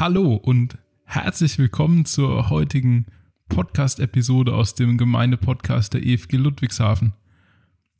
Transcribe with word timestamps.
Hallo 0.00 0.32
und 0.34 0.78
herzlich 1.04 1.58
willkommen 1.58 2.06
zur 2.06 2.48
heutigen 2.48 3.04
Podcast-Episode 3.50 4.54
aus 4.54 4.74
dem 4.74 4.96
Gemeindepodcast 4.96 5.92
der 5.92 6.02
EFG 6.02 6.38
Ludwigshafen. 6.38 7.12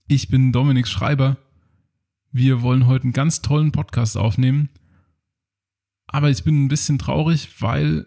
Ich 0.08 0.28
bin 0.28 0.50
Dominik 0.50 0.88
Schreiber. 0.88 1.36
Wir 2.32 2.62
wollen 2.62 2.86
heute 2.86 3.02
einen 3.02 3.12
ganz 3.12 3.42
tollen 3.42 3.70
Podcast 3.70 4.16
aufnehmen. 4.16 4.70
Aber 6.06 6.30
ich 6.30 6.42
bin 6.42 6.64
ein 6.64 6.68
bisschen 6.68 6.98
traurig, 6.98 7.60
weil 7.60 8.06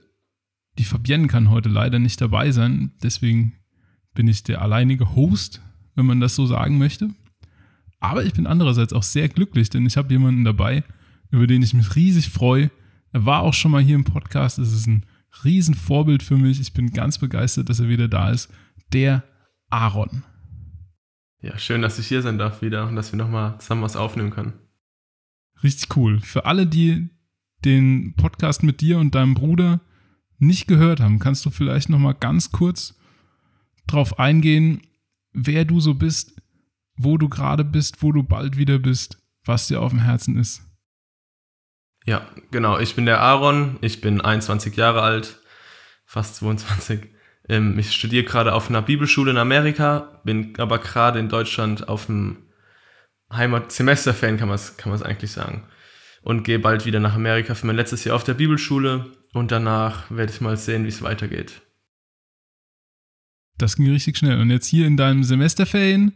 die 0.79 0.85
Fabienne 0.85 1.27
kann 1.27 1.51
heute 1.51 1.69
leider 1.69 1.99
nicht 1.99 2.19
dabei 2.19 2.49
sein. 2.49 2.93
Deswegen 3.03 3.53
bin 4.15 4.27
ich 4.27 4.41
der 4.41 4.63
alleinige 4.63 5.13
Host, 5.13 5.61
wenn 5.93 6.07
man 6.07 6.19
das 6.19 6.33
so 6.33 6.47
sagen 6.47 6.79
möchte. 6.79 7.11
Aber 7.99 8.25
ich 8.25 8.33
bin 8.33 8.47
andererseits 8.47 8.91
auch 8.91 9.03
sehr 9.03 9.29
glücklich, 9.29 9.69
denn 9.69 9.85
ich 9.85 9.97
habe 9.97 10.11
jemanden 10.11 10.45
dabei, 10.45 10.83
über 11.29 11.45
den 11.45 11.61
ich 11.61 11.75
mich 11.75 11.95
riesig 11.95 12.31
freue. 12.31 12.71
Er 13.13 13.25
war 13.25 13.41
auch 13.41 13.53
schon 13.53 13.71
mal 13.71 13.81
hier 13.81 13.95
im 13.95 14.03
Podcast. 14.03 14.57
Es 14.57 14.73
ist 14.73 14.87
ein 14.87 15.05
Riesenvorbild 15.43 16.23
für 16.23 16.35
mich. 16.35 16.59
Ich 16.59 16.73
bin 16.73 16.91
ganz 16.91 17.19
begeistert, 17.19 17.69
dass 17.69 17.79
er 17.79 17.87
wieder 17.87 18.07
da 18.07 18.31
ist. 18.31 18.51
Der 18.91 19.23
Aaron. 19.69 20.23
Ja, 21.39 21.57
schön, 21.59 21.83
dass 21.83 21.99
ich 21.99 22.07
hier 22.07 22.23
sein 22.23 22.39
darf 22.39 22.61
wieder 22.61 22.87
und 22.87 22.95
dass 22.95 23.11
wir 23.11 23.17
nochmal 23.17 23.59
zusammen 23.59 23.83
was 23.83 23.95
aufnehmen 23.95 24.31
können. 24.31 24.53
Richtig 25.61 25.95
cool. 25.95 26.19
Für 26.21 26.45
alle, 26.45 26.65
die 26.65 27.09
den 27.63 28.15
Podcast 28.15 28.63
mit 28.63 28.81
dir 28.81 28.97
und 28.97 29.13
deinem 29.13 29.35
Bruder 29.35 29.81
nicht 30.39 30.67
gehört 30.67 30.99
haben, 30.99 31.19
kannst 31.19 31.45
du 31.45 31.51
vielleicht 31.51 31.89
nochmal 31.89 32.15
ganz 32.15 32.51
kurz 32.51 32.95
drauf 33.85 34.19
eingehen, 34.19 34.81
wer 35.33 35.65
du 35.65 35.79
so 35.79 35.93
bist, 35.93 36.41
wo 36.95 37.17
du 37.17 37.29
gerade 37.29 37.63
bist, 37.63 38.01
wo 38.01 38.11
du 38.11 38.23
bald 38.23 38.57
wieder 38.57 38.79
bist, 38.79 39.21
was 39.45 39.67
dir 39.67 39.81
auf 39.81 39.91
dem 39.91 40.01
Herzen 40.01 40.35
ist. 40.37 40.63
Ja, 42.05 42.27
genau. 42.51 42.79
Ich 42.79 42.95
bin 42.95 43.05
der 43.05 43.21
Aaron. 43.21 43.77
Ich 43.81 44.01
bin 44.01 44.21
21 44.21 44.75
Jahre 44.75 45.01
alt, 45.01 45.39
fast 46.05 46.35
22. 46.37 47.13
Ähm, 47.49 47.77
ich 47.77 47.91
studiere 47.91 48.23
gerade 48.23 48.53
auf 48.53 48.69
einer 48.69 48.81
Bibelschule 48.81 49.31
in 49.31 49.37
Amerika, 49.37 50.21
bin 50.23 50.53
aber 50.57 50.79
gerade 50.79 51.19
in 51.19 51.29
Deutschland 51.29 51.87
auf 51.89 52.05
dem 52.05 52.43
Heimat-Semesterferien, 53.31 54.37
kann 54.37 54.47
man 54.47 54.55
es 54.55 54.77
kann 54.77 55.01
eigentlich 55.01 55.31
sagen. 55.31 55.67
Und 56.21 56.43
gehe 56.43 56.59
bald 56.59 56.85
wieder 56.85 56.99
nach 56.99 57.15
Amerika 57.15 57.53
für 57.55 57.67
mein 57.67 57.75
letztes 57.75 58.05
Jahr 58.05 58.15
auf 58.15 58.23
der 58.23 58.35
Bibelschule 58.35 59.11
und 59.33 59.51
danach 59.51 60.09
werde 60.09 60.31
ich 60.31 60.39
mal 60.39 60.55
sehen, 60.55 60.85
wie 60.85 60.89
es 60.89 61.01
weitergeht. 61.01 61.61
Das 63.57 63.75
ging 63.75 63.89
richtig 63.89 64.17
schnell. 64.17 64.39
Und 64.39 64.49
jetzt 64.49 64.67
hier 64.67 64.87
in 64.87 64.97
deinem 64.97 65.23
Semesterferien, 65.23 66.13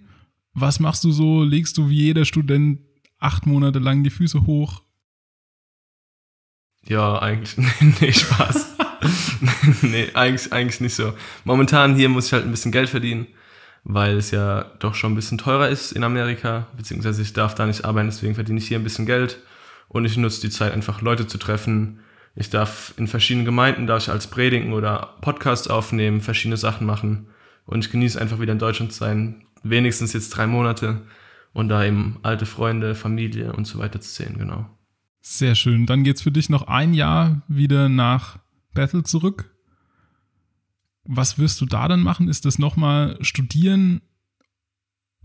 was 0.54 0.80
machst 0.80 1.04
du 1.04 1.12
so? 1.12 1.44
Legst 1.44 1.78
du 1.78 1.90
wie 1.90 2.06
jeder 2.06 2.26
Student 2.26 2.80
acht 3.20 3.46
Monate 3.46 3.80
lang 3.80 4.04
die 4.04 4.10
Füße 4.10 4.46
hoch? 4.46 4.82
Ja, 6.88 7.22
eigentlich, 7.22 7.58
nee, 8.02 8.14
Spaß. 8.14 8.76
nee, 9.82 10.08
eigentlich, 10.14 10.54
eigentlich 10.54 10.82
nicht 10.82 10.96
so. 10.96 11.14
Momentan 11.44 11.96
hier 11.96 12.10
muss 12.10 12.28
ich 12.28 12.34
halt 12.34 12.46
ein 12.46 12.52
bisschen 12.52 12.72
Geld 12.72 12.90
verdienen, 12.90 13.28
weil 13.84 14.18
es 14.18 14.32
ja 14.32 14.64
doch 14.80 14.96
schon 14.96 15.12
ein 15.12 15.16
bisschen 15.16 15.38
teurer 15.38 15.68
ist 15.68 15.92
in 15.92 16.04
Amerika, 16.04 16.68
beziehungsweise 16.78 17.22
ich 17.22 17.34
darf 17.34 17.56
da 17.56 17.66
nicht 17.66 17.84
arbeiten, 17.84 18.08
deswegen 18.08 18.36
verdiene 18.36 18.60
ich 18.60 18.68
hier 18.68 18.80
ein 18.80 18.84
bisschen 18.84 19.06
Geld 19.06 19.40
und 19.90 20.06
ich 20.06 20.18
nutze 20.18 20.42
die 20.42 20.50
Zeit 20.50 20.74
einfach 20.74 21.02
Leute 21.02 21.28
zu 21.28 21.38
treffen. 21.38 22.00
Ich 22.36 22.50
darf 22.50 22.94
in 22.98 23.08
verschiedenen 23.08 23.46
Gemeinden, 23.46 23.88
darf 23.88 24.04
ich 24.04 24.10
als 24.10 24.28
Predigen 24.28 24.74
oder 24.74 25.16
Podcast 25.22 25.70
aufnehmen, 25.70 26.22
verschiedene 26.22 26.58
Sachen 26.58 26.88
machen 26.88 27.28
und 27.66 27.84
ich 27.84 27.92
genieße 27.92 28.20
einfach 28.20 28.40
wieder 28.40 28.54
in 28.54 28.60
Deutschland 28.60 28.94
zu 28.94 29.00
sein, 29.00 29.44
wenigstens 29.62 30.14
jetzt 30.14 30.30
drei 30.30 30.48
Monate 30.48 31.02
und 31.52 31.68
da 31.68 31.84
eben 31.84 32.20
alte 32.24 32.46
Freunde, 32.46 32.96
Familie 32.96 33.52
und 33.52 33.66
so 33.66 33.80
weiter 33.80 34.00
zu 34.00 34.10
sehen, 34.10 34.38
genau. 34.38 34.70
Sehr 35.30 35.56
schön. 35.56 35.86
Dann 35.86 36.06
geht 36.06 36.16
es 36.16 36.22
für 36.22 36.32
dich 36.32 36.48
noch 36.48 36.68
ein 36.68 36.94
Jahr 36.94 37.42
wieder 37.50 37.90
nach 37.90 38.40
Bethel 38.74 39.04
zurück. 39.04 39.54
Was 41.04 41.38
wirst 41.38 41.60
du 41.60 41.66
da 41.66 41.90
dann 41.90 42.02
machen? 42.02 42.30
Ist 42.30 42.46
das 42.46 42.58
nochmal 42.58 43.18
studieren, 43.20 44.02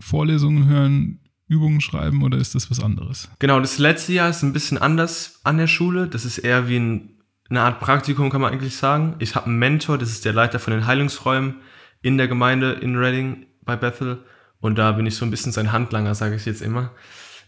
Vorlesungen 0.01 0.67
hören, 0.67 1.21
Übungen 1.47 1.81
schreiben 1.81 2.25
oder 2.25 2.37
ist 2.37 2.57
das 2.57 2.69
was 2.69 2.81
anderes? 2.81 3.31
Genau, 3.39 3.61
das 3.61 3.79
letzte 3.79 4.13
Jahr 4.13 4.29
ist 4.29 4.43
ein 4.43 4.53
bisschen 4.53 4.77
anders 4.77 5.39
an 5.45 5.57
der 5.57 5.69
Schule. 5.69 6.09
Das 6.09 6.25
ist 6.25 6.39
eher 6.39 6.69
wie 6.69 6.81
ein, 6.81 7.11
eine 7.49 7.63
Art 7.63 7.79
Praktikum, 7.79 8.29
kann 8.29 8.41
man 8.41 8.53
eigentlich 8.53 8.75
sagen. 8.75 9.15
Ich 9.21 9.37
habe 9.37 9.47
einen 9.47 9.61
Mentor, 9.61 9.99
das 9.99 10.11
ist 10.11 10.25
der 10.25 10.33
Leiter 10.33 10.59
von 10.59 10.73
den 10.73 10.87
Heilungsräumen 10.89 11.61
in 12.03 12.19
der 12.19 12.27
Gemeinde 12.27 12.73
in 12.73 12.97
Reading 12.97 13.47
bei 13.63 13.77
Bethel. 13.77 14.25
Und 14.59 14.79
da 14.79 14.91
bin 14.93 15.07
ich 15.07 15.15
so 15.15 15.25
ein 15.25 15.31
bisschen 15.31 15.53
sein 15.53 15.71
Handlanger, 15.71 16.17
sage 16.17 16.35
ich 16.35 16.45
jetzt 16.45 16.61
immer. 16.61 16.91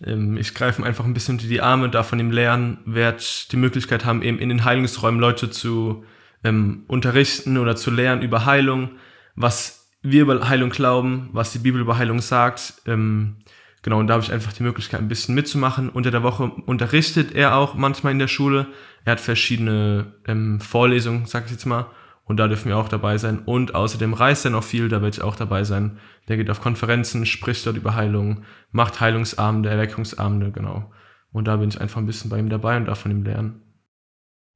Ähm, 0.05 0.37
ich 0.37 0.55
greife 0.55 0.85
einfach 0.85 1.05
ein 1.05 1.15
bisschen 1.15 1.37
unter 1.37 1.49
die 1.49 1.61
Arme, 1.61 1.89
darf 1.89 2.09
von 2.09 2.21
ihm 2.21 2.31
lernen, 2.31 2.79
werde 2.85 3.23
die 3.51 3.57
Möglichkeit 3.57 4.05
haben, 4.05 4.23
eben 4.23 4.39
in 4.39 4.49
den 4.49 4.65
Heilungsräumen 4.65 5.21
Leute 5.21 5.51
zu 5.51 6.05
ähm, 6.43 6.85
unterrichten 6.89 7.59
oder 7.59 7.77
zu 7.77 7.91
lernen 7.91 8.23
über 8.23 8.45
Heilung, 8.45 8.91
was 9.35 9.89
wir 10.03 10.23
über 10.23 10.49
Heilung 10.49 10.71
glauben, 10.71 11.31
was 11.33 11.53
die 11.53 11.59
Bibel 11.59 11.81
über 11.81 11.97
Heilung 11.97 12.21
sagt. 12.21 12.75
Ähm, 12.87 13.37
genau, 13.83 13.99
und 13.99 14.07
da 14.07 14.15
habe 14.15 14.25
ich 14.25 14.33
einfach 14.33 14.53
die 14.53 14.63
Möglichkeit, 14.63 15.01
ein 15.01 15.09
bisschen 15.09 15.35
mitzumachen. 15.35 15.89
Unter 15.89 16.11
der 16.11 16.23
Woche 16.23 16.45
unterrichtet 16.67 17.35
er 17.35 17.57
auch 17.57 17.75
manchmal 17.75 18.13
in 18.13 18.19
der 18.19 18.29
Schule. 18.29 18.67
Er 19.07 19.13
hat 19.13 19.21
verschiedene 19.21 20.13
ähm, 20.27 20.61
Vorlesungen, 20.61 21.25
sag 21.27 21.47
ich 21.47 21.53
jetzt 21.53 21.65
mal. 21.65 21.87
Und 22.25 22.39
da 22.39 22.49
dürfen 22.49 22.69
wir 22.69 22.79
auch 22.79 22.89
dabei 22.89 23.19
sein. 23.19 23.41
Und 23.41 23.75
außerdem 23.75 24.15
reist 24.15 24.45
er 24.45 24.51
noch 24.51 24.65
viel, 24.65 24.89
da 24.89 25.03
werde 25.03 25.17
ich 25.17 25.23
auch 25.23 25.37
dabei 25.37 25.65
sein. 25.65 25.99
Der 26.29 26.37
geht 26.37 26.51
auf 26.51 26.61
Konferenzen, 26.61 27.27
spricht 27.27 27.67
dort 27.67 27.77
über 27.77 27.95
Heilung, 27.95 28.45
macht 28.73 29.01
Heilungsabende, 29.01 29.69
Erweckungsabende, 29.69 30.51
genau. 30.51 30.91
Und 31.33 31.49
da 31.49 31.57
bin 31.57 31.69
ich 31.69 31.81
einfach 31.81 31.99
ein 31.99 32.07
bisschen 32.07 32.31
bei 32.31 32.39
ihm 32.39 32.49
dabei 32.49 32.77
und 32.77 32.87
darf 32.87 33.01
von 33.01 33.11
ihm 33.11 33.25
lernen. 33.25 33.61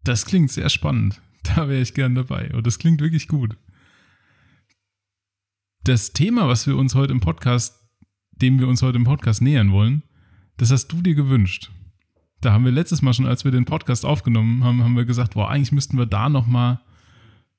Das 0.05 0.25
klingt 0.25 0.51
sehr 0.51 0.69
spannend. 0.69 1.21
Da 1.43 1.67
wäre 1.69 1.81
ich 1.81 1.95
gern 1.95 2.15
dabei. 2.15 2.51
Und 2.53 2.67
das 2.67 2.79
klingt 2.79 3.01
wirklich 3.01 3.27
gut. 3.27 3.57
Das 5.85 6.13
Thema, 6.13 6.47
was 6.47 6.67
wir 6.67 6.77
uns 6.77 6.95
heute 6.95 7.13
im 7.13 7.21
Podcast, 7.21 7.75
dem 8.33 8.59
wir 8.59 8.69
uns 8.69 8.83
heute 8.83 8.99
im 8.99 9.05
Podcast 9.05 9.41
nähern 9.41 9.73
wollen, 9.73 10.03
das 10.59 10.71
hast 10.71 10.89
du 10.89 11.01
dir 11.01 11.15
gewünscht. 11.15 11.71
Da 12.43 12.53
haben 12.53 12.65
wir 12.65 12.73
letztes 12.73 13.01
Mal 13.01 13.15
schon, 13.15 13.27
als 13.27 13.45
wir 13.45 13.51
den 13.51 13.65
Podcast 13.65 14.05
aufgenommen 14.05 14.63
haben, 14.63 14.85
haben 14.85 14.97
wir 14.97 15.07
gesagt, 15.07 15.35
boah, 15.35 15.49
eigentlich 15.49 15.73
müssten 15.73 15.97
wir 15.97 16.07
da 16.07 16.29
noch 16.29 16.47
mal 16.47 16.81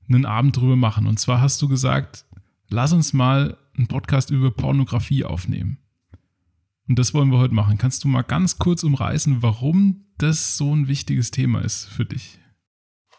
einen 0.09 0.25
Abend 0.25 0.57
drüber 0.57 0.75
machen. 0.75 1.07
Und 1.07 1.19
zwar 1.19 1.41
hast 1.41 1.61
du 1.61 1.67
gesagt, 1.67 2.25
lass 2.69 2.93
uns 2.93 3.13
mal 3.13 3.57
einen 3.77 3.87
Podcast 3.87 4.31
über 4.31 4.51
Pornografie 4.51 5.23
aufnehmen. 5.23 5.77
Und 6.87 6.97
das 6.97 7.13
wollen 7.13 7.31
wir 7.31 7.37
heute 7.37 7.53
machen. 7.53 7.77
Kannst 7.77 8.03
du 8.03 8.07
mal 8.07 8.23
ganz 8.23 8.57
kurz 8.57 8.83
umreißen, 8.83 9.41
warum 9.41 10.05
das 10.17 10.57
so 10.57 10.75
ein 10.75 10.87
wichtiges 10.87 11.31
Thema 11.31 11.61
ist 11.63 11.85
für 11.85 12.05
dich? 12.05 12.39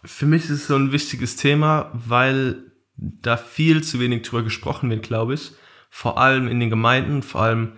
Für 0.04 0.26
mich 0.26 0.44
ist 0.44 0.50
es 0.50 0.66
so 0.66 0.76
ein 0.76 0.92
wichtiges 0.92 1.36
Thema, 1.36 1.90
weil 1.94 2.72
da 2.96 3.36
viel 3.36 3.82
zu 3.82 4.00
wenig 4.00 4.22
drüber 4.22 4.42
gesprochen 4.42 4.90
wird, 4.90 5.02
glaube 5.02 5.34
ich. 5.34 5.52
Vor 5.88 6.18
allem 6.18 6.48
in 6.48 6.60
den 6.60 6.70
Gemeinden, 6.70 7.22
vor 7.22 7.42
allem 7.42 7.72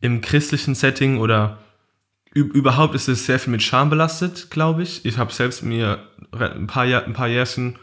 im 0.00 0.20
christlichen 0.20 0.74
Setting 0.74 1.18
oder 1.18 1.58
überhaupt 2.32 2.94
ist 2.94 3.08
es 3.08 3.26
sehr 3.26 3.38
viel 3.38 3.52
mit 3.52 3.62
Scham 3.62 3.90
belastet, 3.90 4.50
glaube 4.50 4.82
ich. 4.82 5.04
Ich 5.04 5.18
habe 5.18 5.32
selbst 5.32 5.62
mir 5.62 6.08
ein 6.32 6.66
paar, 6.66 6.84
Jahr, 6.84 7.04
ein 7.04 7.12
paar 7.12 7.28
Jährchen 7.28 7.78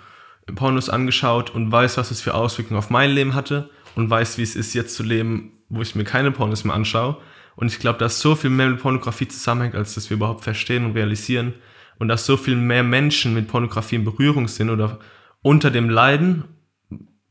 Pornos 0.55 0.89
angeschaut 0.89 1.49
und 1.49 1.71
weiß, 1.71 1.97
was 1.97 2.11
es 2.11 2.21
für 2.21 2.33
Auswirkungen 2.33 2.77
auf 2.77 2.89
mein 2.89 3.11
Leben 3.11 3.33
hatte 3.33 3.69
und 3.95 4.09
weiß, 4.09 4.37
wie 4.37 4.43
es 4.43 4.55
ist, 4.55 4.73
jetzt 4.73 4.95
zu 4.95 5.03
leben, 5.03 5.63
wo 5.69 5.81
ich 5.81 5.95
mir 5.95 6.03
keine 6.03 6.31
Pornos 6.31 6.63
mehr 6.63 6.75
anschaue. 6.75 7.17
Und 7.55 7.67
ich 7.67 7.79
glaube, 7.79 7.99
dass 7.99 8.19
so 8.19 8.35
viel 8.35 8.49
mehr 8.49 8.69
mit 8.69 8.81
Pornografie 8.81 9.27
zusammenhängt, 9.27 9.75
als 9.75 9.93
dass 9.93 10.09
wir 10.09 10.17
überhaupt 10.17 10.43
verstehen 10.43 10.85
und 10.85 10.93
realisieren. 10.93 11.53
Und 11.99 12.07
dass 12.07 12.25
so 12.25 12.37
viel 12.37 12.55
mehr 12.55 12.83
Menschen 12.83 13.33
mit 13.33 13.47
Pornografie 13.47 13.97
in 13.97 14.05
Berührung 14.05 14.47
sind 14.47 14.69
oder 14.69 14.99
unter 15.41 15.69
dem 15.69 15.89
Leiden 15.89 16.45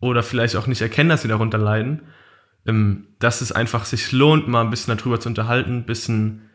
oder 0.01 0.23
vielleicht 0.23 0.57
auch 0.57 0.67
nicht 0.67 0.81
erkennen, 0.81 1.11
dass 1.11 1.23
sie 1.23 1.29
darunter 1.29 1.59
leiden, 1.59 2.03
ähm, 2.67 3.09
dass 3.19 3.41
es 3.41 3.53
einfach 3.53 3.85
sich 3.85 4.13
lohnt, 4.13 4.47
mal 4.47 4.63
ein 4.63 4.71
bisschen 4.71 4.97
darüber 4.97 5.19
zu 5.19 5.29
unterhalten, 5.29 5.79
ein 5.79 5.87
bisschen 5.87 6.51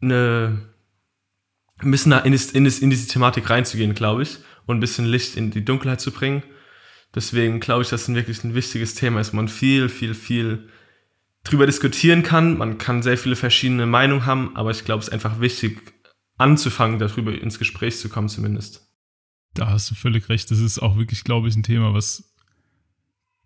eine, 0.00 0.60
ein 1.78 1.90
bisschen 1.90 2.12
in, 2.12 2.32
das, 2.32 2.52
in, 2.52 2.64
das, 2.64 2.78
in 2.78 2.90
diese 2.90 3.08
Thematik 3.08 3.50
reinzugehen, 3.50 3.94
glaube 3.94 4.22
ich 4.22 4.38
und 4.66 4.76
ein 4.76 4.80
bisschen 4.80 5.04
Licht 5.04 5.36
in 5.36 5.50
die 5.50 5.64
Dunkelheit 5.64 6.00
zu 6.00 6.10
bringen. 6.10 6.42
Deswegen 7.14 7.60
glaube 7.60 7.82
ich, 7.82 7.90
dass 7.90 8.08
es 8.08 8.14
wirklich 8.14 8.42
ein 8.44 8.54
wichtiges 8.54 8.94
Thema 8.94 9.20
ist, 9.20 9.32
man 9.32 9.48
viel, 9.48 9.88
viel, 9.88 10.14
viel 10.14 10.68
drüber 11.44 11.66
diskutieren 11.66 12.22
kann. 12.22 12.58
Man 12.58 12.78
kann 12.78 13.02
sehr 13.02 13.18
viele 13.18 13.36
verschiedene 13.36 13.86
Meinungen 13.86 14.26
haben, 14.26 14.56
aber 14.56 14.70
ich 14.70 14.84
glaube, 14.84 15.00
es 15.00 15.08
ist 15.08 15.14
einfach 15.14 15.40
wichtig, 15.40 15.80
anzufangen, 16.36 16.98
darüber 16.98 17.32
ins 17.32 17.58
Gespräch 17.58 17.98
zu 17.98 18.08
kommen 18.08 18.28
zumindest. 18.28 18.90
Da 19.54 19.68
hast 19.68 19.90
du 19.90 19.94
völlig 19.94 20.28
recht. 20.28 20.50
Das 20.50 20.58
ist 20.58 20.80
auch 20.80 20.96
wirklich, 20.96 21.22
glaube 21.22 21.48
ich, 21.48 21.54
ein 21.54 21.62
Thema, 21.62 21.94
was 21.94 22.34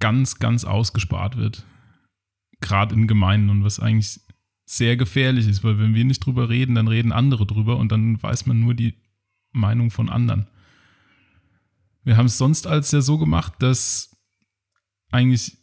ganz, 0.00 0.38
ganz 0.38 0.64
ausgespart 0.64 1.36
wird. 1.36 1.66
Gerade 2.60 2.94
in 2.94 3.06
Gemeinden 3.06 3.50
und 3.50 3.64
was 3.64 3.78
eigentlich 3.78 4.20
sehr 4.64 4.96
gefährlich 4.96 5.46
ist, 5.46 5.64
weil 5.64 5.78
wenn 5.78 5.94
wir 5.94 6.04
nicht 6.04 6.24
drüber 6.24 6.48
reden, 6.48 6.74
dann 6.74 6.88
reden 6.88 7.12
andere 7.12 7.46
drüber 7.46 7.76
und 7.76 7.92
dann 7.92 8.22
weiß 8.22 8.46
man 8.46 8.60
nur 8.60 8.74
die 8.74 8.94
Meinung 9.52 9.90
von 9.90 10.08
anderen. 10.08 10.46
Wir 12.08 12.16
haben 12.16 12.24
es 12.24 12.38
sonst 12.38 12.66
als 12.66 12.90
ja 12.90 13.02
so 13.02 13.18
gemacht, 13.18 13.52
dass 13.58 14.16
eigentlich 15.10 15.58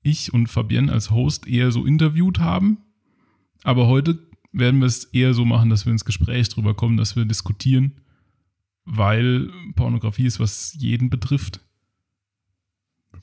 ich 0.00 0.32
und 0.32 0.46
Fabienne 0.46 0.92
als 0.92 1.10
Host 1.10 1.48
eher 1.48 1.72
so 1.72 1.84
interviewt 1.84 2.38
haben. 2.38 2.78
Aber 3.64 3.88
heute 3.88 4.16
werden 4.52 4.78
wir 4.78 4.86
es 4.86 5.06
eher 5.06 5.34
so 5.34 5.44
machen, 5.44 5.70
dass 5.70 5.86
wir 5.86 5.90
ins 5.90 6.04
Gespräch 6.04 6.50
drüber 6.50 6.74
kommen, 6.74 6.98
dass 6.98 7.16
wir 7.16 7.24
diskutieren, 7.24 8.00
weil 8.84 9.50
Pornografie 9.74 10.26
ist, 10.26 10.38
was 10.38 10.72
jeden 10.78 11.10
betrifft. 11.10 11.58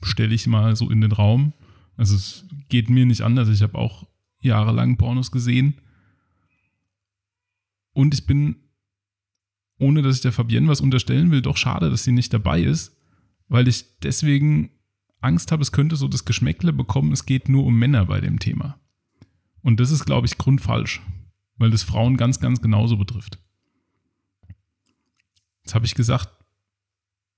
Stelle 0.02 0.34
ich 0.34 0.46
mal 0.46 0.76
so 0.76 0.90
in 0.90 1.00
den 1.00 1.12
Raum. 1.12 1.54
Also 1.96 2.14
es 2.14 2.44
geht 2.68 2.90
mir 2.90 3.06
nicht 3.06 3.22
anders. 3.22 3.48
Ich 3.48 3.62
habe 3.62 3.78
auch 3.78 4.06
jahrelang 4.42 4.98
Pornos 4.98 5.30
gesehen. 5.30 5.80
Und 7.94 8.12
ich 8.12 8.26
bin, 8.26 8.56
ohne 9.78 10.02
dass 10.02 10.16
ich 10.16 10.22
der 10.22 10.32
Fabienne 10.32 10.68
was 10.68 10.80
unterstellen 10.80 11.30
will, 11.30 11.42
doch 11.42 11.56
schade, 11.56 11.90
dass 11.90 12.04
sie 12.04 12.12
nicht 12.12 12.32
dabei 12.32 12.60
ist, 12.60 12.96
weil 13.48 13.68
ich 13.68 13.98
deswegen 14.00 14.70
Angst 15.20 15.52
habe, 15.52 15.62
es 15.62 15.72
könnte 15.72 15.96
so 15.96 16.08
das 16.08 16.24
Geschmäckle 16.24 16.72
bekommen, 16.72 17.12
es 17.12 17.26
geht 17.26 17.48
nur 17.48 17.64
um 17.64 17.78
Männer 17.78 18.06
bei 18.06 18.20
dem 18.20 18.38
Thema. 18.38 18.78
Und 19.62 19.80
das 19.80 19.90
ist, 19.90 20.04
glaube 20.04 20.26
ich, 20.26 20.38
grundfalsch, 20.38 21.02
weil 21.56 21.70
das 21.70 21.82
Frauen 21.82 22.16
ganz, 22.16 22.40
ganz 22.40 22.62
genauso 22.62 22.96
betrifft. 22.96 23.38
Jetzt 25.62 25.74
habe 25.74 25.86
ich 25.86 25.94
gesagt, 25.94 26.28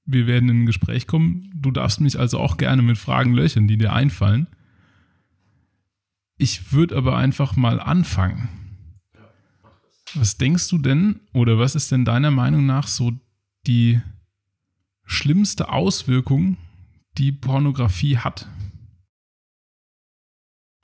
wir 0.05 0.27
werden 0.27 0.49
in 0.49 0.63
ein 0.63 0.67
Gespräch 0.67 1.07
kommen. 1.07 1.51
Du 1.55 1.71
darfst 1.71 2.01
mich 2.01 2.19
also 2.19 2.39
auch 2.39 2.57
gerne 2.57 2.83
mit 2.83 2.99
Fragen 2.99 3.35
löchern, 3.35 3.69
die 3.69 3.79
dir 3.79 3.93
einfallen. 3.93 4.47
Ich 6.37 6.73
würde 6.73 6.97
aber 6.97 7.17
einfach 7.17 7.57
mal 7.57 7.81
anfangen. 7.81 8.68
Was 10.15 10.39
denkst 10.39 10.69
du 10.69 10.79
denn 10.79 11.21
oder 11.33 11.59
was 11.59 11.75
ist 11.75 11.93
denn 11.93 12.05
deiner 12.05 12.31
Meinung 12.31 12.67
nach 12.67 12.87
so 12.87 13.13
die 13.67 14.01
schlimmste 15.05 15.71
Auswirkung, 15.71 16.57
die 17.17 17.33
Pornografie 17.33 18.19
hat? 18.19 18.49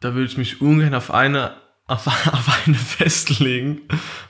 Da 0.00 0.14
würde 0.14 0.26
ich 0.26 0.36
mich 0.36 0.60
ungern 0.60 0.94
auf 0.94 1.10
eine, 1.10 1.56
auf, 1.86 2.06
auf 2.32 2.66
eine 2.66 2.76
festlegen, 2.76 3.80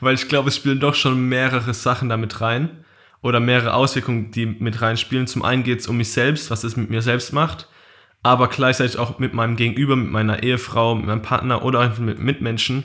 weil 0.00 0.14
ich 0.14 0.28
glaube, 0.28 0.48
es 0.48 0.56
spielen 0.56 0.80
doch 0.80 0.94
schon 0.94 1.28
mehrere 1.28 1.74
Sachen 1.74 2.08
damit 2.08 2.40
rein 2.40 2.84
oder 3.22 3.40
mehrere 3.40 3.74
Auswirkungen, 3.74 4.30
die 4.30 4.46
mit 4.46 4.80
reinspielen. 4.80 5.26
Zum 5.26 5.42
einen 5.42 5.64
geht 5.64 5.80
es 5.80 5.88
um 5.88 5.96
mich 5.96 6.12
selbst, 6.12 6.50
was 6.50 6.62
es 6.62 6.76
mit 6.76 6.90
mir 6.90 7.02
selbst 7.02 7.32
macht, 7.32 7.68
aber 8.22 8.48
gleichzeitig 8.48 8.98
auch 8.98 9.18
mit 9.18 9.34
meinem 9.34 9.56
Gegenüber, 9.56 9.96
mit 9.96 10.10
meiner 10.10 10.42
Ehefrau, 10.42 10.94
mit 10.94 11.06
meinem 11.06 11.22
Partner 11.22 11.64
oder 11.64 11.80
einfach 11.80 12.00
mit 12.00 12.18
Mitmenschen, 12.18 12.84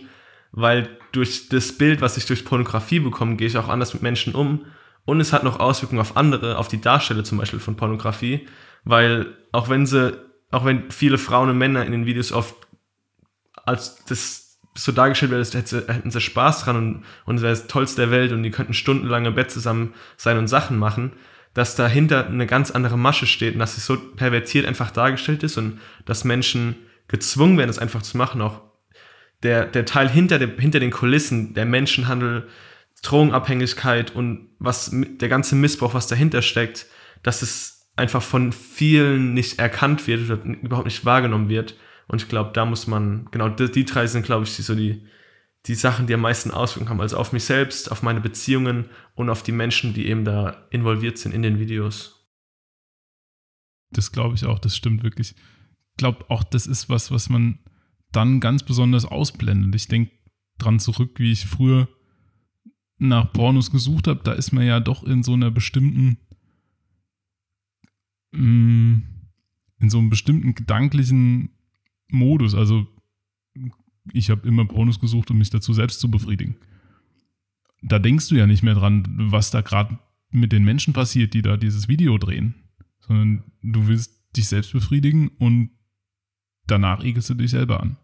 weil 0.52 0.90
durch 1.12 1.50
das 1.50 1.78
Bild, 1.78 2.02
was 2.02 2.18
ich 2.18 2.26
durch 2.26 2.46
Pornografie 2.46 3.00
bekomme, 3.00 3.36
gehe 3.36 3.48
ich 3.48 3.58
auch 3.58 3.70
anders 3.70 3.94
mit 3.94 4.04
Menschen 4.04 4.36
um. 4.36 4.66
Und 5.06 5.22
es 5.22 5.34
hat 5.34 5.44
noch 5.44 5.60
Auswirkungen 5.60 6.02
auf 6.02 6.18
andere, 6.18 6.58
auf 6.58 6.68
die 6.68 6.82
Darsteller 6.82 7.24
zum 7.24 7.38
Beispiel 7.38 7.60
von 7.60 7.76
Pornografie, 7.76 8.48
weil 8.84 9.38
auch 9.52 9.70
wenn 9.70 9.86
sie, 9.86 10.18
auch 10.52 10.66
wenn 10.66 10.92
viele 10.92 11.18
Frauen 11.18 11.50
und 11.50 11.58
Männer 11.58 11.86
in 11.86 11.92
den 11.92 12.06
Videos 12.06 12.32
oft 12.32 12.56
als 13.66 14.04
das 14.06 14.60
so 14.76 14.92
dargestellt 14.92 15.32
wird, 15.32 15.54
hätten 15.54 16.12
sie 16.12 16.22
Spaß 16.22 16.64
dran 16.64 16.76
und, 16.76 17.06
und 17.26 17.38
es 17.38 17.42
wäre 17.42 17.54
das 17.54 17.68
Tollste 17.68 18.02
der 18.02 18.12
Welt 18.12 18.32
und 18.32 18.44
die 18.44 18.52
könnten 18.52 18.74
stundenlang 18.74 19.26
im 19.26 19.36
Bett 19.36 19.52
zusammen 19.52 19.94
sein 20.16 20.38
und 20.38 20.48
Sachen 20.48 20.78
machen, 20.78 21.14
dass 21.54 21.76
dahinter 21.76 22.28
eine 22.28 22.46
ganz 22.46 22.72
andere 22.72 22.98
Masche 22.98 23.26
steht 23.26 23.54
und 23.54 23.60
dass 23.60 23.78
es 23.78 23.86
so 23.86 23.98
pervertiert 23.98 24.66
einfach 24.66 24.92
dargestellt 24.92 25.44
ist 25.44 25.58
und 25.58 25.80
dass 26.06 26.24
Menschen 26.24 26.76
gezwungen 27.08 27.58
werden, 27.58 27.70
es 27.70 27.80
einfach 27.80 28.02
zu 28.02 28.18
machen, 28.18 28.42
auch 28.42 28.62
der, 29.44 29.66
der 29.66 29.86
Teil 29.86 30.10
hinter, 30.10 30.40
der, 30.40 30.50
hinter 30.58 30.80
den 30.80 30.92
Kulissen, 30.92 31.54
der 31.54 31.66
Menschenhandel, 31.66 32.48
Drogenabhängigkeit 33.02 34.14
und 34.14 34.50
was 34.60 34.92
der 34.94 35.30
ganze 35.30 35.56
Missbrauch, 35.56 35.94
was 35.94 36.08
dahinter 36.08 36.42
steckt, 36.42 36.86
dass 37.24 37.42
es 37.42 37.90
einfach 37.96 38.22
von 38.22 38.52
vielen 38.52 39.34
nicht 39.34 39.60
erkannt 39.60 40.08
wird 40.08 40.30
oder 40.30 40.44
überhaupt 40.44 40.86
nicht 40.86 41.06
wahrgenommen 41.06 41.50
wird. 41.50 41.76
Und 42.08 42.22
ich 42.22 42.28
glaube, 42.28 42.52
da 42.54 42.66
muss 42.66 42.88
man, 42.88 43.28
genau, 43.32 43.50
die, 43.50 43.72
die 43.72 43.86
drei 43.86 44.08
sind, 44.08 44.26
glaube 44.26 44.46
ich, 44.46 44.56
die, 44.56 44.62
so 44.62 44.76
die, 44.76 45.06
die 45.66 45.76
Sachen, 45.76 46.08
die 46.08 46.14
am 46.14 46.22
meisten 46.22 46.52
Auswirkungen 46.52 46.90
haben. 46.90 47.02
Also 47.02 47.18
auf 47.18 47.34
mich 47.34 47.44
selbst, 47.44 47.92
auf 47.92 48.02
meine 48.02 48.22
Beziehungen 48.22 48.90
und 49.16 49.30
auf 49.30 49.44
die 49.44 49.52
Menschen, 49.52 49.94
die 49.94 50.08
eben 50.08 50.26
da 50.26 50.68
involviert 50.72 51.18
sind 51.18 51.34
in 51.34 51.42
den 51.42 51.60
Videos. 51.60 52.28
Das 53.92 54.12
glaube 54.12 54.36
ich 54.36 54.46
auch, 54.46 54.60
das 54.60 54.76
stimmt 54.76 55.04
wirklich. 55.04 55.36
Ich 55.36 55.98
glaube 55.98 56.26
auch, 56.30 56.44
das 56.44 56.68
ist 56.68 56.90
was, 56.90 57.12
was 57.12 57.30
man 57.30 57.60
dann 58.12 58.40
ganz 58.40 58.64
besonders 58.64 59.06
ausblendet. 59.06 59.76
Ich 59.76 59.88
denke 59.88 60.12
dran 60.58 60.80
zurück, 60.80 61.20
wie 61.20 61.32
ich 61.32 61.46
früher 61.46 61.88
nach 62.98 63.32
Pornos 63.32 63.72
gesucht 63.72 64.08
habe. 64.08 64.22
Da 64.24 64.34
ist 64.34 64.52
man 64.52 64.66
ja 64.66 64.80
doch 64.80 65.04
in 65.04 65.24
so 65.24 65.34
einer 65.34 65.52
bestimmten, 65.52 66.18
mm, 68.32 69.04
in 69.80 69.90
so 69.90 70.00
einem 70.00 70.10
bestimmten 70.10 70.56
gedanklichen 70.56 71.52
Modus. 72.10 72.56
Also 72.56 72.88
ich 74.12 74.30
habe 74.30 74.48
immer 74.48 74.66
Pornos 74.66 75.00
gesucht, 75.00 75.32
um 75.32 75.38
mich 75.38 75.50
dazu 75.50 75.74
selbst 75.74 76.00
zu 76.00 76.12
befriedigen. 76.12 76.58
Da 77.82 78.00
denkst 78.00 78.28
du 78.28 78.36
ja 78.36 78.46
nicht 78.46 78.64
mehr 78.64 78.76
dran, 78.76 79.08
was 79.32 79.52
da 79.52 79.62
gerade 79.62 79.98
mit 80.32 80.52
den 80.52 80.64
Menschen 80.64 80.94
passiert, 80.94 81.34
die 81.34 81.42
da 81.42 81.58
dieses 81.58 81.88
Video 81.88 82.18
drehen, 82.18 82.56
sondern 83.00 83.44
du 83.62 83.88
willst 83.88 84.36
dich 84.36 84.48
selbst 84.48 84.74
befriedigen 84.74 85.30
und 85.40 85.72
danach 86.72 87.04
ekelst 87.04 87.30
du 87.30 87.34
dich 87.34 87.52
selber 87.52 87.80
an. 87.80 87.98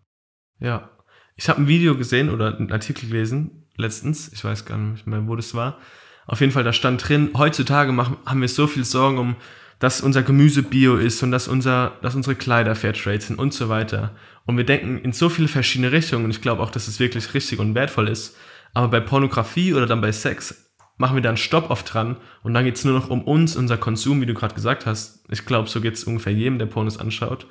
Ja. 0.60 0.90
Ich 1.36 1.50
habe 1.50 1.62
ein 1.62 1.68
Video 1.68 1.98
gesehen 1.98 2.30
oder 2.30 2.56
einen 2.56 2.72
Artikel 2.72 3.10
gelesen, 3.10 3.68
letztens, 3.76 4.32
ich 4.32 4.44
weiß 4.44 4.66
gar 4.66 4.78
nicht 4.78 5.06
mehr, 5.06 5.28
wo 5.28 5.36
das 5.36 5.54
war. 5.54 5.80
Auf 6.28 6.40
jeden 6.40 6.54
Fall, 6.54 6.64
da 6.64 6.74
stand 6.74 7.08
drin, 7.08 7.32
heutzutage 7.36 7.92
machen, 7.92 8.18
haben 8.26 8.42
wir 8.42 8.48
so 8.48 8.68
viel 8.68 8.86
Sorgen 8.86 9.18
um, 9.18 9.36
dass 9.80 10.02
unser 10.02 10.24
Gemüse 10.24 10.64
bio 10.64 10.96
ist 10.96 11.22
und 11.24 11.32
dass, 11.32 11.48
unser, 11.48 11.98
dass 12.02 12.16
unsere 12.16 12.36
Kleider 12.36 12.76
Fairtrade 12.76 13.22
sind 13.22 13.38
und 13.38 13.54
so 13.54 13.70
weiter. 13.70 14.16
Und 14.46 14.58
wir 14.58 14.64
denken 14.64 14.98
in 15.00 15.12
so 15.12 15.30
viele 15.30 15.48
verschiedene 15.48 15.92
Richtungen 15.92 16.26
und 16.26 16.32
ich 16.32 16.42
glaube 16.42 16.64
auch, 16.64 16.72
dass 16.72 16.88
es 16.88 17.00
wirklich 17.00 17.34
richtig 17.34 17.60
und 17.60 17.76
wertvoll 17.76 18.08
ist. 18.08 18.38
Aber 18.74 18.88
bei 18.88 19.00
Pornografie 19.00 19.74
oder 19.74 19.86
dann 19.86 20.02
bei 20.02 20.12
Sex 20.12 20.72
machen 20.98 21.16
wir 21.16 21.22
dann 21.22 21.38
Stopp 21.38 21.70
oft 21.70 21.94
dran 21.94 22.18
und 22.44 22.54
dann 22.54 22.64
geht 22.64 22.78
es 22.78 22.86
nur 22.86 22.94
noch 22.94 23.10
um 23.10 23.24
uns, 23.24 23.58
unser 23.58 23.78
Konsum, 23.78 24.22
wie 24.22 24.26
du 24.26 24.34
gerade 24.34 24.56
gesagt 24.56 24.86
hast. 24.86 25.26
Ich 25.30 25.46
glaube, 25.46 25.68
so 25.68 25.82
geht 25.82 25.96
es 25.96 26.06
ungefähr 26.06 26.34
jedem, 26.34 26.58
der 26.58 26.68
Pornos 26.68 26.98
anschaut. 26.98 27.48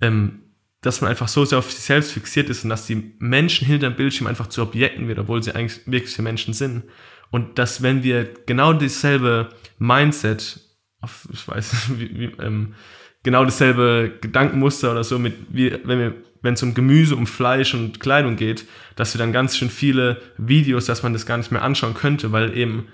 Ähm, 0.00 0.42
dass 0.84 1.00
man 1.00 1.10
einfach 1.10 1.28
so 1.28 1.44
sehr 1.44 1.58
auf 1.58 1.72
sich 1.72 1.82
selbst 1.82 2.12
fixiert 2.12 2.50
ist 2.50 2.64
und 2.64 2.70
dass 2.70 2.86
die 2.86 3.14
Menschen 3.18 3.66
hinter 3.66 3.88
dem 3.88 3.96
Bildschirm 3.96 4.26
einfach 4.26 4.48
zu 4.48 4.62
Objekten 4.62 5.08
wird, 5.08 5.18
obwohl 5.18 5.42
sie 5.42 5.54
eigentlich 5.54 5.80
wirkliche 5.86 6.22
Menschen 6.22 6.52
sind. 6.52 6.84
Und 7.30 7.58
dass 7.58 7.82
wenn 7.82 8.02
wir 8.02 8.32
genau 8.46 8.74
dasselbe 8.74 9.48
Mindset, 9.78 10.60
auf, 11.00 11.26
ich 11.32 11.48
weiß, 11.48 11.90
wie, 11.98 12.18
wie, 12.18 12.24
ähm, 12.42 12.74
genau 13.22 13.44
dasselbe 13.44 14.12
Gedankenmuster 14.20 14.92
oder 14.92 15.04
so, 15.04 15.18
mit, 15.18 15.34
wie, 15.48 15.72
wenn 15.84 15.98
wir 15.98 16.14
wenn 16.42 16.54
es 16.54 16.62
um 16.62 16.74
Gemüse, 16.74 17.16
um 17.16 17.26
Fleisch 17.26 17.72
und 17.72 18.00
Kleidung 18.00 18.36
geht, 18.36 18.66
dass 18.96 19.14
wir 19.14 19.18
dann 19.18 19.32
ganz 19.32 19.56
schön 19.56 19.70
viele 19.70 20.20
Videos, 20.36 20.84
dass 20.84 21.02
man 21.02 21.14
das 21.14 21.24
gar 21.24 21.38
nicht 21.38 21.50
mehr 21.50 21.62
anschauen 21.62 21.94
könnte, 21.94 22.32
weil 22.32 22.54
eben 22.54 22.88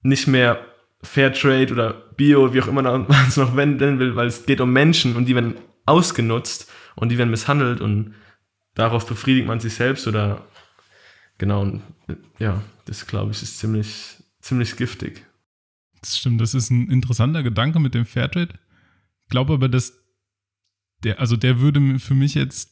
nicht 0.00 0.26
mehr 0.26 0.64
Fairtrade 1.02 1.70
oder 1.70 1.92
Bio, 2.16 2.54
wie 2.54 2.62
auch 2.62 2.66
immer 2.66 2.80
man 2.80 3.06
es 3.28 3.36
noch 3.36 3.54
wenden 3.54 3.98
will, 3.98 4.16
weil 4.16 4.28
es 4.28 4.46
geht 4.46 4.62
um 4.62 4.72
Menschen 4.72 5.14
und 5.14 5.26
die 5.26 5.34
werden 5.34 5.56
ausgenutzt 5.84 6.72
und 6.96 7.10
die 7.10 7.18
werden 7.18 7.30
misshandelt 7.30 7.80
und 7.80 8.14
darauf 8.74 9.06
befriedigt 9.06 9.46
man 9.46 9.60
sich 9.60 9.74
selbst 9.74 10.06
oder 10.06 10.46
genau, 11.38 11.62
und, 11.62 11.82
ja, 12.38 12.62
das 12.84 13.06
glaube 13.06 13.32
ich 13.32 13.42
ist 13.42 13.58
ziemlich, 13.58 14.16
ziemlich 14.40 14.76
giftig. 14.76 15.24
Das 16.00 16.18
stimmt, 16.18 16.40
das 16.40 16.54
ist 16.54 16.70
ein 16.70 16.90
interessanter 16.90 17.42
Gedanke 17.42 17.80
mit 17.80 17.94
dem 17.94 18.04
Fairtrade. 18.04 18.54
Ich 19.22 19.30
glaube 19.30 19.54
aber, 19.54 19.68
dass 19.68 20.04
der, 21.02 21.18
also 21.20 21.36
der 21.36 21.60
würde 21.60 21.98
für 21.98 22.14
mich 22.14 22.34
jetzt 22.34 22.70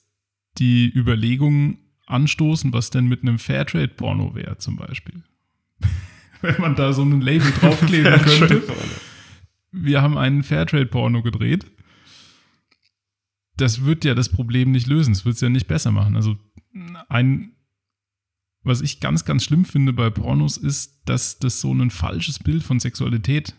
die 0.59 0.93
Überlegung 0.95 1.79
anstoßen, 2.07 2.73
was 2.73 2.91
denn 2.91 3.07
mit 3.07 3.23
einem 3.23 3.39
Fairtrade-Porno 3.39 4.35
wäre, 4.35 4.59
zum 4.59 4.77
Beispiel. 4.77 5.23
Wenn 6.43 6.61
man 6.61 6.75
da 6.75 6.93
so 6.93 7.03
ein 7.03 7.21
Label 7.21 7.51
draufkleben 7.53 8.21
könnte. 8.23 8.63
Wir 9.71 10.03
haben 10.03 10.19
einen 10.19 10.43
Fairtrade-Porno 10.43 11.23
gedreht 11.23 11.71
das 13.63 13.85
wird 13.85 14.05
ja 14.05 14.15
das 14.15 14.29
Problem 14.29 14.73
nicht 14.73 14.89
lösen. 14.89 15.13
Es 15.13 15.25
wird 15.25 15.37
es 15.37 15.41
ja 15.41 15.49
nicht 15.49 15.69
besser 15.69 15.93
machen. 15.93 16.17
Also 16.17 16.37
ein, 17.09 17.53
was 18.65 18.81
ich 18.81 18.99
ganz, 18.99 19.25
ganz 19.25 19.45
schlimm 19.45 19.65
finde 19.65 19.93
bei 19.93 20.11
Pornos 20.11 20.57
ist, 20.57 21.03
dass 21.05 21.39
das 21.39 21.61
so 21.61 21.73
ein 21.73 21.91
falsches 21.91 22.41
Bild 22.41 22.65
von 22.65 22.81
Sexualität 22.81 23.55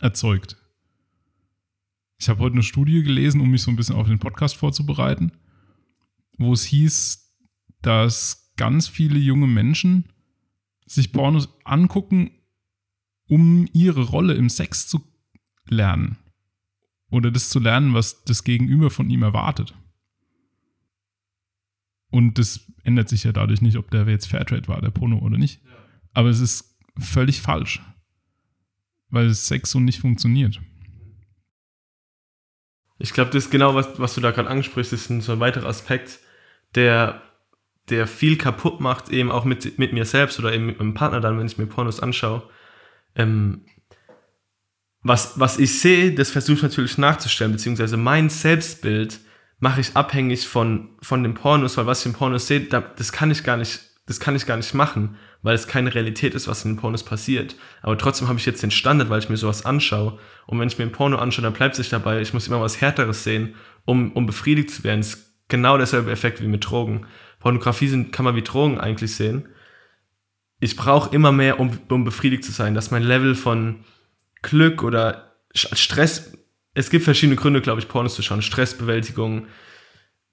erzeugt. 0.00 0.56
Ich 2.18 2.30
habe 2.30 2.40
heute 2.40 2.54
eine 2.54 2.62
Studie 2.62 3.02
gelesen, 3.02 3.42
um 3.42 3.50
mich 3.50 3.62
so 3.62 3.70
ein 3.70 3.76
bisschen 3.76 3.96
auf 3.96 4.06
den 4.06 4.18
Podcast 4.18 4.56
vorzubereiten, 4.56 5.32
wo 6.38 6.54
es 6.54 6.64
hieß, 6.64 7.36
dass 7.82 8.54
ganz 8.56 8.88
viele 8.88 9.18
junge 9.18 9.46
Menschen 9.46 10.08
sich 10.86 11.12
Pornos 11.12 11.50
angucken, 11.64 12.30
um 13.28 13.68
ihre 13.74 14.04
Rolle 14.04 14.34
im 14.34 14.48
Sex 14.48 14.88
zu 14.88 15.02
lernen 15.68 16.16
oder 17.14 17.30
das 17.30 17.48
zu 17.48 17.60
lernen, 17.60 17.94
was 17.94 18.24
das 18.24 18.42
Gegenüber 18.42 18.90
von 18.90 19.08
ihm 19.08 19.22
erwartet. 19.22 19.72
Und 22.10 22.38
das 22.38 22.60
ändert 22.82 23.08
sich 23.08 23.24
ja 23.24 23.32
dadurch 23.32 23.62
nicht, 23.62 23.76
ob 23.76 23.90
der 23.90 24.06
jetzt 24.08 24.26
Fairtrade 24.26 24.68
war, 24.68 24.80
der 24.80 24.90
Porno 24.90 25.18
oder 25.18 25.38
nicht. 25.38 25.60
Aber 26.12 26.28
es 26.28 26.40
ist 26.40 26.76
völlig 26.98 27.40
falsch, 27.40 27.80
weil 29.10 29.32
Sex 29.32 29.70
so 29.70 29.80
nicht 29.80 30.00
funktioniert. 30.00 30.60
Ich 32.98 33.12
glaube, 33.12 33.30
das 33.30 33.44
ist 33.44 33.50
genau, 33.50 33.74
was, 33.74 33.98
was 33.98 34.14
du 34.14 34.20
da 34.20 34.32
gerade 34.32 34.48
ansprichst, 34.48 34.92
ist 34.92 35.10
ein, 35.10 35.20
so 35.20 35.32
ein 35.32 35.40
weiterer 35.40 35.68
Aspekt, 35.68 36.18
der, 36.74 37.22
der 37.90 38.06
viel 38.06 38.36
kaputt 38.36 38.80
macht, 38.80 39.08
eben 39.08 39.30
auch 39.30 39.44
mit, 39.44 39.78
mit 39.78 39.92
mir 39.92 40.04
selbst 40.04 40.38
oder 40.38 40.52
eben 40.52 40.66
mit 40.66 40.78
meinem 40.78 40.94
Partner 40.94 41.20
dann, 41.20 41.38
wenn 41.38 41.46
ich 41.46 41.58
mir 41.58 41.66
Pornos 41.66 42.00
anschaue, 42.00 42.48
ähm, 43.14 43.66
was, 45.04 45.38
was 45.38 45.58
ich 45.58 45.80
sehe, 45.80 46.12
das 46.12 46.30
versuche 46.30 46.56
ich 46.56 46.62
natürlich 46.62 46.98
nachzustellen, 46.98 47.52
beziehungsweise 47.52 47.98
mein 47.98 48.30
Selbstbild 48.30 49.20
mache 49.60 49.82
ich 49.82 49.94
abhängig 49.94 50.48
von, 50.48 50.96
von 51.02 51.22
dem 51.22 51.34
Pornos, 51.34 51.76
weil 51.76 51.86
was 51.86 52.00
ich 52.00 52.06
im 52.06 52.14
Pornos 52.14 52.46
sehe, 52.46 52.62
das 52.62 53.12
kann 53.12 53.30
ich 53.30 53.44
gar 53.44 53.58
nicht, 53.58 53.80
das 54.06 54.18
kann 54.18 54.34
ich 54.34 54.46
gar 54.46 54.56
nicht 54.56 54.72
machen, 54.72 55.16
weil 55.42 55.54
es 55.54 55.66
keine 55.66 55.94
Realität 55.94 56.34
ist, 56.34 56.48
was 56.48 56.64
in 56.64 56.72
den 56.72 56.80
Pornos 56.80 57.04
passiert. 57.04 57.54
Aber 57.82 57.98
trotzdem 57.98 58.28
habe 58.28 58.38
ich 58.38 58.46
jetzt 58.46 58.62
den 58.62 58.70
Standard, 58.70 59.10
weil 59.10 59.18
ich 59.18 59.28
mir 59.28 59.36
sowas 59.36 59.66
anschaue. 59.66 60.18
Und 60.46 60.58
wenn 60.58 60.68
ich 60.68 60.78
mir 60.78 60.84
ein 60.84 60.92
Porno 60.92 61.18
anschaue, 61.18 61.42
dann 61.42 61.52
bleibt 61.52 61.76
sich 61.76 61.90
dabei, 61.90 62.22
ich 62.22 62.32
muss 62.32 62.48
immer 62.48 62.62
was 62.62 62.80
Härteres 62.80 63.24
sehen, 63.24 63.54
um, 63.84 64.12
um 64.12 64.24
befriedigt 64.24 64.70
zu 64.70 64.84
werden. 64.84 65.00
Das 65.00 65.14
ist 65.14 65.34
genau 65.48 65.76
derselbe 65.76 66.10
Effekt 66.10 66.40
wie 66.40 66.48
mit 66.48 66.66
Drogen. 66.66 67.06
Pornografie 67.40 67.88
sind, 67.88 68.10
kann 68.10 68.24
man 68.24 68.36
wie 68.36 68.42
Drogen 68.42 68.80
eigentlich 68.80 69.14
sehen. 69.14 69.48
Ich 70.60 70.76
brauche 70.76 71.14
immer 71.14 71.30
mehr, 71.30 71.60
um, 71.60 71.78
um 71.90 72.04
befriedigt 72.04 72.42
zu 72.42 72.52
sein, 72.52 72.74
dass 72.74 72.90
mein 72.90 73.02
Level 73.02 73.34
von 73.34 73.84
Glück 74.44 74.82
oder 74.82 75.34
Stress, 75.54 76.32
es 76.74 76.90
gibt 76.90 77.04
verschiedene 77.04 77.36
Gründe, 77.36 77.60
glaube 77.60 77.80
ich, 77.80 77.88
Pornos 77.88 78.14
zu 78.14 78.22
schauen. 78.22 78.42
Stressbewältigung, 78.42 79.46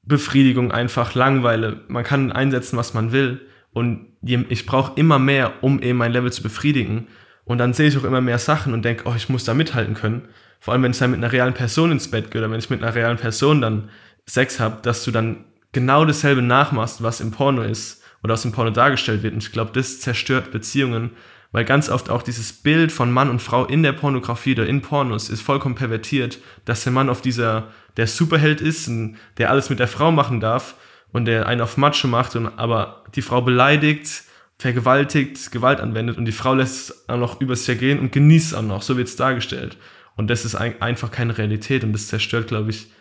Befriedigung 0.04 0.72
einfach, 0.72 1.14
Langweile. 1.14 1.82
Man 1.88 2.04
kann 2.04 2.32
einsetzen, 2.32 2.78
was 2.78 2.94
man 2.94 3.12
will. 3.12 3.42
Und 3.72 4.18
ich 4.22 4.66
brauche 4.66 5.00
immer 5.00 5.20
mehr, 5.20 5.64
um 5.64 5.82
eben 5.82 5.98
mein 5.98 6.12
Level 6.12 6.32
zu 6.32 6.44
befriedigen. 6.44 7.08
Und 7.46 7.58
dann 7.58 7.74
sehe 7.74 7.88
ich 7.88 7.98
auch 7.98 8.04
immer 8.04 8.22
mehr 8.22 8.40
Sachen 8.40 8.74
und 8.74 8.84
denke, 8.84 9.04
oh, 9.08 9.14
ich 9.16 9.30
muss 9.30 9.44
da 9.44 9.54
mithalten 9.54 9.94
können. 9.94 10.28
Vor 10.60 10.74
allem, 10.74 10.84
wenn 10.84 10.92
ich 10.92 11.00
dann 11.00 11.12
mit 11.12 11.20
einer 11.20 11.32
realen 11.32 11.54
Person 11.54 11.92
ins 11.92 12.10
Bett 12.10 12.32
gehe 12.32 12.42
oder 12.42 12.52
wenn 12.52 12.60
ich 12.60 12.70
mit 12.70 12.84
einer 12.84 12.94
realen 12.94 13.18
Person 13.18 13.62
dann 13.62 13.90
Sex 14.26 14.60
habe, 14.60 14.82
dass 14.82 15.04
du 15.04 15.12
dann 15.12 15.46
genau 15.72 16.06
dasselbe 16.06 16.42
nachmachst, 16.42 17.02
was 17.02 17.22
im 17.22 17.32
Porno 17.32 17.62
ist 17.64 18.04
oder 18.24 18.34
aus 18.34 18.44
dem 18.44 18.52
Porno 18.52 18.72
dargestellt 18.72 19.24
wird. 19.24 19.34
Und 19.34 19.44
ich 19.44 19.52
glaube, 19.52 19.72
das 19.74 20.00
zerstört 20.00 20.52
Beziehungen, 20.52 21.12
weil 21.52 21.66
ganz 21.66 21.90
oft 21.90 22.10
auch 22.10 22.22
dieses 22.22 22.54
Bild 22.54 22.92
von 22.92 23.12
Mann 23.12 23.30
und 23.30 23.42
Frau 23.42 23.66
in 23.66 23.84
der 23.84 23.92
Pornografie 23.92 24.54
oder 24.54 24.66
in 24.66 24.82
Pornos 24.82 25.30
ist 25.30 25.42
vollkommen 25.42 25.76
pervertiert, 25.76 26.40
dass 26.66 26.84
der 26.84 26.94
Mann 26.94 27.10
auf 27.10 27.22
dieser, 27.22 27.70
der 27.98 28.08
Superheld 28.08 28.62
ist, 28.62 28.90
der 29.38 29.50
alles 29.50 29.70
mit 29.70 29.80
der 29.80 29.88
Frau 29.88 30.12
machen 30.12 30.40
darf 30.40 30.76
und 31.12 31.26
der 31.26 31.48
einen 31.48 31.62
auf 31.62 31.78
Macho 31.78 32.08
macht 32.08 32.36
und 32.36 32.48
aber 32.58 33.04
die 33.16 33.22
Frau 33.22 33.42
beleidigt, 33.42 34.24
vergewaltigt, 34.58 35.52
Gewalt 35.52 35.82
anwendet 35.82 36.18
und 36.18 36.26
die 36.26 36.32
Frau 36.32 36.54
lässt 36.54 36.90
es 36.90 37.10
auch 37.10 37.18
noch 37.18 37.42
übers 37.42 37.68
Jahr 37.68 37.78
gehen 37.78 38.00
und 38.00 38.12
genießt 38.12 38.56
auch 38.56 38.62
noch, 38.62 38.82
so 38.82 38.96
wird 38.96 39.08
es 39.08 39.16
dargestellt. 39.16 39.78
Und 40.16 40.30
das 40.30 40.46
ist 40.46 40.56
ein, 40.56 40.82
einfach 40.82 41.12
keine 41.12 41.38
Realität 41.38 41.84
und 41.84 41.94
das 41.94 42.08
zerstört, 42.08 42.48
glaube 42.48 42.70
ich, 42.70 42.92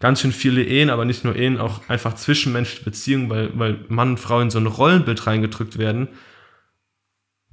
ganz 0.00 0.20
schön 0.20 0.32
viele 0.32 0.62
Ehen, 0.62 0.90
aber 0.90 1.04
nicht 1.04 1.24
nur 1.24 1.36
Ehen, 1.36 1.58
auch 1.58 1.88
einfach 1.88 2.14
zwischenmenschliche 2.14 2.84
Beziehungen, 2.84 3.30
weil, 3.30 3.50
weil 3.54 3.84
Mann 3.88 4.10
und 4.10 4.20
Frau 4.20 4.40
in 4.40 4.50
so 4.50 4.58
ein 4.58 4.66
Rollenbild 4.66 5.26
reingedrückt 5.26 5.78
werden, 5.78 6.08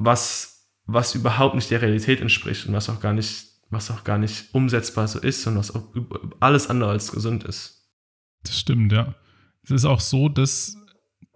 was, 0.06 0.68
was 0.86 1.16
überhaupt 1.16 1.56
nicht 1.56 1.72
der 1.72 1.82
Realität 1.82 2.22
entspricht 2.22 2.68
und 2.68 2.74
was 2.74 2.90
auch 2.90 3.00
gar 3.00 3.14
nicht, 3.14 3.46
was 3.70 3.92
auch 3.92 4.04
gar 4.04 4.18
nicht 4.18 4.54
umsetzbar 4.54 5.08
so 5.08 5.20
ist 5.20 5.46
und 5.48 5.56
was 5.56 5.74
auch 5.74 5.94
alles 6.40 6.70
andere 6.70 6.92
als 6.92 7.12
gesund 7.12 7.44
ist. 7.44 7.90
Das 8.44 8.60
stimmt, 8.60 8.92
ja. 8.92 9.16
Es 9.64 9.72
ist 9.72 9.86
auch 9.86 10.00
so, 10.00 10.28
dass 10.28 10.76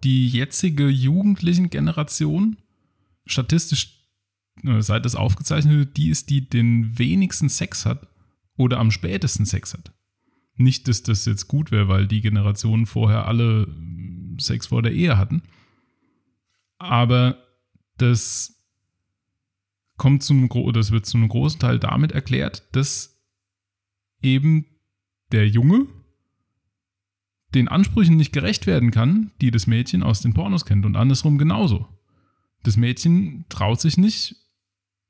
die 0.04 0.28
jetzige 0.28 0.88
jugendlichen 0.88 1.70
Generation 1.70 2.58
statistisch, 3.26 4.04
äh, 4.64 4.82
seit 4.82 5.06
das 5.06 5.16
aufgezeichnet 5.16 5.78
wird, 5.78 5.98
die 5.98 6.10
ist, 6.10 6.30
die 6.30 6.48
den 6.48 6.98
wenigsten 6.98 7.50
Sex 7.50 7.86
hat 7.86 8.08
oder 8.58 8.80
am 8.80 8.92
spätesten 8.92 9.46
Sex 9.46 9.74
hat. 9.74 9.94
Nicht, 10.56 10.88
dass 10.88 11.04
das 11.04 11.26
jetzt 11.26 11.48
gut 11.48 11.72
wäre, 11.72 11.88
weil 11.88 12.08
die 12.08 12.22
Generationen 12.22 12.86
vorher 12.86 13.28
alle 13.28 13.68
Sex 14.40 14.68
vor 14.68 14.82
der 14.82 14.94
Ehe 14.94 15.18
hatten. 15.18 15.44
Aber 16.78 17.38
das 17.98 18.55
kommt 19.98 20.24
zu 20.24 20.34
einem, 20.34 20.50
das 20.74 20.92
wird 20.92 21.06
zu 21.06 21.18
einem 21.18 21.30
großen 21.30 21.60
Teil 21.60 21.80
damit 21.80 22.12
erklärt, 22.12 22.64
dass 22.76 23.22
eben 24.22 24.66
der 25.32 25.48
Junge 25.48 25.88
den 27.54 27.68
Ansprüchen 27.68 28.18
nicht 28.18 28.34
gerecht 28.34 28.68
werden 28.68 28.92
kann, 28.92 29.32
die 29.40 29.52
das 29.52 29.68
Mädchen 29.68 30.04
aus 30.04 30.22
den 30.22 30.34
Pornos 30.34 30.66
kennt 30.66 30.86
und 30.86 30.96
andersrum 30.96 31.38
genauso. 31.38 31.88
Das 32.64 32.76
Mädchen 32.76 33.46
traut 33.48 33.80
sich 33.80 33.98
nicht, 33.98 34.36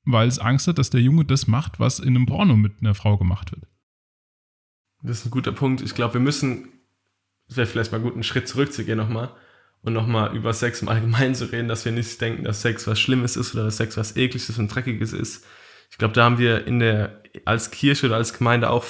weil 0.04 0.27
es 0.27 0.39
Angst 0.39 0.68
hat, 0.68 0.77
dass 0.77 0.92
der 0.92 1.01
Junge 1.01 1.25
das 1.25 1.48
macht, 1.48 1.80
was 1.80 2.00
in 2.00 2.10
einem 2.10 2.25
Porno 2.27 2.56
mit 2.56 2.82
einer 2.82 2.94
Frau 2.94 3.18
gemacht 3.18 3.51
wird. 3.51 3.65
Das 5.01 5.20
ist 5.20 5.25
ein 5.25 5.32
guter 5.32 5.51
Punkt. 5.51 5.82
Ich 5.82 5.96
glaube, 5.96 6.15
wir 6.15 6.22
müssen, 6.22 6.68
es 7.48 7.58
wäre 7.58 7.68
vielleicht 7.68 7.92
mal 7.92 8.01
gut, 8.01 8.13
einen 8.13 8.24
Schritt 8.24 8.48
zurückzugehen 8.48 8.98
nochmal 8.98 9.36
und 9.86 9.94
nochmal 9.94 10.36
über 10.36 10.54
Sex 10.54 10.82
im 10.82 10.89
Allgemeinen 10.89 11.36
zu 11.36 11.46
reden, 11.46 11.68
dass 11.68 11.86
wir 11.86 11.92
nicht 11.92 12.20
denken, 12.20 12.44
dass 12.44 12.62
Sex 12.62 12.88
was 12.88 13.00
Schlimmes 13.00 13.38
ist 13.38 13.54
oder 13.54 13.65
dass 13.65 13.77
Sex 13.77 13.98
was 13.98 14.15
Ekliges 14.15 14.58
und 14.58 14.74
Dreckiges 14.74 15.13
ist. 15.13 15.46
Ich 15.92 15.98
glaube, 15.98 16.13
da 16.13 16.25
haben 16.25 16.39
wir 16.39 16.65
in 16.68 16.80
der, 16.80 17.22
als 17.46 17.72
Kirche 17.72 18.08
oder 18.08 18.15
als 18.15 18.38
Gemeinde 18.38 18.70
auch 18.70 18.86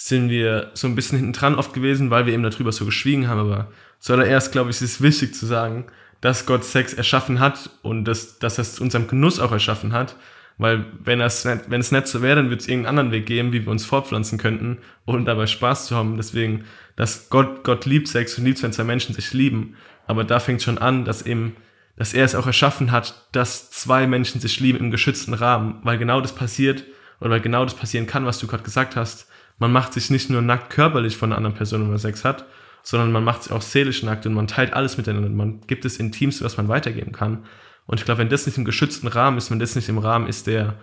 sind 0.00 0.30
wir 0.30 0.70
so 0.74 0.86
ein 0.86 0.94
bisschen 0.94 1.18
hinten 1.18 1.32
dran 1.32 1.56
oft 1.56 1.72
gewesen, 1.72 2.10
weil 2.10 2.26
wir 2.26 2.32
eben 2.32 2.42
darüber 2.44 2.70
so 2.70 2.84
geschwiegen 2.84 3.28
haben. 3.28 3.40
Aber 3.40 3.72
zuallererst, 3.98 4.52
glaube 4.52 4.70
ich, 4.70 4.76
ist 4.76 4.82
es 4.82 5.02
wichtig 5.02 5.34
zu 5.34 5.46
sagen, 5.46 5.86
dass 6.20 6.46
Gott 6.46 6.64
Sex 6.64 6.94
erschaffen 6.94 7.40
hat 7.40 7.70
und 7.82 8.04
dass, 8.04 8.38
dass 8.38 8.58
er 8.58 8.62
es 8.62 8.80
unserem 8.80 9.08
Genuss 9.08 9.40
auch 9.40 9.52
erschaffen 9.52 9.92
hat. 9.92 10.16
Weil 10.56 10.86
wenn, 11.02 11.20
es 11.20 11.44
nicht, 11.44 11.70
wenn 11.70 11.80
es 11.80 11.92
nicht 11.92 12.08
so 12.08 12.20
wäre, 12.22 12.36
dann 12.36 12.50
wird 12.50 12.60
es 12.60 12.68
irgendeinen 12.68 12.98
anderen 12.98 13.12
Weg 13.12 13.26
geben, 13.26 13.52
wie 13.52 13.64
wir 13.64 13.70
uns 13.70 13.86
fortpflanzen 13.86 14.38
könnten 14.38 14.78
und 15.04 15.24
dabei 15.24 15.46
Spaß 15.46 15.86
zu 15.86 15.96
haben. 15.96 16.16
Deswegen, 16.16 16.64
dass 16.96 17.30
Gott, 17.30 17.62
Gott 17.62 17.86
liebt 17.86 18.08
Sex 18.08 18.36
und 18.38 18.44
liebt, 18.44 18.62
wenn 18.62 18.72
zwei 18.72 18.84
Menschen 18.84 19.14
sich 19.14 19.32
lieben. 19.32 19.76
Aber 20.08 20.24
da 20.24 20.40
fängt 20.40 20.62
schon 20.62 20.78
an, 20.78 21.04
dass 21.04 21.22
eben, 21.22 21.54
dass 21.96 22.14
er 22.14 22.24
es 22.24 22.34
auch 22.34 22.46
erschaffen 22.46 22.90
hat, 22.90 23.28
dass 23.30 23.70
zwei 23.70 24.08
Menschen 24.08 24.40
sich 24.40 24.58
lieben 24.58 24.78
im 24.78 24.90
geschützten 24.90 25.34
Rahmen. 25.34 25.78
Weil 25.84 25.98
genau 25.98 26.20
das 26.20 26.34
passiert 26.34 26.84
oder 27.20 27.30
weil 27.30 27.40
genau 27.40 27.64
das 27.64 27.74
passieren 27.74 28.06
kann, 28.06 28.26
was 28.26 28.38
du 28.38 28.48
gerade 28.48 28.64
gesagt 28.64 28.96
hast 28.96 29.28
man 29.58 29.72
macht 29.72 29.92
sich 29.92 30.10
nicht 30.10 30.30
nur 30.30 30.42
nackt 30.42 30.70
körperlich 30.70 31.16
von 31.16 31.30
einer 31.30 31.36
anderen 31.36 31.56
Person, 31.56 31.82
wenn 31.82 31.90
man 31.90 31.98
Sex 31.98 32.24
hat, 32.24 32.46
sondern 32.82 33.12
man 33.12 33.24
macht 33.24 33.42
sich 33.42 33.52
auch 33.52 33.62
seelisch 33.62 34.02
nackt 34.02 34.24
und 34.26 34.34
man 34.34 34.46
teilt 34.46 34.72
alles 34.72 34.96
miteinander. 34.96 35.28
Man 35.28 35.60
gibt 35.66 35.84
es 35.84 35.98
Intimste, 35.98 36.44
was 36.44 36.56
man 36.56 36.68
weitergeben 36.68 37.12
kann. 37.12 37.44
Und 37.86 37.98
ich 37.98 38.04
glaube, 38.04 38.18
wenn 38.18 38.28
das 38.28 38.46
nicht 38.46 38.58
im 38.58 38.64
geschützten 38.64 39.08
Rahmen 39.08 39.38
ist, 39.38 39.50
wenn 39.50 39.58
das 39.58 39.74
nicht 39.74 39.88
im 39.88 39.98
Rahmen 39.98 40.28
ist, 40.28 40.46
der, 40.46 40.74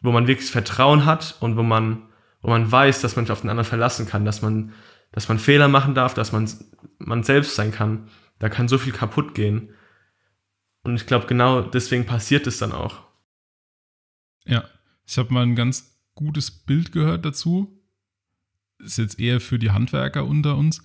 wo 0.00 0.10
man 0.10 0.26
wirklich 0.26 0.50
Vertrauen 0.50 1.04
hat 1.04 1.36
und 1.40 1.56
wo 1.56 1.62
man, 1.62 2.02
wo 2.42 2.50
man 2.50 2.70
weiß, 2.70 3.00
dass 3.00 3.16
man 3.16 3.24
sich 3.24 3.32
auf 3.32 3.42
den 3.42 3.50
anderen 3.50 3.68
verlassen 3.68 4.06
kann, 4.06 4.24
dass 4.24 4.42
man, 4.42 4.72
dass 5.12 5.28
man 5.28 5.38
Fehler 5.38 5.68
machen 5.68 5.94
darf, 5.94 6.14
dass 6.14 6.32
man, 6.32 6.48
man 6.98 7.22
selbst 7.22 7.54
sein 7.54 7.70
kann, 7.70 8.08
da 8.38 8.48
kann 8.48 8.68
so 8.68 8.78
viel 8.78 8.92
kaputt 8.92 9.34
gehen. 9.34 9.70
Und 10.82 10.96
ich 10.96 11.06
glaube, 11.06 11.26
genau 11.26 11.62
deswegen 11.62 12.06
passiert 12.06 12.46
es 12.46 12.58
dann 12.58 12.72
auch. 12.72 13.02
Ja, 14.44 14.64
ich 15.06 15.16
habe 15.18 15.32
mal 15.32 15.42
ein 15.42 15.56
ganz 15.56 15.98
gutes 16.14 16.50
Bild 16.50 16.92
gehört 16.92 17.24
dazu 17.24 17.74
ist 18.84 18.98
jetzt 18.98 19.18
eher 19.18 19.40
für 19.40 19.58
die 19.58 19.70
Handwerker 19.70 20.24
unter 20.24 20.56
uns, 20.56 20.82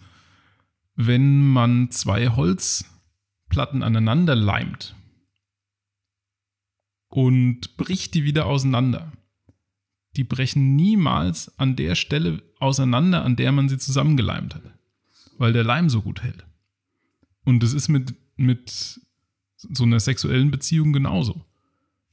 wenn 0.96 1.48
man 1.48 1.92
zwei 1.92 2.30
Holzplatten 2.30 3.84
aneinander 3.84 4.36
leimt 4.36 4.96
und 7.10 7.78
bricht 7.78 8.14
die 8.14 8.24
wieder 8.24 8.46
auseinander. 8.46 9.12
Die 10.16 10.24
brechen 10.24 10.76
niemals 10.76 11.58
an 11.60 11.76
der 11.76 11.96
Stelle 11.96 12.42
auseinander, 12.60 13.24
an 13.24 13.36
der 13.36 13.52
man 13.52 13.70
sie 13.70 13.78
zusammengeleimt 13.78 14.56
hat, 14.56 14.64
weil 15.38 15.54
der 15.54 15.64
Leim 15.64 15.90
so 15.90 16.02
gut 16.02 16.24
hält. 16.24 16.46
Und 17.46 17.64
das 17.64 17.74
ist 17.74 17.88
mit, 17.88 18.16
mit 18.36 19.00
so 19.58 19.84
einer 19.84 20.00
sexuellen 20.00 20.52
Beziehung 20.52 20.94
genauso. 20.94 21.46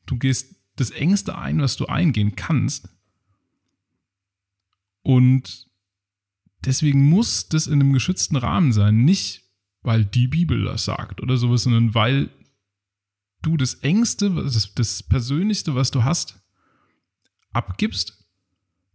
Du 0.07 0.17
gehst 0.17 0.57
das 0.77 0.91
Engste 0.91 1.37
ein, 1.37 1.61
was 1.61 1.77
du 1.77 1.87
eingehen 1.87 2.37
kannst. 2.37 2.89
Und 5.03 5.69
deswegen 6.65 7.09
muss 7.09 7.49
das 7.49 7.67
in 7.67 7.75
einem 7.75 7.93
geschützten 7.93 8.37
Rahmen 8.37 8.73
sein. 8.73 9.05
Nicht, 9.05 9.45
weil 9.83 10.05
die 10.05 10.27
Bibel 10.27 10.65
das 10.65 10.85
sagt 10.85 11.23
oder 11.23 11.37
sowas, 11.37 11.63
sondern 11.63 11.95
weil 11.95 12.31
du 13.43 13.57
das 13.57 13.75
Engste, 13.75 14.31
das, 14.31 14.75
das 14.75 15.03
Persönlichste, 15.03 15.75
was 15.75 15.91
du 15.91 16.05
hast, 16.05 16.41
abgibst. 17.53 18.27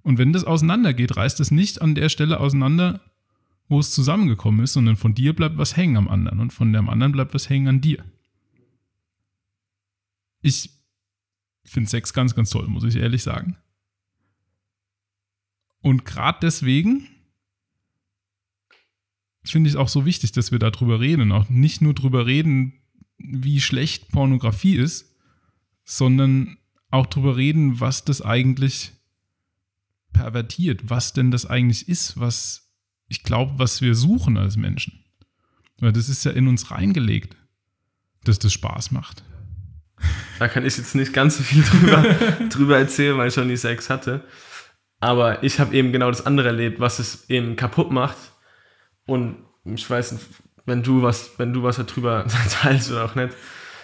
Und 0.01 0.17
wenn 0.17 0.33
das 0.33 0.43
auseinandergeht, 0.43 1.15
reißt 1.15 1.39
es 1.39 1.51
nicht 1.51 1.81
an 1.81 1.95
der 1.95 2.09
Stelle 2.09 2.39
auseinander, 2.39 3.01
wo 3.71 3.79
es 3.79 3.91
zusammengekommen 3.91 4.65
ist, 4.65 4.73
sondern 4.73 4.97
von 4.97 5.15
dir 5.15 5.33
bleibt 5.33 5.57
was 5.57 5.77
hängen 5.77 5.95
am 5.95 6.09
anderen 6.09 6.41
und 6.41 6.51
von 6.51 6.73
dem 6.73 6.89
anderen 6.89 7.13
bleibt 7.13 7.33
was 7.33 7.49
hängen 7.49 7.69
an 7.69 7.79
dir. 7.79 8.03
Ich 10.41 10.71
finde 11.63 11.89
Sex 11.89 12.11
ganz, 12.11 12.35
ganz 12.35 12.49
toll, 12.49 12.67
muss 12.67 12.83
ich 12.83 12.97
ehrlich 12.97 13.23
sagen. 13.23 13.55
Und 15.79 16.03
gerade 16.03 16.39
deswegen 16.41 17.07
finde 19.45 19.69
ich 19.69 19.75
es 19.75 19.79
auch 19.79 19.87
so 19.87 20.05
wichtig, 20.05 20.33
dass 20.33 20.51
wir 20.51 20.59
darüber 20.59 20.99
reden. 20.99 21.31
auch 21.31 21.47
nicht 21.47 21.81
nur 21.81 21.93
darüber 21.93 22.25
reden, 22.25 22.73
wie 23.19 23.61
schlecht 23.61 24.09
Pornografie 24.09 24.75
ist, 24.75 25.15
sondern 25.85 26.57
auch 26.89 27.05
darüber 27.05 27.37
reden, 27.37 27.79
was 27.79 28.03
das 28.03 28.21
eigentlich 28.21 28.91
pervertiert, 30.11 30.89
was 30.89 31.13
denn 31.13 31.31
das 31.31 31.45
eigentlich 31.45 31.87
ist, 31.87 32.19
was 32.19 32.70
ich 33.11 33.23
glaube, 33.23 33.53
was 33.57 33.81
wir 33.81 33.93
suchen 33.93 34.37
als 34.37 34.55
Menschen. 34.55 35.03
Weil 35.79 35.91
das 35.91 36.07
ist 36.07 36.23
ja 36.23 36.31
in 36.31 36.47
uns 36.47 36.71
reingelegt, 36.71 37.35
dass 38.23 38.39
das 38.39 38.53
Spaß 38.53 38.91
macht. 38.91 39.23
da 40.39 40.47
kann 40.47 40.65
ich 40.65 40.77
jetzt 40.77 40.95
nicht 40.95 41.11
ganz 41.11 41.37
so 41.37 41.43
viel 41.43 41.61
drüber, 41.61 42.03
drüber 42.49 42.77
erzählen, 42.77 43.17
weil 43.17 43.27
ich 43.27 43.33
schon 43.33 43.47
nie 43.47 43.57
Sex 43.57 43.89
hatte. 43.89 44.23
Aber 45.01 45.43
ich 45.43 45.59
habe 45.59 45.75
eben 45.75 45.91
genau 45.91 46.09
das 46.09 46.25
andere 46.25 46.47
erlebt, 46.47 46.79
was 46.79 46.99
es 46.99 47.29
eben 47.29 47.57
kaputt 47.57 47.91
macht. 47.91 48.17
Und 49.05 49.37
ich 49.65 49.89
weiß 49.89 50.13
nicht, 50.13 50.25
wenn 50.65 50.81
du 50.81 51.01
was, 51.01 51.31
wenn 51.37 51.51
du 51.51 51.63
was 51.63 51.77
darüber 51.77 52.25
teilst 52.61 52.91
oder 52.91 53.03
auch 53.05 53.15
nicht. 53.15 53.35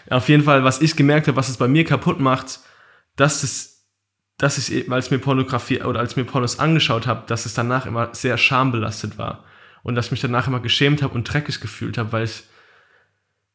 Auf 0.09 0.29
jeden 0.29 0.43
Fall, 0.43 0.63
was 0.63 0.81
ich 0.81 0.95
gemerkt 0.95 1.27
habe, 1.27 1.35
was 1.35 1.49
es 1.49 1.57
bei 1.57 1.67
mir 1.67 1.83
kaputt 1.83 2.21
macht, 2.21 2.61
dass 3.17 3.43
es, 3.43 3.76
dass 4.37 4.57
ich 4.57 4.91
als 4.91 5.09
mir 5.09 5.17
Pornografie 5.17 5.81
oder 5.81 5.99
als 5.99 6.15
mir 6.15 6.23
Pornos 6.23 6.59
angeschaut 6.59 7.07
habe, 7.07 7.23
dass 7.27 7.45
es 7.45 7.53
danach 7.53 7.85
immer 7.85 8.13
sehr 8.13 8.37
schambelastet 8.37 9.17
war. 9.17 9.43
Und 9.83 9.95
dass 9.95 10.07
ich 10.07 10.11
mich 10.11 10.21
danach 10.21 10.47
immer 10.47 10.59
geschämt 10.59 11.01
habe 11.01 11.13
und 11.13 11.23
dreckig 11.23 11.59
gefühlt 11.59 11.97
habe, 11.97 12.11
weil 12.11 12.25
ich, 12.25 12.43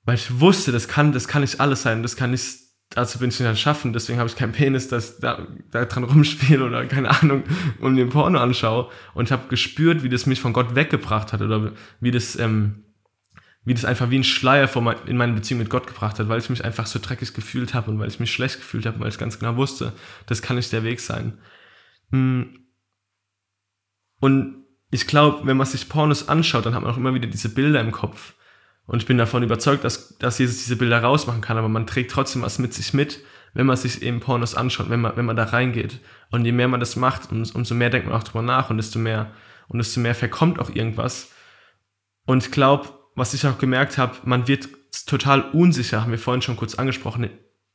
weil 0.05 0.17
ich 0.17 0.41
wusste, 0.41 0.73
das 0.73 0.89
kann, 0.89 1.13
das 1.13 1.29
kann 1.29 1.43
nicht 1.43 1.61
alles 1.61 1.83
sein, 1.83 2.03
das 2.03 2.17
kann 2.17 2.31
nicht 2.31 2.63
dazu 2.95 3.19
bin 3.19 3.31
ich 3.31 3.41
nicht 3.41 3.49
erschaffen, 3.49 3.93
deswegen 3.93 4.19
habe 4.19 4.29
ich 4.29 4.37
keinen 4.37 4.53
Penis, 4.53 4.89
dass 4.89 5.19
da, 5.19 5.47
da 5.71 5.85
dran 5.85 6.05
rumspiele 6.05 6.65
oder 6.65 6.85
keine 6.87 7.11
Ahnung 7.11 7.45
und 7.81 7.95
mir 7.95 8.07
Porno 8.07 8.39
anschaue 8.39 8.91
und 9.15 9.31
habe 9.31 9.49
gespürt, 9.49 10.03
wie 10.03 10.09
das 10.09 10.27
mich 10.27 10.41
von 10.41 10.53
Gott 10.53 10.75
weggebracht 10.75 11.33
hat 11.33 11.41
oder 11.41 11.73
wie 12.01 12.11
das, 12.11 12.39
ähm, 12.39 12.85
wie 13.65 13.75
das 13.75 13.85
einfach 13.85 14.11
wie 14.11 14.19
ein 14.19 14.25
Schleier 14.25 14.69
mein, 14.81 14.97
in 15.07 15.17
meine 15.17 15.35
Beziehung 15.35 15.61
mit 15.61 15.71
Gott 15.71 15.87
gebracht 15.87 16.19
hat, 16.19 16.29
weil 16.29 16.41
ich 16.41 16.51
mich 16.51 16.65
einfach 16.65 16.87
so 16.87 16.99
dreckig 17.01 17.33
gefühlt 17.35 17.75
habe 17.75 17.91
und 17.91 17.99
weil 17.99 18.09
ich 18.09 18.21
mich 18.21 18.33
schlecht 18.33 18.57
gefühlt 18.57 18.87
habe, 18.87 19.01
weil 19.01 19.09
ich 19.09 19.19
ganz 19.19 19.39
genau 19.39 19.57
wusste, 19.57 19.93
das 20.27 20.43
kann 20.43 20.57
nicht 20.57 20.73
der 20.73 20.85
Weg 20.85 21.01
sein. 21.01 21.39
Hm. 22.11 22.67
Und 24.21 24.65
ich 24.91 25.07
glaube, 25.07 25.47
wenn 25.47 25.57
man 25.57 25.67
sich 25.67 25.89
Pornos 25.89 26.29
anschaut, 26.29 26.67
dann 26.67 26.75
hat 26.75 26.83
man 26.83 26.93
auch 26.93 26.97
immer 26.97 27.15
wieder 27.15 27.29
diese 27.29 27.49
Bilder 27.49 27.81
im 27.81 27.93
Kopf 27.93 28.35
und 28.87 29.01
ich 29.01 29.07
bin 29.07 29.19
davon 29.19 29.43
überzeugt, 29.43 29.85
dass, 29.85 30.19
dass 30.19 30.39
Jesus 30.39 30.59
diese 30.59 30.77
Bilder 30.77 31.03
rausmachen 31.03 31.41
kann, 31.41 31.59
aber 31.59 31.69
man 31.69 31.87
trägt 31.87 32.11
trotzdem 32.11 32.43
was 32.43 32.59
mit 32.59 32.75
sich 32.75 32.93
mit, 32.93 33.21
wenn 33.55 33.67
man 33.67 33.77
sich 33.77 34.03
eben 34.03 34.21
Pornos 34.21 34.55
anschaut, 34.55 34.91
wenn 34.91 35.01
man, 35.01 35.17
wenn 35.17 35.25
man 35.25 35.37
da 35.37 35.45
reingeht. 35.45 36.01
Und 36.31 36.45
je 36.45 36.53
mehr 36.53 36.69
man 36.69 36.81
das 36.81 36.97
macht, 36.97 37.31
umso 37.31 37.75
mehr 37.75 37.91
denkt 37.91 38.09
man 38.09 38.17
auch 38.17 38.25
drüber 38.25 38.43
nach 38.43 38.71
und 38.71 38.79
desto 38.79 38.99
mehr, 38.99 39.33
und 39.69 39.79
desto 39.79 40.01
mehr 40.01 40.15
verkommt 40.15 40.59
auch 40.59 40.71
irgendwas. 40.71 41.31
Und 42.27 42.45
ich 42.45 42.51
glaube, 42.51 42.89
was 43.15 43.35
ich 43.35 43.47
auch 43.47 43.59
gemerkt 43.59 43.99
habe, 43.99 44.17
man 44.25 44.49
wird 44.49 44.69
total 45.07 45.43
unsicher, 45.53 46.03
haben 46.03 46.11
wir 46.11 46.19
vorhin 46.19 46.43
schon 46.43 46.57
kurz 46.57 46.75
angesprochen, 46.75 47.29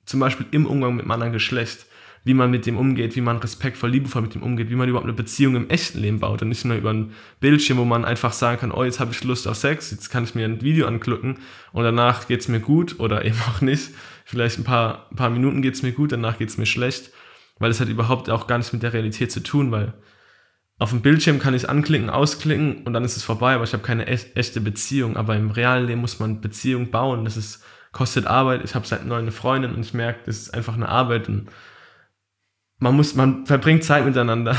zum 0.05 0.19
Beispiel 0.19 0.45
im 0.51 0.65
Umgang 0.65 0.95
mit 0.95 1.03
einem 1.03 1.11
anderen 1.11 1.33
Geschlecht 1.33 1.87
wie 2.27 2.33
man 2.33 2.51
mit 2.51 2.65
dem 2.65 2.77
umgeht, 2.77 3.15
wie 3.15 3.21
man 3.21 3.37
respektvoll, 3.37 3.89
liebevoll 3.89 4.21
mit 4.21 4.35
dem 4.35 4.43
umgeht, 4.43 4.69
wie 4.69 4.75
man 4.75 4.89
überhaupt 4.89 5.05
eine 5.05 5.15
Beziehung 5.15 5.55
im 5.55 5.69
echten 5.69 5.99
Leben 5.99 6.19
baut 6.19 6.41
und 6.41 6.49
nicht 6.49 6.65
nur 6.65 6.75
über 6.75 6.89
ein 6.93 7.13
Bildschirm, 7.39 7.77
wo 7.77 7.85
man 7.85 8.03
einfach 8.03 8.33
sagen 8.33 8.59
kann, 8.59 8.71
oh, 8.71 8.83
jetzt 8.83 8.99
habe 8.99 9.11
ich 9.13 9.23
Lust 9.23 9.47
auf 9.47 9.55
Sex, 9.55 9.91
jetzt 9.91 10.09
kann 10.09 10.25
ich 10.25 10.35
mir 10.35 10.43
ein 10.43 10.61
Video 10.61 10.87
anklicken 10.87 11.39
und 11.71 11.83
danach 11.83 12.27
geht 12.27 12.41
es 12.41 12.49
mir 12.49 12.59
gut 12.59 12.99
oder 12.99 13.23
eben 13.25 13.39
auch 13.49 13.61
nicht. 13.61 13.91
Vielleicht 14.25 14.59
ein 14.59 14.65
paar, 14.65 15.07
ein 15.09 15.15
paar 15.15 15.29
Minuten 15.29 15.61
geht 15.61 15.75
es 15.75 15.83
mir 15.83 15.93
gut, 15.93 16.11
danach 16.11 16.37
geht 16.37 16.49
es 16.49 16.57
mir 16.57 16.65
schlecht, 16.65 17.11
weil 17.59 17.71
es 17.71 17.79
hat 17.79 17.87
überhaupt 17.87 18.29
auch 18.29 18.45
gar 18.45 18.57
nichts 18.57 18.73
mit 18.73 18.83
der 18.83 18.91
Realität 18.91 19.31
zu 19.31 19.41
tun, 19.41 19.71
weil 19.71 19.93
auf 20.79 20.91
dem 20.91 21.01
Bildschirm 21.01 21.39
kann 21.39 21.55
ich 21.55 21.63
es 21.63 21.69
anklicken, 21.69 22.09
ausklicken 22.09 22.83
und 22.83 22.93
dann 22.93 23.03
ist 23.03 23.17
es 23.17 23.23
vorbei, 23.23 23.55
aber 23.55 23.63
ich 23.63 23.73
habe 23.73 23.83
keine 23.83 24.05
echte 24.05 24.61
Beziehung. 24.61 25.17
Aber 25.17 25.35
im 25.35 25.49
realen 25.49 25.87
Leben 25.87 26.01
muss 26.01 26.19
man 26.19 26.39
Beziehung 26.39 26.91
bauen. 26.91 27.25
Das 27.25 27.35
ist, 27.35 27.63
kostet 27.91 28.27
Arbeit. 28.27 28.63
Ich 28.63 28.75
habe 28.75 28.85
seit 28.85 29.05
neun 29.05 29.21
eine 29.21 29.31
Freundin 29.31 29.73
und 29.73 29.81
ich 29.81 29.93
merke, 29.95 30.19
das 30.25 30.37
ist 30.37 30.53
einfach 30.53 30.75
eine 30.75 30.87
Arbeit 30.87 31.29
und 31.29 31.49
man 32.79 32.95
muss, 32.95 33.15
man 33.15 33.47
verbringt 33.47 33.83
Zeit 33.83 34.05
miteinander. 34.05 34.55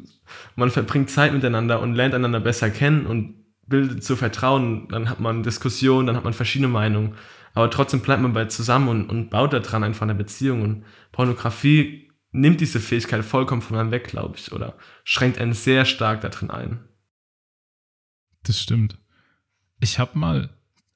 man 0.56 0.70
verbringt 0.70 1.10
Zeit 1.10 1.32
miteinander 1.32 1.80
und 1.80 1.94
lernt 1.94 2.14
einander 2.14 2.38
besser 2.38 2.70
kennen 2.70 3.06
und 3.06 3.34
bildet 3.66 4.04
so 4.04 4.14
Vertrauen. 4.14 4.86
Dann 4.88 5.10
hat 5.10 5.18
man 5.18 5.42
Diskussionen, 5.42 6.06
dann 6.06 6.16
hat 6.16 6.22
man 6.22 6.32
verschiedene 6.32 6.68
Meinungen. 6.68 7.14
Aber 7.54 7.70
trotzdem 7.70 8.00
bleibt 8.00 8.22
man 8.22 8.34
bei 8.34 8.44
zusammen 8.44 8.88
und, 8.88 9.10
und 9.10 9.30
baut 9.30 9.52
daran 9.52 9.82
einfach 9.82 10.02
eine 10.02 10.14
Beziehung. 10.14 10.62
Und 10.62 10.84
Pornografie 11.10 12.05
nimmt 12.36 12.60
diese 12.60 12.80
Fähigkeit 12.80 13.24
vollkommen 13.24 13.62
von 13.62 13.76
einem 13.76 13.90
weg, 13.90 14.08
glaube 14.08 14.36
ich, 14.36 14.52
oder 14.52 14.76
schränkt 15.04 15.38
einen 15.38 15.54
sehr 15.54 15.84
stark 15.84 16.20
darin 16.20 16.50
ein. 16.50 16.80
Das 18.42 18.60
stimmt. 18.60 18.98
Ich 19.80 19.98
habe 19.98 20.18
mal 20.18 20.50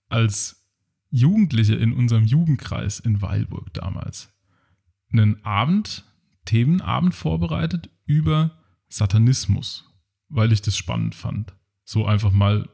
als 0.09 0.69
Jugendliche 1.11 1.75
in 1.75 1.93
unserem 1.93 2.25
Jugendkreis 2.25 3.01
in 3.01 3.21
Weilburg 3.21 3.73
damals 3.75 4.33
einen 5.13 5.45
Abend 5.45 6.05
Themenabend 6.45 7.15
vorbereitet 7.15 7.91
über 8.07 8.59
Satanismus, 8.89 9.93
weil 10.29 10.53
ich 10.53 10.63
das 10.63 10.77
spannend 10.77 11.15
fand. 11.15 11.53
So 11.85 12.07
einfach 12.07 12.33
mal 12.33 12.69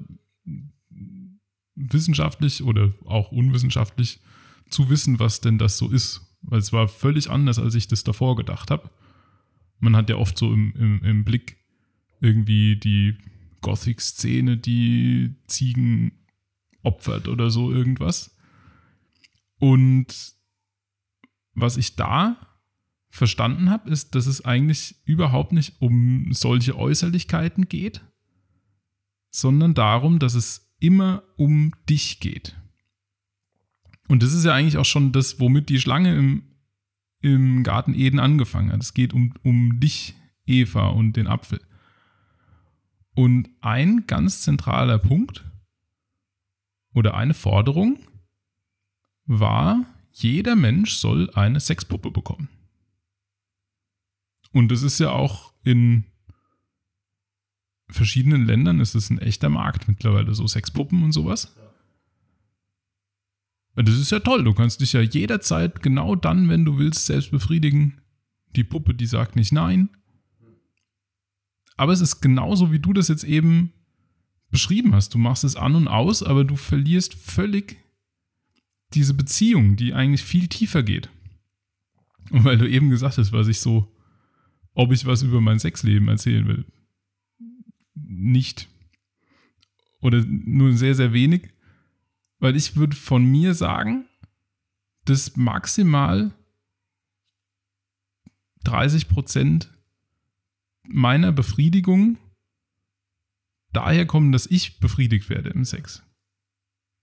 wissenschaftlich 1.74 2.62
oder 2.62 2.92
auch 3.04 3.32
unwissenschaftlich 3.32 4.20
zu 4.70 4.88
wissen, 4.88 5.18
was 5.18 5.40
denn 5.40 5.58
das 5.58 5.78
so 5.78 5.90
ist. 5.90 6.25
Weil 6.46 6.60
es 6.60 6.72
war 6.72 6.88
völlig 6.88 7.30
anders, 7.30 7.58
als 7.58 7.74
ich 7.74 7.88
das 7.88 8.04
davor 8.04 8.36
gedacht 8.36 8.70
habe. 8.70 8.90
Man 9.78 9.96
hat 9.96 10.08
ja 10.08 10.16
oft 10.16 10.38
so 10.38 10.52
im, 10.52 10.72
im, 10.76 11.02
im 11.04 11.24
Blick 11.24 11.56
irgendwie 12.20 12.76
die 12.76 13.18
Gothic-Szene, 13.60 14.56
die 14.56 15.34
Ziegen 15.46 16.12
opfert 16.82 17.28
oder 17.28 17.50
so 17.50 17.72
irgendwas. 17.72 18.36
Und 19.58 20.34
was 21.54 21.76
ich 21.76 21.96
da 21.96 22.36
verstanden 23.10 23.70
habe, 23.70 23.90
ist, 23.90 24.14
dass 24.14 24.26
es 24.26 24.44
eigentlich 24.44 24.96
überhaupt 25.04 25.52
nicht 25.52 25.80
um 25.80 26.32
solche 26.32 26.76
Äußerlichkeiten 26.76 27.68
geht, 27.68 28.02
sondern 29.30 29.74
darum, 29.74 30.18
dass 30.18 30.34
es 30.34 30.74
immer 30.78 31.22
um 31.36 31.72
dich 31.88 32.20
geht. 32.20 32.56
Und 34.08 34.22
das 34.22 34.32
ist 34.32 34.44
ja 34.44 34.54
eigentlich 34.54 34.78
auch 34.78 34.84
schon 34.84 35.12
das, 35.12 35.40
womit 35.40 35.68
die 35.68 35.80
Schlange 35.80 36.16
im, 36.16 36.42
im 37.20 37.62
Garten 37.62 37.94
Eden 37.94 38.18
angefangen 38.18 38.72
hat. 38.72 38.82
Es 38.82 38.94
geht 38.94 39.12
um, 39.12 39.34
um 39.42 39.80
dich, 39.80 40.14
Eva, 40.46 40.88
und 40.88 41.14
den 41.16 41.26
Apfel. 41.26 41.60
Und 43.14 43.48
ein 43.60 44.06
ganz 44.06 44.42
zentraler 44.42 44.98
Punkt 44.98 45.44
oder 46.92 47.14
eine 47.14 47.34
Forderung 47.34 47.98
war, 49.24 49.84
jeder 50.12 50.54
Mensch 50.54 50.94
soll 50.94 51.30
eine 51.30 51.60
Sexpuppe 51.60 52.10
bekommen. 52.10 52.48
Und 54.52 54.70
es 54.72 54.82
ist 54.82 54.98
ja 54.98 55.10
auch 55.10 55.52
in 55.64 56.04
verschiedenen 57.88 58.46
Ländern 58.46 58.80
ist 58.80 58.94
es 58.94 59.10
ein 59.10 59.18
echter 59.18 59.48
Markt 59.48 59.88
mittlerweile, 59.88 60.34
so 60.34 60.46
Sexpuppen 60.46 61.02
und 61.02 61.12
sowas. 61.12 61.54
Das 63.76 63.94
ist 63.94 64.10
ja 64.10 64.20
toll. 64.20 64.44
Du 64.44 64.54
kannst 64.54 64.80
dich 64.80 64.94
ja 64.94 65.00
jederzeit 65.00 65.82
genau 65.82 66.14
dann, 66.14 66.48
wenn 66.48 66.64
du 66.64 66.78
willst, 66.78 67.06
selbst 67.06 67.30
befriedigen. 67.30 68.00
Die 68.56 68.64
Puppe, 68.64 68.94
die 68.94 69.06
sagt 69.06 69.36
nicht 69.36 69.52
nein. 69.52 69.90
Aber 71.76 71.92
es 71.92 72.00
ist 72.00 72.20
genauso, 72.20 72.72
wie 72.72 72.78
du 72.78 72.94
das 72.94 73.08
jetzt 73.08 73.24
eben 73.24 73.72
beschrieben 74.50 74.94
hast. 74.94 75.12
Du 75.12 75.18
machst 75.18 75.44
es 75.44 75.56
an 75.56 75.74
und 75.74 75.88
aus, 75.88 76.22
aber 76.22 76.44
du 76.44 76.56
verlierst 76.56 77.14
völlig 77.14 77.76
diese 78.94 79.12
Beziehung, 79.12 79.76
die 79.76 79.92
eigentlich 79.92 80.22
viel 80.22 80.48
tiefer 80.48 80.82
geht. 80.82 81.10
Und 82.30 82.44
weil 82.44 82.56
du 82.56 82.68
eben 82.68 82.88
gesagt 82.88 83.18
hast, 83.18 83.32
was 83.32 83.48
ich 83.48 83.60
so 83.60 83.92
ob 84.76 84.92
ich 84.92 85.06
was 85.06 85.22
über 85.22 85.40
mein 85.40 85.58
Sexleben 85.58 86.06
erzählen 86.06 86.46
will. 86.46 86.66
Nicht. 87.94 88.68
Oder 90.02 90.22
nur 90.24 90.76
sehr, 90.76 90.94
sehr 90.94 91.14
wenig. 91.14 91.48
Weil 92.38 92.56
ich 92.56 92.76
würde 92.76 92.96
von 92.96 93.24
mir 93.24 93.54
sagen, 93.54 94.06
dass 95.04 95.36
maximal 95.36 96.32
30 98.64 99.08
Prozent 99.08 99.72
meiner 100.82 101.32
Befriedigung 101.32 102.18
daher 103.72 104.06
kommen, 104.06 104.32
dass 104.32 104.46
ich 104.46 104.80
befriedigt 104.80 105.28
werde 105.28 105.50
im 105.50 105.64
Sex. 105.64 106.02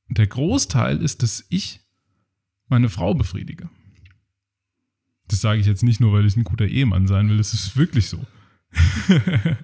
Der 0.10 0.28
Großteil 0.28 1.02
ist, 1.02 1.24
dass 1.24 1.46
ich 1.50 1.80
meine 2.68 2.90
Frau 2.90 3.14
befriedige. 3.14 3.70
Das 5.28 5.42
sage 5.42 5.60
ich 5.60 5.68
jetzt 5.68 5.84
nicht 5.84 6.00
nur, 6.00 6.14
weil 6.14 6.26
ich 6.26 6.36
ein 6.36 6.44
guter 6.44 6.68
Ehemann 6.68 7.08
sein 7.08 7.30
will, 7.30 7.38
das 7.38 7.54
ist 7.54 7.78
wirklich 7.78 8.10
so. 8.10 8.26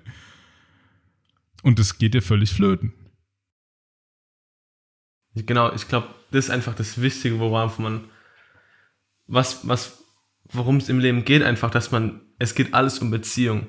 Und 1.63 1.79
das 1.79 1.97
geht 1.97 2.13
dir 2.13 2.21
völlig 2.21 2.51
flöten. 2.51 2.93
Genau, 5.35 5.71
ich 5.73 5.87
glaube, 5.87 6.07
das 6.31 6.45
ist 6.45 6.51
einfach 6.51 6.75
das 6.75 7.01
Wichtige, 7.01 7.39
worauf 7.39 7.79
man, 7.79 8.09
was, 9.27 9.67
was, 9.67 10.03
worum 10.45 10.77
es 10.77 10.89
im 10.89 10.99
Leben 10.99 11.25
geht, 11.25 11.43
einfach, 11.43 11.71
dass 11.71 11.91
man, 11.91 12.21
es 12.39 12.55
geht 12.55 12.73
alles 12.73 12.99
um 12.99 13.11
Beziehung. 13.11 13.67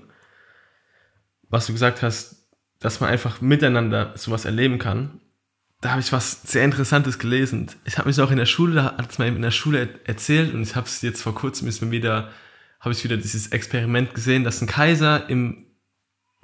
Was 1.48 1.66
du 1.66 1.72
gesagt 1.72 2.02
hast, 2.02 2.48
dass 2.78 3.00
man 3.00 3.10
einfach 3.10 3.40
miteinander 3.40 4.12
sowas 4.16 4.44
erleben 4.44 4.78
kann 4.78 5.20
da 5.80 5.92
habe 5.92 6.00
ich 6.00 6.12
was 6.12 6.42
sehr 6.42 6.64
Interessantes 6.64 7.18
gelesen. 7.18 7.70
Ich 7.84 7.96
habe 7.96 8.08
mich 8.08 8.20
auch 8.20 8.30
in 8.30 8.36
der 8.36 8.46
Schule, 8.46 8.74
da 8.74 8.84
hat 8.96 9.10
es 9.10 9.18
mal 9.18 9.28
in 9.28 9.40
der 9.40 9.50
Schule 9.50 10.00
erzählt 10.04 10.52
und 10.52 10.62
ich 10.62 10.76
habe 10.76 10.86
es 10.86 11.00
jetzt 11.00 11.22
vor 11.22 11.34
kurzem 11.34 11.68
ist 11.68 11.80
mir 11.80 11.90
wieder, 11.90 12.30
habe 12.80 12.92
ich 12.92 13.02
wieder 13.02 13.16
dieses 13.16 13.48
Experiment 13.48 14.14
gesehen, 14.14 14.44
dass 14.44 14.60
ein 14.60 14.66
Kaiser 14.66 15.28
im 15.30 15.66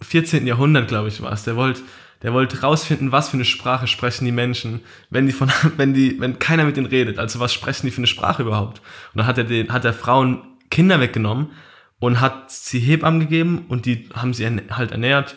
14. 0.00 0.46
Jahrhundert, 0.46 0.88
glaube 0.88 1.08
ich, 1.08 1.20
war 1.20 1.32
es, 1.32 1.44
der 1.44 1.56
wollte 1.56 1.82
Der 2.22 2.32
wollte 2.32 2.62
rausfinden, 2.62 3.12
was 3.12 3.28
für 3.28 3.36
eine 3.36 3.44
Sprache 3.44 3.86
sprechen 3.86 4.24
die 4.24 4.32
Menschen, 4.32 4.80
wenn 5.10 5.26
die 5.26 5.32
von, 5.32 5.50
wenn 5.76 5.94
die, 5.94 6.18
wenn 6.20 6.38
keiner 6.38 6.64
mit 6.64 6.76
denen 6.76 6.86
redet. 6.86 7.18
Also 7.18 7.40
was 7.40 7.52
sprechen 7.52 7.86
die 7.86 7.92
für 7.92 7.98
eine 7.98 8.06
Sprache 8.06 8.42
überhaupt? 8.42 8.78
Und 9.12 9.18
dann 9.18 9.26
hat 9.26 9.38
er 9.38 9.44
den, 9.44 9.72
hat 9.72 9.84
der 9.84 9.92
Frauen 9.92 10.42
Kinder 10.70 11.00
weggenommen 11.00 11.50
und 11.98 12.20
hat 12.20 12.50
sie 12.50 12.78
Hebammen 12.78 13.20
gegeben 13.20 13.64
und 13.68 13.86
die 13.86 14.08
haben 14.14 14.34
sie 14.34 14.46
halt 14.70 14.90
ernährt, 14.90 15.36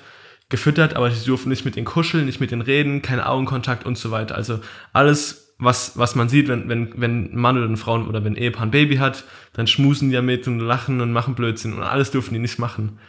gefüttert, 0.49 0.95
aber 0.95 1.11
sie 1.11 1.25
durften 1.25 1.49
nicht 1.49 1.65
mit 1.65 1.75
denen 1.75 1.85
kuscheln, 1.85 2.25
nicht 2.25 2.39
mit 2.39 2.51
denen 2.51 2.61
reden, 2.61 3.01
kein 3.01 3.21
Augenkontakt 3.21 3.85
und 3.85 3.97
so 3.97 4.11
weiter. 4.11 4.35
Also 4.35 4.59
alles, 4.93 5.53
was, 5.59 5.97
was 5.97 6.15
man 6.15 6.27
sieht, 6.27 6.47
wenn, 6.47 6.67
wenn, 6.67 6.93
wenn 6.95 7.33
ein 7.33 7.37
Mann 7.37 7.57
oder 7.57 7.67
eine 7.67 7.77
Frau 7.77 7.99
oder 7.99 8.23
wenn 8.23 8.33
ein 8.33 8.41
Ehepaar 8.41 8.63
ein 8.63 8.71
Baby 8.71 8.97
hat, 8.97 9.25
dann 9.53 9.67
schmusen 9.67 10.09
die 10.09 10.15
ja 10.15 10.21
mit 10.21 10.47
und 10.47 10.59
lachen 10.59 11.01
und 11.01 11.11
machen 11.11 11.35
Blödsinn 11.35 11.73
und 11.73 11.83
alles 11.83 12.11
durften 12.11 12.33
die 12.33 12.39
nicht 12.39 12.59
machen. 12.59 12.99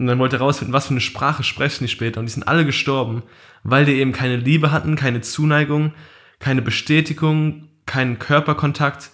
Und 0.00 0.06
dann 0.06 0.18
wollte 0.18 0.36
er 0.36 0.40
rausfinden, 0.40 0.72
was 0.72 0.86
für 0.86 0.92
eine 0.92 1.02
Sprache 1.02 1.42
sprechen 1.42 1.84
die 1.84 1.88
später. 1.88 2.20
Und 2.20 2.26
die 2.26 2.32
sind 2.32 2.48
alle 2.48 2.64
gestorben, 2.64 3.22
weil 3.64 3.84
die 3.84 3.92
eben 3.92 4.12
keine 4.12 4.36
Liebe 4.36 4.72
hatten, 4.72 4.96
keine 4.96 5.20
Zuneigung, 5.20 5.92
keine 6.38 6.62
Bestätigung, 6.62 7.68
keinen 7.84 8.18
Körperkontakt. 8.18 9.10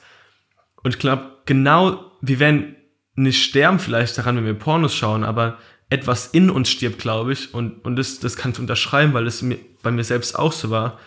Und 0.85 0.95
ich 0.95 1.01
glaube, 1.01 1.39
genau, 1.45 2.13
wir 2.21 2.39
werden 2.39 2.77
nicht 3.17 3.43
sterben 3.43 3.81
vielleicht 3.81 4.17
daran, 4.17 4.37
wenn 4.37 4.45
wir 4.45 4.55
Pornos 4.55 4.95
schauen, 4.95 5.25
aber 5.25 5.59
etwas 5.91 6.29
in 6.29 6.51
uns 6.51 6.69
stirbt, 6.69 7.01
glaube 7.01 7.33
ich. 7.33 7.53
Und, 7.53 7.85
und 7.85 7.97
das, 7.97 8.21
das 8.21 8.37
kann 8.37 8.53
ich 8.53 8.61
unterschreiben, 8.61 9.13
weil 9.13 9.27
es 9.27 9.43
mir, 9.43 9.59
bei 9.83 9.91
mir 9.91 10.05
selbst 10.05 10.39
auch 10.39 10.53
so 10.53 10.71
war. 10.71 11.01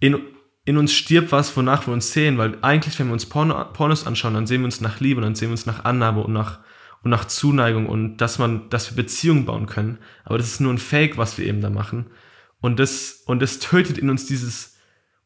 In, 0.00 0.18
in 0.64 0.78
uns 0.78 0.94
stirbt 0.94 1.32
was, 1.32 1.54
wonach 1.54 1.86
wir 1.86 1.92
uns 1.92 2.12
sehen, 2.14 2.38
weil 2.38 2.56
eigentlich, 2.62 2.98
wenn 2.98 3.08
wir 3.08 3.12
uns 3.12 3.26
Porno, 3.26 3.62
Pornos 3.74 4.06
anschauen, 4.06 4.32
dann 4.32 4.46
sehen 4.46 4.62
wir 4.62 4.66
uns 4.66 4.80
nach 4.80 5.00
Liebe, 5.00 5.20
dann 5.20 5.34
sehen 5.34 5.48
wir 5.48 5.52
uns 5.52 5.66
nach 5.66 5.84
Annahme 5.84 6.22
und 6.22 6.32
nach, 6.32 6.60
und 7.02 7.10
nach 7.10 7.26
Zuneigung 7.26 7.86
und 7.86 8.18
dass 8.18 8.38
man, 8.38 8.68
dass 8.70 8.90
wir 8.90 8.96
Beziehungen 8.96 9.44
bauen 9.44 9.66
können. 9.66 9.98
Aber 10.24 10.38
das 10.38 10.48
ist 10.48 10.60
nur 10.60 10.72
ein 10.72 10.78
Fake, 10.78 11.16
was 11.16 11.38
wir 11.38 11.46
eben 11.46 11.60
da 11.60 11.70
machen. 11.70 12.06
Und 12.60 12.78
das, 12.78 13.22
und 13.26 13.40
das 13.40 13.60
tötet 13.60 13.98
in 13.98 14.10
uns 14.10 14.26
dieses, 14.26 14.76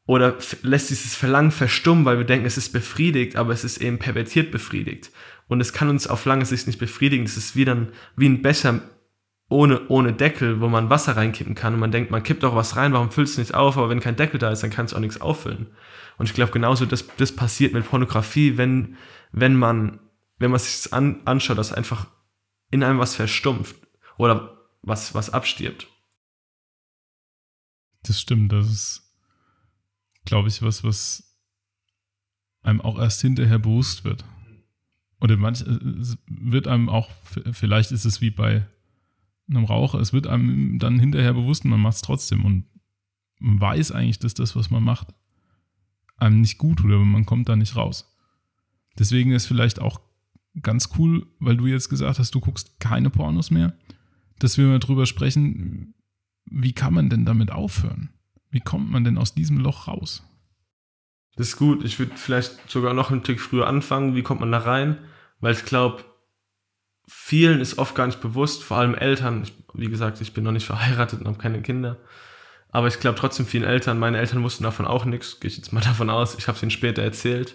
oder 0.07 0.37
lässt 0.63 0.91
dieses 0.91 1.15
Verlangen 1.15 1.51
verstummen, 1.51 2.05
weil 2.05 2.19
wir 2.19 2.25
denken, 2.25 2.47
es 2.47 2.59
ist 2.59 2.73
befriedigt, 2.73 3.37
aber 3.37 3.53
es 3.53 3.65
ist 3.65 3.79
eben 3.79 3.99
pervertiert 3.99 4.51
befriedigt. 4.51 5.11
Und 5.49 5.61
es 5.61 5.73
kann 5.73 5.89
uns 5.89 6.07
auf 6.07 6.25
lange 6.25 6.45
Sicht 6.45 6.67
nicht 6.67 6.79
befriedigen. 6.79 7.25
Es 7.25 7.37
ist 7.37 7.57
wie, 7.57 7.65
dann, 7.65 7.89
wie 8.17 8.29
ein 8.29 8.43
Becher 8.43 8.81
ohne, 9.49 9.83
ohne 9.89 10.13
Deckel, 10.13 10.61
wo 10.61 10.69
man 10.69 10.91
Wasser 10.91 11.17
reinkippen 11.17 11.55
kann 11.55 11.75
und 11.75 11.81
man 11.81 11.93
denkt, 11.93 12.11
man 12.11 12.23
kippt 12.23 12.45
auch 12.45 12.57
was 12.57 12.77
rein, 12.77 12.93
warum 12.93 13.11
füllt 13.11 13.29
es 13.29 13.39
nicht 13.39 13.55
auf? 13.55 13.77
Aber 13.77 13.91
wenn 13.91 14.01
kein 14.01 14.17
Deckel 14.17 14.39
da 14.39 14.51
ist, 14.51 14.63
dann 14.63 14.71
kann 14.71 14.87
es 14.87 14.95
auch 14.95 15.01
nichts 15.01 15.21
auffüllen. 15.21 15.69
Und 16.19 16.27
ich 16.27 16.35
glaube, 16.35 16.53
genauso 16.53 16.87
das, 16.87 17.07
das 17.19 17.33
passiert 17.33 17.75
mit 17.75 17.89
Pornografie, 17.89 18.57
wenn, 18.57 18.97
wenn 19.31 19.57
man 19.57 20.01
wenn 20.43 20.51
man 20.51 20.61
sich 20.61 20.93
an, 20.93 21.23
anschaut, 21.25 21.57
dass 21.57 21.73
einfach 21.73 22.09
in 22.71 22.83
einem 22.83 22.99
was 22.99 23.15
verstumpft 23.15 23.77
oder 24.19 24.59
was, 24.83 25.15
was 25.15 25.31
abstirbt. 25.31 25.87
Das 28.03 28.21
stimmt, 28.21 28.53
das 28.53 28.69
ist, 28.69 29.17
glaube 30.25 30.49
ich, 30.49 30.61
was, 30.63 30.83
was 30.83 31.39
einem 32.63 32.81
auch 32.81 32.99
erst 32.99 33.21
hinterher 33.21 33.59
bewusst 33.59 34.05
wird. 34.05 34.25
Oder 35.21 35.37
manch, 35.37 35.61
es 35.61 36.19
wird 36.27 36.67
einem 36.67 36.89
auch, 36.89 37.11
vielleicht 37.53 37.93
ist 37.93 38.05
es 38.05 38.21
wie 38.21 38.31
bei 38.31 38.67
einem 39.49 39.65
Raucher, 39.65 40.01
es 40.01 40.13
wird 40.13 40.27
einem 40.27 40.81
dann 40.81 40.99
hinterher 40.99 41.35
bewusst 41.35 41.65
und 41.65 41.71
man 41.71 41.81
macht 41.81 41.97
es 41.97 42.03
trotzdem 42.03 42.45
und 42.45 42.67
man 43.39 43.61
weiß 43.61 43.93
eigentlich, 43.93 44.19
dass 44.19 44.35
das, 44.35 44.57
was 44.57 44.71
man 44.71 44.83
macht, 44.83 45.15
einem 46.17 46.41
nicht 46.41 46.59
gut 46.59 46.79
tut, 46.79 46.91
aber 46.91 47.05
man 47.05 47.27
kommt 47.27 47.49
da 47.49 47.55
nicht 47.55 47.77
raus. 47.77 48.17
Deswegen 48.99 49.31
ist 49.33 49.47
vielleicht 49.47 49.81
auch 49.81 50.01
ganz 50.61 50.91
cool, 50.99 51.27
weil 51.39 51.57
du 51.57 51.67
jetzt 51.67 51.89
gesagt 51.89 52.19
hast, 52.19 52.35
du 52.35 52.41
guckst 52.41 52.79
keine 52.81 53.11
Pornos 53.11 53.51
mehr, 53.51 53.73
dass 54.39 54.59
wir 54.59 54.67
mal 54.67 54.79
drüber 54.79 55.07
sprechen, 55.07 55.95
wie 56.45 56.73
kann 56.73 56.93
man 56.93 57.09
denn 57.09 57.25
damit 57.25 57.51
aufhören? 57.51 58.11
Wie 58.51 58.61
kommt 58.61 58.91
man 58.91 59.05
denn 59.05 59.17
aus 59.17 59.35
diesem 59.35 59.59
Loch 59.59 59.89
raus? 59.89 60.23
Das 61.37 61.49
ist 61.49 61.57
gut. 61.57 61.85
Ich 61.85 61.99
würde 61.99 62.13
vielleicht 62.17 62.71
sogar 62.71 62.93
noch 62.93 63.11
einen 63.11 63.23
Tick 63.23 63.41
früher 63.41 63.67
anfangen. 63.67 64.15
Wie 64.15 64.23
kommt 64.23 64.41
man 64.41 64.53
da 64.53 64.59
rein? 64.59 64.99
Weil 65.41 65.55
ich 65.55 65.65
glaube, 65.65 66.05
vielen 67.09 67.61
ist 67.61 67.79
oft 67.79 67.95
gar 67.95 68.07
nicht 68.07 68.21
bewusst, 68.21 68.63
vor 68.63 68.77
allem 68.77 68.95
Eltern. 68.95 69.43
Ich, 69.43 69.55
wie 69.73 69.89
gesagt, 69.89 70.21
ich 70.21 70.35
bin 70.35 70.45
noch 70.45 70.53
nicht 70.53 70.67
verheiratet 70.67 71.21
und 71.21 71.27
habe 71.27 71.39
keine 71.39 71.63
Kinder. 71.63 71.99
Aber 72.69 72.89
ich 72.89 73.01
glaube 73.01 73.19
trotzdem 73.19 73.47
vielen 73.47 73.65
Eltern, 73.65 73.99
meine 73.99 74.19
Eltern 74.19 74.43
wussten 74.43 74.65
davon 74.65 74.87
auch 74.87 75.05
nichts, 75.05 75.41
gehe 75.41 75.51
ich 75.51 75.57
jetzt 75.57 75.73
mal 75.73 75.81
davon 75.85 76.11
aus, 76.11 76.35
ich 76.37 76.49
habe 76.49 76.57
es 76.57 76.63
ihnen 76.63 76.71
später 76.71 77.03
erzählt, 77.03 77.55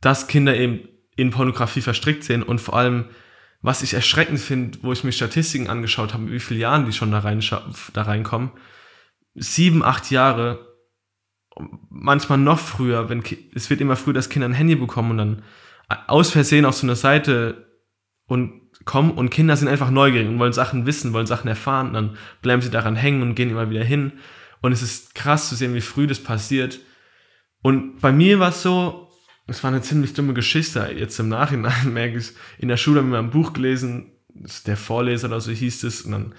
dass 0.00 0.26
Kinder 0.26 0.56
eben 0.56 0.80
in 1.16 1.30
Pornografie 1.30 1.80
verstrickt 1.80 2.24
sind 2.24 2.42
und 2.42 2.60
vor 2.60 2.76
allem, 2.76 3.06
was 3.62 3.82
ich 3.82 3.94
erschreckend 3.94 4.40
finde, 4.40 4.78
wo 4.82 4.92
ich 4.92 5.04
mir 5.04 5.12
Statistiken 5.12 5.68
angeschaut 5.68 6.14
habe, 6.14 6.30
wie 6.32 6.40
viele 6.40 6.60
Jahren 6.60 6.86
die 6.86 6.92
schon 6.92 7.10
da, 7.10 7.20
rein, 7.20 7.44
da 7.92 8.02
reinkommen, 8.02 8.50
sieben, 9.34 9.82
acht 9.84 10.10
Jahre, 10.10 10.66
manchmal 11.90 12.38
noch 12.38 12.58
früher, 12.58 13.08
wenn 13.08 13.22
es 13.54 13.68
wird 13.68 13.80
immer 13.80 13.96
früher, 13.96 14.14
dass 14.14 14.30
Kinder 14.30 14.48
ein 14.48 14.54
Handy 14.54 14.76
bekommen 14.76 15.10
und 15.12 15.18
dann 15.18 15.42
aus 16.06 16.30
Versehen 16.30 16.64
auf 16.64 16.76
so 16.76 16.86
eine 16.86 16.96
Seite 16.96 17.66
und 18.26 18.60
kommen 18.84 19.10
und 19.10 19.30
Kinder 19.30 19.56
sind 19.56 19.68
einfach 19.68 19.90
neugierig 19.90 20.28
und 20.28 20.38
wollen 20.38 20.52
Sachen 20.52 20.86
wissen, 20.86 21.12
wollen 21.12 21.26
Sachen 21.26 21.48
erfahren, 21.48 21.88
und 21.88 21.94
dann 21.94 22.16
bleiben 22.42 22.62
sie 22.62 22.70
daran 22.70 22.96
hängen 22.96 23.22
und 23.22 23.34
gehen 23.34 23.50
immer 23.50 23.68
wieder 23.68 23.84
hin. 23.84 24.12
Und 24.62 24.72
es 24.72 24.82
ist 24.82 25.14
krass 25.14 25.48
zu 25.48 25.54
sehen, 25.54 25.74
wie 25.74 25.80
früh 25.80 26.06
das 26.06 26.22
passiert. 26.22 26.80
Und 27.62 28.00
bei 28.00 28.12
mir 28.12 28.38
war 28.38 28.50
es 28.50 28.62
so, 28.62 29.09
es 29.50 29.62
war 29.62 29.70
eine 29.70 29.82
ziemlich 29.82 30.14
dumme 30.14 30.34
Geschichte. 30.34 30.94
Jetzt 30.96 31.18
im 31.18 31.28
Nachhinein 31.28 31.92
merke 31.92 32.18
ich, 32.18 32.32
in 32.58 32.68
der 32.68 32.76
Schule 32.76 33.00
haben 33.00 33.10
wir 33.10 33.18
ein 33.18 33.30
Buch 33.30 33.52
gelesen, 33.52 34.12
der 34.66 34.76
Vorleser 34.76 35.28
oder 35.28 35.40
so 35.40 35.50
hieß 35.50 35.84
es, 35.84 36.02
und 36.02 36.12
dann 36.12 36.34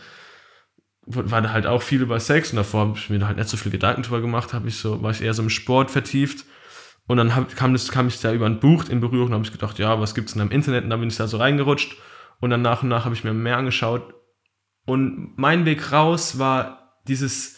war 1.05 1.41
da 1.41 1.51
halt 1.51 1.65
auch 1.65 1.81
viel 1.81 2.01
über 2.01 2.19
Sex 2.19 2.51
und 2.51 2.57
davor 2.57 2.81
habe 2.81 2.97
ich 2.97 3.09
mir 3.09 3.25
halt 3.25 3.37
nicht 3.37 3.49
so 3.49 3.57
viel 3.57 3.71
Gedanken 3.71 4.03
drüber 4.03 4.21
gemacht, 4.21 4.53
habe 4.53 4.67
ich 4.67 4.77
so, 4.77 5.01
war 5.01 5.11
ich 5.11 5.21
eher 5.21 5.33
so 5.33 5.43
im 5.43 5.49
Sport 5.49 5.91
vertieft. 5.91 6.45
Und 7.07 7.17
dann 7.17 7.35
hab, 7.35 7.53
kam, 7.55 7.73
das, 7.73 7.91
kam 7.91 8.07
ich 8.07 8.21
da 8.21 8.31
über 8.31 8.45
ein 8.45 8.59
Buch 8.59 8.85
in 8.87 9.01
Berührung 9.01 9.27
und 9.27 9.33
habe 9.33 9.43
ich 9.43 9.51
gedacht, 9.51 9.79
ja, 9.79 9.99
was 9.99 10.15
gibt's 10.15 10.33
denn 10.33 10.41
im 10.43 10.51
Internet? 10.51 10.83
Und 10.83 10.91
dann 10.91 10.99
bin 10.99 11.09
ich 11.09 11.17
da 11.17 11.27
so 11.27 11.37
reingerutscht. 11.37 11.97
Und 12.39 12.51
dann 12.51 12.61
nach 12.61 12.83
und 12.83 12.89
nach 12.89 13.03
habe 13.05 13.15
ich 13.15 13.23
mir 13.23 13.33
mehr 13.33 13.57
angeschaut. 13.57 14.13
Und 14.85 15.37
mein 15.37 15.65
Weg 15.65 15.91
raus 15.91 16.39
war 16.39 17.01
dieses, 17.07 17.57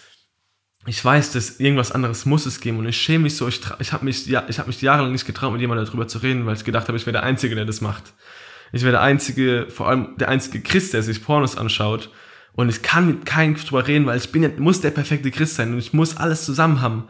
ich 0.86 1.04
weiß, 1.04 1.32
dass 1.32 1.60
irgendwas 1.60 1.92
anderes 1.92 2.26
muss 2.26 2.46
es 2.46 2.60
geben 2.60 2.80
und 2.80 2.88
ich 2.88 2.98
schäme 2.98 3.24
mich 3.24 3.38
so, 3.38 3.48
ich, 3.48 3.62
ich 3.80 3.94
habe 3.94 4.04
mich, 4.04 4.26
ja, 4.28 4.44
ich 4.50 4.60
hab 4.60 4.68
mich 4.68 4.82
jahrelang 4.82 5.14
nicht 5.14 5.26
getraut, 5.26 5.54
mit 5.54 5.62
jemandem 5.62 5.86
darüber 5.86 6.08
zu 6.08 6.18
reden, 6.18 6.46
weil 6.46 6.56
ich 6.56 6.66
gedacht 6.66 6.88
habe, 6.88 6.98
ich 6.98 7.06
wäre 7.06 7.14
der 7.14 7.24
Einzige, 7.24 7.56
der 7.56 7.66
das 7.66 7.80
macht. 7.80 8.14
Ich 8.74 8.82
wäre 8.82 8.92
der 8.92 9.02
Einzige, 9.02 9.68
vor 9.70 9.88
allem 9.88 10.18
der 10.18 10.30
einzige 10.30 10.62
Christ, 10.62 10.94
der 10.94 11.04
sich 11.04 11.24
Pornos 11.24 11.58
anschaut 11.58 12.10
und 12.54 12.70
ich 12.70 12.82
kann 12.82 13.08
mit 13.08 13.26
keinem 13.26 13.56
drüber 13.56 13.88
reden, 13.88 14.06
weil 14.06 14.18
ich 14.18 14.32
bin 14.32 14.52
muss 14.62 14.82
der 14.82 14.92
perfekte 14.92 15.32
Christ 15.32 15.56
sein 15.56 15.72
und 15.72 15.80
ich 15.80 15.94
muss 15.94 16.18
alles 16.18 16.44
zusammen 16.44 16.82
haben. 16.82 17.06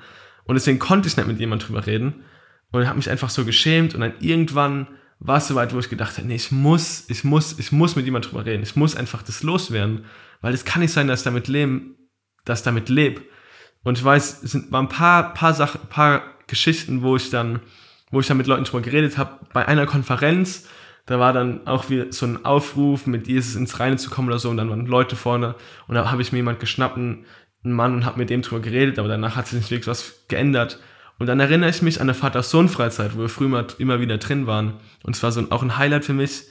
Und 0.45 0.55
deswegen 0.55 0.77
konnte 0.77 1.07
ich 1.07 1.17
nicht 1.17 1.27
mit 1.27 1.39
jemandem 1.39 1.67
drüber 1.67 1.87
reden 1.87 2.23
und 2.71 2.81
ich 2.81 2.87
habe 2.87 2.97
mich 2.97 3.09
einfach 3.09 3.29
so 3.29 3.43
geschämt 3.43 3.95
und 3.95 4.01
dann 4.01 4.13
irgendwann 4.19 4.87
war 5.19 5.37
es 5.37 5.47
soweit, 5.47 5.73
wo 5.73 5.79
ich 5.79 5.89
gedacht 5.89 6.17
habe, 6.17 6.27
nee, 6.27 6.35
ich 6.35 6.51
muss, 6.51 7.05
ich 7.07 7.23
muss, 7.23 7.57
ich 7.57 7.71
muss 7.71 7.95
mit 7.95 8.05
jemandem 8.05 8.29
drüber 8.29 8.45
reden, 8.45 8.61
ich 8.61 8.75
muss 8.75 8.95
einfach 8.95 9.23
das 9.23 9.41
loswerden, 9.41 10.05
weil 10.41 10.53
es 10.53 10.65
kann 10.65 10.81
nicht 10.81 10.91
sein, 10.91 11.07
dass 11.07 11.21
ich 11.21 11.23
damit 11.23 11.47
leben, 11.47 11.95
dass 12.43 12.59
ich 12.59 12.65
damit 12.65 12.89
lebe 12.89 13.21
und 13.83 13.97
ich 13.97 14.03
weiß, 14.03 14.43
es 14.43 14.51
sind 14.51 14.71
waren 14.71 14.85
ein 14.85 14.89
paar, 14.89 15.33
paar 15.33 15.53
Sachen, 15.53 15.81
paar 15.89 16.23
Geschichten, 16.47 17.01
wo 17.01 17.15
ich 17.15 17.29
dann, 17.29 17.59
wo 18.11 18.19
ich 18.19 18.27
dann 18.27 18.37
mit 18.37 18.47
Leuten 18.47 18.63
drüber 18.63 18.81
geredet 18.81 19.17
habe. 19.17 19.39
Bei 19.53 19.67
einer 19.67 19.85
Konferenz, 19.85 20.67
da 21.05 21.19
war 21.19 21.33
dann 21.33 21.67
auch 21.67 21.89
wie 21.89 22.11
so 22.11 22.25
ein 22.25 22.45
Aufruf, 22.45 23.07
mit 23.07 23.27
Jesus 23.27 23.55
ins 23.55 23.79
Reine 23.79 23.97
zu 23.97 24.09
kommen 24.09 24.29
oder 24.29 24.39
so, 24.39 24.49
und 24.49 24.57
dann 24.57 24.69
waren 24.69 24.85
Leute 24.85 25.15
vorne, 25.15 25.55
und 25.87 25.95
da 25.95 26.11
habe 26.11 26.21
ich 26.21 26.31
mir 26.31 26.39
jemand 26.39 26.59
geschnappt, 26.59 26.97
einen 26.97 27.25
Mann, 27.63 27.93
und 27.93 28.05
habe 28.05 28.19
mit 28.19 28.29
dem 28.29 28.41
drüber 28.41 28.61
geredet, 28.61 28.99
aber 28.99 29.09
danach 29.09 29.35
hat 29.35 29.47
sich 29.47 29.59
nicht 29.59 29.71
wirklich 29.71 29.87
was 29.87 30.25
geändert. 30.27 30.79
Und 31.19 31.27
dann 31.27 31.39
erinnere 31.39 31.69
ich 31.69 31.81
mich 31.81 32.01
an 32.01 32.09
eine 32.09 32.13
Vater-Sohn-Freizeit, 32.15 33.15
wo 33.15 33.21
wir 33.21 33.29
früher 33.29 33.49
mal, 33.49 33.67
immer 33.77 33.99
wieder 33.99 34.17
drin 34.17 34.47
waren. 34.47 34.73
Und 35.03 35.15
es 35.15 35.23
war 35.23 35.31
so 35.31 35.45
auch 35.51 35.61
ein 35.61 35.77
Highlight 35.77 36.05
für 36.05 36.13
mich. 36.13 36.43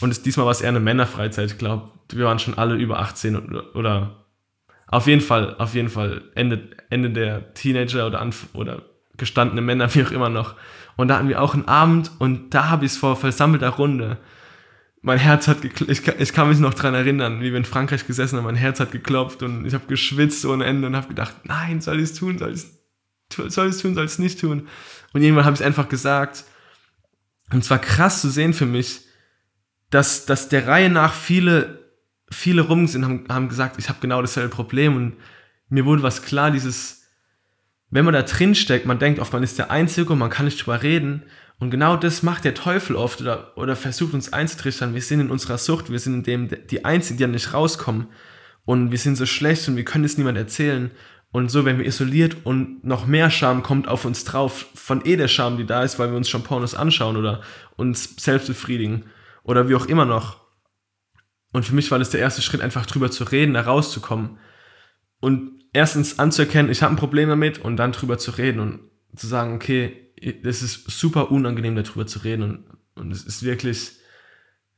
Und 0.00 0.10
es, 0.10 0.22
diesmal 0.22 0.44
war 0.44 0.50
es 0.50 0.60
eher 0.60 0.68
eine 0.68 0.80
Männerfreizeit. 0.80 1.52
Ich 1.52 1.58
glaube, 1.58 1.90
wir 2.10 2.24
waren 2.24 2.38
schon 2.38 2.58
alle 2.58 2.74
über 2.74 2.98
18 2.98 3.36
oder, 3.36 3.76
oder 3.76 4.17
auf 4.88 5.06
jeden 5.06 5.20
Fall, 5.20 5.54
auf 5.58 5.74
jeden 5.74 5.90
Fall 5.90 6.22
Ende, 6.34 6.70
Ende 6.90 7.10
der 7.10 7.54
Teenager 7.54 8.06
oder, 8.06 8.20
Anf 8.20 8.48
oder 8.54 8.82
gestandene 9.16 9.60
Männer, 9.60 9.94
wie 9.94 10.04
auch 10.04 10.10
immer 10.10 10.28
noch. 10.30 10.54
Und 10.96 11.08
da 11.08 11.18
hatten 11.18 11.28
wir 11.28 11.40
auch 11.40 11.54
einen 11.54 11.68
Abend 11.68 12.10
und 12.18 12.54
da 12.54 12.68
habe 12.70 12.84
ich 12.84 12.92
es 12.92 12.98
vor 12.98 13.16
versammelter 13.16 13.68
Runde. 13.70 14.18
Mein 15.00 15.18
Herz 15.18 15.46
hat 15.46 15.62
geklopft, 15.62 15.92
ich, 15.92 16.08
ich, 16.08 16.32
kann 16.32 16.48
mich 16.48 16.58
noch 16.58 16.74
dran 16.74 16.94
erinnern, 16.94 17.40
wie 17.40 17.50
wir 17.50 17.56
in 17.56 17.64
Frankreich 17.64 18.06
gesessen 18.06 18.36
haben, 18.36 18.44
mein 18.44 18.56
Herz 18.56 18.80
hat 18.80 18.90
geklopft 18.90 19.44
und 19.44 19.64
ich 19.64 19.74
habe 19.74 19.86
geschwitzt 19.86 20.44
ohne 20.44 20.64
Ende 20.64 20.88
und 20.88 20.96
habe 20.96 21.06
gedacht, 21.06 21.34
nein, 21.44 21.80
soll 21.80 21.98
ich 21.98 22.04
es 22.04 22.14
tun, 22.14 22.38
soll 22.38 22.50
ich 22.50 22.56
es 22.56 22.78
soll 23.30 23.70
tun, 23.70 23.94
soll 23.94 24.06
ich 24.06 24.12
es 24.12 24.18
nicht 24.18 24.40
tun. 24.40 24.66
Und 25.12 25.22
irgendwann 25.22 25.44
habe 25.44 25.54
ich 25.54 25.64
einfach 25.64 25.88
gesagt, 25.88 26.44
und 27.52 27.64
zwar 27.64 27.78
krass 27.78 28.20
zu 28.20 28.28
sehen 28.28 28.54
für 28.54 28.66
mich, 28.66 29.02
dass, 29.90 30.26
dass 30.26 30.48
der 30.48 30.66
Reihe 30.66 30.90
nach 30.90 31.14
viele 31.14 31.87
viele 32.30 32.62
rum 32.62 32.86
sind, 32.86 33.04
haben, 33.04 33.24
haben 33.28 33.48
gesagt, 33.48 33.76
ich 33.78 33.88
habe 33.88 34.00
genau 34.00 34.20
dasselbe 34.20 34.50
Problem 34.50 34.96
und 34.96 35.16
mir 35.68 35.84
wurde 35.84 36.02
was 36.02 36.22
klar, 36.22 36.50
dieses, 36.50 37.04
wenn 37.90 38.04
man 38.04 38.14
da 38.14 38.22
drin 38.22 38.54
steckt, 38.54 38.86
man 38.86 38.98
denkt 38.98 39.20
oft, 39.20 39.32
man 39.32 39.42
ist 39.42 39.58
der 39.58 39.70
Einzige 39.70 40.12
und 40.12 40.18
man 40.18 40.30
kann 40.30 40.44
nicht 40.44 40.64
drüber 40.64 40.82
reden 40.82 41.24
und 41.58 41.70
genau 41.70 41.96
das 41.96 42.22
macht 42.22 42.44
der 42.44 42.54
Teufel 42.54 42.96
oft 42.96 43.20
oder, 43.20 43.56
oder 43.56 43.74
versucht 43.76 44.14
uns 44.14 44.32
einzutrichtern, 44.32 44.94
wir 44.94 45.02
sind 45.02 45.20
in 45.20 45.30
unserer 45.30 45.58
Sucht, 45.58 45.90
wir 45.90 45.98
sind 45.98 46.14
in 46.14 46.22
dem 46.22 46.66
die 46.68 46.84
Einzigen, 46.84 47.18
die 47.18 47.24
da 47.24 47.28
nicht 47.28 47.52
rauskommen 47.52 48.06
und 48.64 48.90
wir 48.90 48.98
sind 48.98 49.16
so 49.16 49.26
schlecht 49.26 49.66
und 49.68 49.76
wir 49.76 49.84
können 49.84 50.04
es 50.04 50.18
niemand 50.18 50.36
erzählen. 50.36 50.90
Und 51.30 51.50
so 51.50 51.66
werden 51.66 51.78
wir 51.78 51.86
isoliert 51.86 52.38
und 52.44 52.84
noch 52.84 53.06
mehr 53.06 53.30
Scham 53.30 53.62
kommt 53.62 53.86
auf 53.86 54.06
uns 54.06 54.24
drauf, 54.24 54.66
von 54.74 55.04
eh 55.04 55.16
der 55.16 55.28
Scham, 55.28 55.58
die 55.58 55.66
da 55.66 55.82
ist, 55.82 55.98
weil 55.98 56.10
wir 56.10 56.16
uns 56.16 56.28
schon 56.28 56.42
Pornos 56.42 56.74
anschauen 56.74 57.16
oder 57.16 57.42
uns 57.76 58.16
selbst 58.16 58.46
befriedigen 58.46 59.04
oder 59.42 59.68
wie 59.68 59.74
auch 59.74 59.86
immer 59.86 60.06
noch. 60.06 60.47
Und 61.52 61.64
für 61.64 61.74
mich 61.74 61.90
war 61.90 61.98
das 61.98 62.10
der 62.10 62.20
erste 62.20 62.42
Schritt, 62.42 62.60
einfach 62.60 62.86
drüber 62.86 63.10
zu 63.10 63.24
reden, 63.24 63.54
da 63.54 63.62
rauszukommen. 63.62 64.38
Und 65.20 65.58
erstens 65.72 66.18
anzuerkennen, 66.18 66.70
ich 66.70 66.82
habe 66.82 66.92
ein 66.92 66.98
Problem 66.98 67.28
damit 67.28 67.58
und 67.58 67.76
dann 67.76 67.92
drüber 67.92 68.18
zu 68.18 68.32
reden 68.32 68.60
und 68.60 68.80
zu 69.16 69.26
sagen, 69.26 69.54
okay, 69.54 70.12
es 70.20 70.62
ist 70.62 70.90
super 70.90 71.30
unangenehm, 71.30 71.76
darüber 71.76 72.06
zu 72.06 72.20
reden 72.20 72.42
und, 72.42 72.64
und 72.94 73.12
es 73.12 73.24
ist 73.24 73.42
wirklich, 73.42 73.92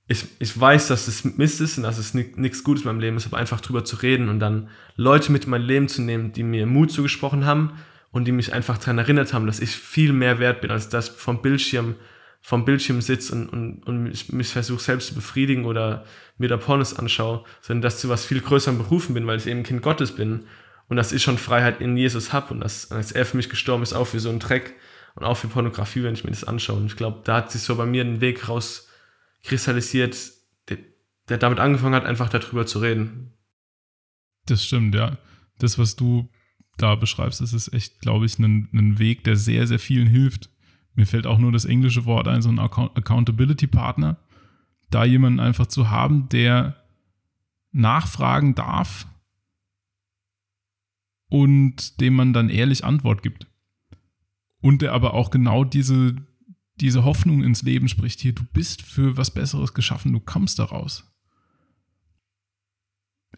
ich, 0.07 0.27
ich 0.39 0.59
weiß, 0.61 0.89
dass 0.89 1.09
es 1.09 1.25
Mist 1.25 1.61
ist 1.61 1.79
und 1.79 1.85
dass 1.85 1.99
es 1.99 2.15
nichts 2.15 2.63
Gutes 2.63 2.85
in 2.85 2.89
meinem 2.89 3.01
Leben 3.01 3.17
ist, 3.17 3.27
aber 3.27 3.39
einfach 3.39 3.61
drüber 3.61 3.85
zu 3.85 3.97
reden 3.97 4.29
und 4.29 4.41
dann 4.41 4.69
Leute 4.97 5.33
mit 5.33 5.45
in 5.45 5.51
mein 5.51 5.63
Leben 5.63 5.89
zu 5.89 6.03
nehmen, 6.03 6.33
die 6.33 6.43
mir 6.43 6.67
Mut 6.67 6.93
zugesprochen 6.93 7.47
haben 7.47 7.73
und 8.11 8.27
die 8.27 8.33
mich 8.33 8.53
einfach 8.53 8.79
daran 8.79 8.99
erinnert 8.99 9.33
haben, 9.33 9.47
dass 9.47 9.61
ich 9.61 9.71
viel 9.71 10.13
mehr 10.13 10.39
wert 10.39 10.61
bin, 10.61 10.71
als 10.71 10.89
das 10.89 11.09
vom 11.09 11.43
Bildschirm, 11.43 11.95
vom 12.40 12.64
Bildschirm 12.64 13.00
sitze 13.03 13.35
und, 13.35 13.48
und, 13.48 13.83
und 13.87 14.33
mich, 14.33 14.48
versuche 14.48 14.81
selbst 14.81 15.09
zu 15.09 15.14
befriedigen 15.14 15.66
oder 15.66 16.05
mir 16.38 16.48
da 16.48 16.57
Pornos 16.57 16.94
anschaue, 16.94 17.44
sondern 17.61 17.83
dass 17.83 18.00
zu 18.00 18.09
was 18.09 18.24
viel 18.24 18.40
größerem 18.40 18.79
berufen 18.79 19.14
bin, 19.14 19.26
weil 19.26 19.38
ich 19.38 19.46
eben 19.46 19.62
Kind 19.62 19.83
Gottes 19.83 20.14
bin 20.14 20.44
und 20.88 20.96
dass 20.96 21.12
ich 21.12 21.22
schon 21.22 21.38
Freiheit 21.38 21.81
in 21.81 21.96
Jesus 21.96 22.33
habe 22.33 22.55
und 22.55 22.61
dass, 22.61 22.88
dass 22.88 23.12
er 23.12 23.26
für 23.26 23.37
mich 23.37 23.50
gestorben 23.50 23.83
ist, 23.83 23.92
auch 23.92 24.07
für 24.07 24.20
so 24.20 24.31
einen 24.31 24.38
Dreck 24.38 24.74
und 25.14 25.24
auch 25.24 25.37
für 25.37 25.48
Pornografie, 25.48 26.03
wenn 26.03 26.14
ich 26.14 26.24
mir 26.24 26.31
das 26.31 26.44
anschaue. 26.44 26.79
Und 26.79 26.87
ich 26.87 26.96
glaube, 26.96 27.20
da 27.24 27.37
hat 27.37 27.53
sich 27.53 27.62
so 27.62 27.76
bei 27.76 27.87
mir 27.87 28.05
ein 28.05 28.20
Weg 28.20 28.48
rauskristallisiert, 28.48 30.16
der, 30.68 30.79
der 31.29 31.38
damit 31.38 31.59
angefangen 31.59 31.94
hat, 31.94 32.07
einfach 32.07 32.29
darüber 32.29 32.66
zu 32.66 32.79
reden. 32.79 33.35
Das 34.46 34.64
stimmt, 34.64 34.94
ja. 34.94 35.18
Das, 35.59 35.79
was 35.79 35.94
du 35.94 36.31
da 36.79 36.94
beschreibst, 36.94 37.42
das 37.42 37.53
ist 37.53 37.72
echt, 37.74 38.00
glaube 38.00 38.24
ich, 38.24 38.38
ein, 38.38 38.68
ein 38.72 38.98
Weg, 38.98 39.24
der 39.24 39.37
sehr, 39.37 39.66
sehr 39.66 39.79
vielen 39.79 40.07
hilft. 40.07 40.48
Mir 40.94 41.07
fällt 41.07 41.26
auch 41.26 41.38
nur 41.38 41.53
das 41.53 41.64
englische 41.64 42.05
Wort 42.05 42.29
ein, 42.29 42.42
so 42.42 42.48
ein 42.48 42.59
Accountability-Partner. 42.59 44.18
Da 44.90 45.05
jemanden 45.05 45.40
einfach 45.40 45.66
zu 45.66 45.90
haben, 45.90 46.29
der 46.29 46.76
nachfragen 47.72 48.55
darf 48.55 49.07
und 51.29 52.00
dem 52.00 52.14
man 52.14 52.33
dann 52.33 52.50
ehrlich 52.50 52.85
Antwort 52.85 53.22
gibt. 53.22 53.46
Und 54.61 54.83
der 54.83 54.92
aber 54.92 55.14
auch 55.14 55.31
genau 55.31 55.64
diese, 55.64 56.16
diese 56.81 57.05
Hoffnung 57.05 57.42
ins 57.42 57.62
Leben 57.62 57.88
spricht. 57.88 58.20
Hier, 58.20 58.35
du 58.35 58.42
bist 58.53 58.83
für 58.83 59.16
was 59.16 59.31
Besseres 59.31 59.72
geschaffen, 59.72 60.12
du 60.12 60.20
kommst 60.20 60.59
daraus. 60.59 61.07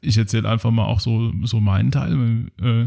Ich 0.01 0.17
erzähle 0.17 0.49
einfach 0.49 0.71
mal 0.71 0.87
auch 0.87 1.01
so, 1.01 1.33
so 1.45 1.61
meinen 1.61 1.93
Teil. 1.93 2.51
Äh, 2.61 2.87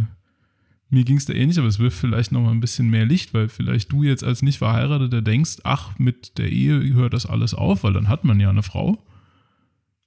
mir 0.89 1.03
ging 1.03 1.17
es 1.17 1.25
da 1.25 1.33
ähnlich, 1.33 1.57
aber 1.57 1.67
es 1.67 1.79
wirft 1.79 1.97
vielleicht 1.97 2.31
noch 2.31 2.41
mal 2.41 2.51
ein 2.51 2.59
bisschen 2.59 2.89
mehr 2.89 3.05
Licht, 3.05 3.33
weil 3.33 3.49
vielleicht 3.49 3.91
du 3.91 4.03
jetzt 4.03 4.23
als 4.23 4.41
nicht 4.41 4.59
Verheirateter 4.59 5.21
denkst, 5.21 5.57
ach, 5.63 5.97
mit 5.97 6.37
der 6.37 6.51
Ehe 6.51 6.93
hört 6.93 7.13
das 7.13 7.25
alles 7.25 7.53
auf, 7.53 7.83
weil 7.83 7.93
dann 7.93 8.07
hat 8.07 8.23
man 8.23 8.39
ja 8.39 8.49
eine 8.49 8.63
Frau. 8.63 9.03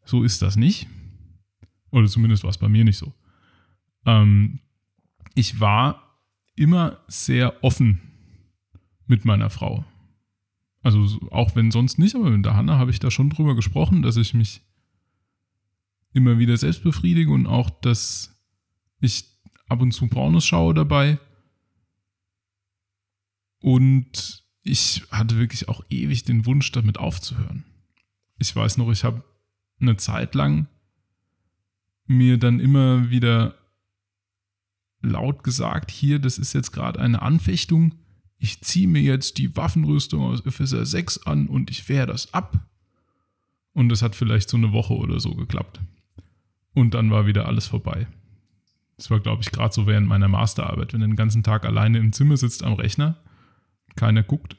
So 0.04 0.22
ist 0.22 0.40
das 0.40 0.56
nicht. 0.56 0.86
Oder 1.90 2.06
zumindest 2.06 2.44
war 2.44 2.50
es 2.50 2.58
bei 2.58 2.68
mir 2.68 2.84
nicht 2.84 2.98
so. 2.98 3.12
Ähm, 4.06 4.60
ich 5.34 5.60
war 5.60 6.18
immer 6.54 6.98
sehr 7.08 7.62
offen 7.62 8.00
mit 9.06 9.24
meiner 9.24 9.50
Frau. 9.50 9.84
Also 10.82 11.06
auch 11.30 11.56
wenn 11.56 11.70
sonst 11.70 11.98
nicht, 11.98 12.14
aber 12.14 12.30
mit 12.30 12.44
der 12.44 12.56
Hanna 12.56 12.78
habe 12.78 12.90
ich 12.90 13.00
da 13.00 13.10
schon 13.10 13.30
drüber 13.30 13.54
gesprochen, 13.56 14.02
dass 14.02 14.16
ich 14.16 14.32
mich 14.34 14.62
immer 16.12 16.38
wieder 16.38 16.56
selbst 16.56 16.82
befriedige 16.82 17.30
und 17.30 17.46
auch, 17.46 17.68
dass 17.68 18.36
ich 19.00 19.38
ab 19.68 19.81
und 19.81 19.92
zu 19.92 20.09
Pornos 20.09 20.46
schaue 20.46 20.74
dabei. 20.74 21.18
Und 23.61 24.44
ich 24.62 25.02
hatte 25.11 25.38
wirklich 25.38 25.68
auch 25.68 25.85
ewig 25.90 26.24
den 26.24 26.46
Wunsch, 26.46 26.72
damit 26.72 26.98
aufzuhören. 26.98 27.64
Ich 28.38 28.54
weiß 28.54 28.76
noch, 28.78 28.90
ich 28.90 29.04
habe 29.04 29.24
eine 29.81 29.96
Zeit 29.96 30.35
lang 30.35 30.68
mir 32.07 32.38
dann 32.38 32.61
immer 32.61 33.11
wieder 33.11 33.54
laut 35.00 35.44
gesagt, 35.44 35.90
hier, 35.90 36.18
das 36.18 36.38
ist 36.38 36.52
jetzt 36.52 36.72
gerade 36.72 37.00
eine 37.00 37.22
Anfechtung, 37.22 37.94
ich 38.38 38.61
ziehe 38.62 38.88
mir 38.88 39.02
jetzt 39.02 39.38
die 39.38 39.57
Waffenrüstung 39.57 40.22
aus 40.22 40.44
Epheser 40.46 40.87
6 40.87 41.26
an 41.26 41.48
und 41.48 41.70
ich 41.70 41.88
wehre 41.88 42.07
das 42.07 42.33
ab. 42.33 42.68
Und 43.72 43.90
es 43.92 44.02
hat 44.02 44.16
vielleicht 44.16 44.48
so 44.48 44.57
eine 44.57 44.72
Woche 44.72 44.94
oder 44.94 45.20
so 45.20 45.35
geklappt. 45.35 45.81
Und 46.72 46.94
dann 46.94 47.11
war 47.11 47.26
wieder 47.26 47.46
alles 47.46 47.66
vorbei. 47.66 48.07
Das 48.98 49.11
war, 49.11 49.20
glaube 49.20 49.42
ich, 49.42 49.52
gerade 49.52 49.72
so 49.72 49.87
während 49.87 50.08
meiner 50.08 50.28
Masterarbeit, 50.28 50.92
wenn 50.92 51.00
du 51.00 51.06
den 51.06 51.16
ganzen 51.16 51.44
Tag 51.44 51.64
alleine 51.64 51.98
im 51.98 52.12
Zimmer 52.12 52.37
sitzt 52.37 52.64
am 52.64 52.72
Rechner, 52.74 53.16
keiner 53.94 54.24
guckt. 54.24 54.56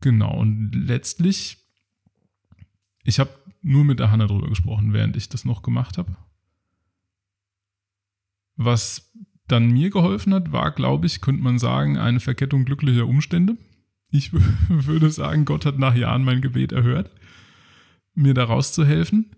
Genau, 0.00 0.34
und 0.34 0.72
letztlich, 0.72 1.58
ich 3.04 3.20
habe 3.20 3.30
nur 3.60 3.84
mit 3.84 4.00
der 4.00 4.10
Hanna 4.10 4.26
drüber 4.26 4.48
gesprochen, 4.48 4.94
während 4.94 5.14
ich 5.14 5.28
das 5.28 5.44
noch 5.44 5.62
gemacht 5.62 5.98
habe. 5.98 6.16
Was 8.56 9.12
dann 9.46 9.70
mir 9.70 9.90
geholfen 9.90 10.32
hat, 10.32 10.52
war, 10.52 10.70
glaube 10.70 11.06
ich, 11.06 11.20
könnte 11.20 11.42
man 11.42 11.58
sagen, 11.58 11.98
eine 11.98 12.20
Verkettung 12.20 12.64
glücklicher 12.64 13.06
Umstände. 13.06 13.58
Ich 14.10 14.32
würde 14.68 15.10
sagen, 15.10 15.44
Gott 15.44 15.66
hat 15.66 15.78
nach 15.78 15.94
Jahren 15.94 16.24
mein 16.24 16.40
Gebet 16.40 16.72
erhört, 16.72 17.10
mir 18.14 18.32
da 18.32 18.44
rauszuhelfen. 18.44 19.36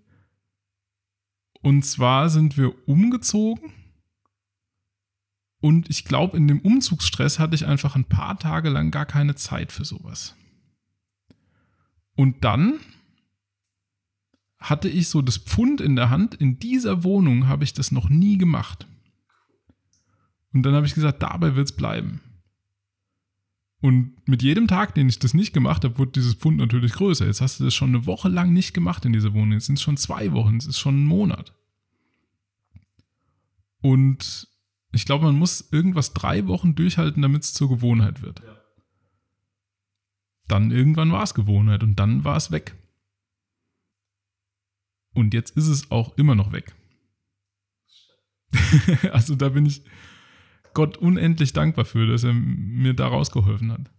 Und 1.63 1.85
zwar 1.85 2.29
sind 2.29 2.57
wir 2.57 2.89
umgezogen. 2.89 3.73
Und 5.61 5.89
ich 5.89 6.05
glaube, 6.05 6.37
in 6.37 6.49
dem 6.49 6.59
Umzugsstress 6.59 7.39
hatte 7.39 7.55
ich 7.55 7.67
einfach 7.67 7.95
ein 7.95 8.05
paar 8.05 8.37
Tage 8.39 8.69
lang 8.69 8.91
gar 8.91 9.07
keine 9.07 9.37
Zeit 9.37 9.71
für 9.71 9.85
sowas. 9.85 10.35
Und 12.17 12.45
dann 12.45 12.81
hatte 14.59 14.89
ich 14.89 15.09
so 15.09 15.23
das 15.23 15.39
Pfund 15.39 15.81
in 15.81 15.95
der 15.95 16.11
Hand. 16.11 16.35
In 16.35 16.59
dieser 16.59 17.05
Wohnung 17.05 17.47
habe 17.47 17.65
ich 17.65 17.73
das 17.73 17.93
noch 17.93 18.09
nie 18.09 18.39
gemacht. 18.39 18.87
Und 20.53 20.65
dann 20.65 20.75
habe 20.75 20.87
ich 20.87 20.95
gesagt, 20.95 21.23
dabei 21.23 21.55
wird 21.55 21.71
es 21.71 21.77
bleiben. 21.77 22.21
Und 23.83 24.17
mit 24.29 24.45
jedem 24.45 24.69
Tag, 24.69 24.95
den 24.95 25.09
ich 25.09 25.19
das 25.19 25.35
nicht 25.35 25.53
gemacht 25.53 25.83
habe, 25.83 25.99
wurde 25.99 26.13
dieses 26.13 26.35
Pfund 26.35 26.59
natürlich 26.59 26.93
größer. 26.93 27.27
Jetzt 27.27 27.41
hast 27.41 27.59
du 27.59 27.65
das 27.65 27.75
schon 27.75 27.89
eine 27.89 28.07
Woche 28.07 28.29
lang 28.29 28.53
nicht 28.53 28.75
gemacht 28.75 29.05
in 29.05 29.13
dieser 29.13 29.35
Wohnung. 29.35 29.53
Jetzt 29.53 29.67
sind 29.67 29.75
es 29.75 29.83
schon 29.83 29.97
zwei 29.97 30.31
Wochen, 30.31 30.57
es 30.57 30.67
ist 30.67 30.79
schon 30.79 31.03
ein 31.03 31.07
Monat. 31.07 31.53
Und 33.81 34.49
ich 34.93 35.05
glaube, 35.05 35.25
man 35.25 35.37
muss 35.37 35.73
irgendwas 35.73 36.15
drei 36.15 36.47
Wochen 36.47 36.77
durchhalten, 36.77 37.23
damit 37.23 37.43
es 37.43 37.55
zur 37.55 37.69
Gewohnheit 37.69 38.23
wird. 38.23 38.41
Ja. 38.47 38.57
Dann 40.47 40.71
irgendwann 40.71 41.11
war 41.11 41.25
es 41.25 41.35
Gewohnheit 41.35 41.83
und 41.83 41.97
dann 41.97 42.23
war 42.23 42.37
es 42.37 42.53
weg. 42.53 42.77
Und 45.13 45.35
jetzt 45.35 45.57
ist 45.57 45.67
es 45.67 45.91
auch 45.91 46.17
immer 46.17 46.37
noch 46.37 46.53
weg. 46.53 46.77
also 49.13 49.35
da 49.35 49.49
bin 49.49 49.67
ich, 49.67 49.83
Gott 50.75 50.97
unendlich 50.97 51.53
dankbar 51.53 51.85
für, 51.85 52.07
dass 52.07 52.25
er 52.25 52.33
mir 52.35 52.95
da 52.95 53.09
rausgeholfen 53.09 53.73
hat. 53.73 53.91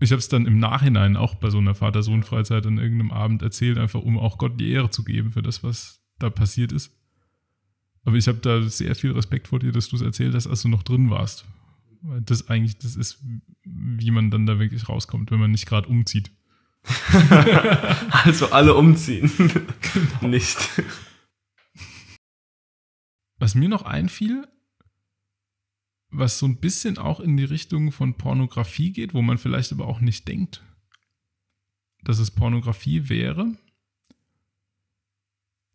Ich 0.00 0.10
habe 0.10 0.18
es 0.18 0.28
dann 0.28 0.46
im 0.46 0.58
Nachhinein 0.58 1.16
auch 1.16 1.36
bei 1.36 1.50
so 1.50 1.58
einer 1.58 1.76
Vater-Sohn-Freizeit 1.76 2.66
an 2.66 2.78
irgendeinem 2.78 3.12
Abend 3.12 3.42
erzählt, 3.42 3.78
einfach 3.78 4.00
um 4.00 4.18
auch 4.18 4.36
Gott 4.36 4.58
die 4.58 4.70
Ehre 4.70 4.90
zu 4.90 5.04
geben 5.04 5.30
für 5.30 5.42
das, 5.42 5.62
was 5.62 6.02
da 6.18 6.28
passiert 6.28 6.72
ist. 6.72 6.90
Aber 8.04 8.16
ich 8.16 8.26
habe 8.26 8.38
da 8.38 8.62
sehr 8.62 8.96
viel 8.96 9.12
Respekt 9.12 9.46
vor 9.46 9.60
dir, 9.60 9.70
dass 9.70 9.88
du 9.88 9.96
es 9.96 10.02
erzählt 10.02 10.34
hast, 10.34 10.48
als 10.48 10.62
du 10.62 10.68
noch 10.68 10.82
drin 10.82 11.10
warst. 11.10 11.44
Weil 12.00 12.20
das 12.20 12.48
eigentlich, 12.48 12.78
das 12.78 12.96
ist, 12.96 13.22
wie 13.62 14.10
man 14.10 14.30
dann 14.32 14.44
da 14.44 14.58
wirklich 14.58 14.88
rauskommt, 14.88 15.30
wenn 15.30 15.38
man 15.38 15.52
nicht 15.52 15.66
gerade 15.66 15.86
umzieht. 15.86 16.32
also 18.24 18.50
alle 18.50 18.74
umziehen. 18.74 19.30
Genau. 19.92 20.28
Nicht. 20.28 20.58
Was 23.38 23.54
mir 23.54 23.68
noch 23.68 23.82
einfiel, 23.82 24.48
was 26.12 26.38
so 26.38 26.46
ein 26.46 26.58
bisschen 26.58 26.98
auch 26.98 27.20
in 27.20 27.36
die 27.36 27.44
Richtung 27.44 27.90
von 27.90 28.14
Pornografie 28.14 28.92
geht, 28.92 29.14
wo 29.14 29.22
man 29.22 29.38
vielleicht 29.38 29.72
aber 29.72 29.86
auch 29.86 30.00
nicht 30.00 30.28
denkt, 30.28 30.62
dass 32.04 32.18
es 32.18 32.30
Pornografie 32.30 33.08
wäre. 33.08 33.56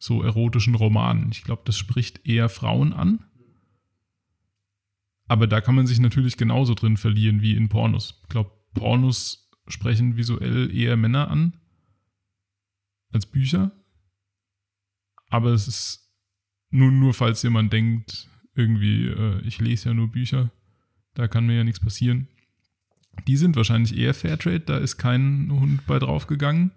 so 0.00 0.22
erotischen 0.22 0.74
Romanen. 0.74 1.30
Ich 1.30 1.44
glaube, 1.44 1.62
das 1.64 1.78
spricht 1.78 2.26
eher 2.26 2.48
Frauen 2.48 2.92
an. 2.92 3.24
Aber 5.30 5.46
da 5.46 5.60
kann 5.60 5.76
man 5.76 5.86
sich 5.86 6.00
natürlich 6.00 6.36
genauso 6.36 6.74
drin 6.74 6.96
verlieren 6.96 7.40
wie 7.40 7.54
in 7.54 7.68
Pornos. 7.68 8.18
Ich 8.24 8.28
glaube, 8.30 8.50
Pornos 8.74 9.48
sprechen 9.68 10.16
visuell 10.16 10.74
eher 10.74 10.96
Männer 10.96 11.30
an 11.30 11.52
als 13.12 13.26
Bücher. 13.26 13.70
Aber 15.28 15.50
es 15.50 15.68
ist 15.68 16.12
nur, 16.70 16.90
nur 16.90 17.14
falls 17.14 17.44
jemand 17.44 17.72
denkt, 17.72 18.28
irgendwie, 18.56 19.06
äh, 19.06 19.40
ich 19.42 19.60
lese 19.60 19.90
ja 19.90 19.94
nur 19.94 20.10
Bücher, 20.10 20.50
da 21.14 21.28
kann 21.28 21.46
mir 21.46 21.58
ja 21.58 21.64
nichts 21.64 21.78
passieren. 21.78 22.26
Die 23.28 23.36
sind 23.36 23.54
wahrscheinlich 23.54 23.96
eher 23.96 24.14
Fairtrade, 24.14 24.58
da 24.58 24.78
ist 24.78 24.96
kein 24.96 25.48
Hund 25.52 25.86
bei 25.86 26.00
draufgegangen. 26.00 26.72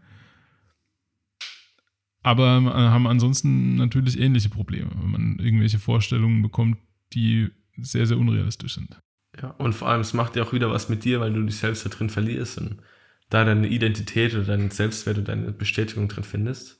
Aber 2.21 2.57
äh, 2.57 2.69
haben 2.69 3.07
ansonsten 3.07 3.77
natürlich 3.77 4.19
ähnliche 4.19 4.49
Probleme, 4.49 4.91
wenn 5.01 5.09
man 5.09 5.39
irgendwelche 5.39 5.79
Vorstellungen 5.79 6.43
bekommt, 6.43 6.77
die 7.13 7.49
sehr, 7.77 8.05
sehr 8.05 8.17
unrealistisch 8.17 8.75
sind. 8.75 8.99
Ja, 9.41 9.49
und 9.51 9.73
vor 9.73 9.89
allem, 9.89 10.01
es 10.01 10.13
macht 10.13 10.35
ja 10.35 10.43
auch 10.43 10.53
wieder 10.53 10.69
was 10.69 10.89
mit 10.89 11.03
dir, 11.03 11.19
weil 11.19 11.33
du 11.33 11.43
dich 11.43 11.57
selbst 11.57 11.85
da 11.85 11.89
drin 11.89 12.09
verlierst 12.09 12.59
und 12.59 12.81
da 13.29 13.43
deine 13.43 13.67
Identität 13.67 14.33
oder 14.35 14.43
deinen 14.43 14.69
Selbstwert 14.69 15.17
oder 15.17 15.27
deine 15.27 15.51
Bestätigung 15.51 16.07
drin 16.07 16.23
findest. 16.23 16.79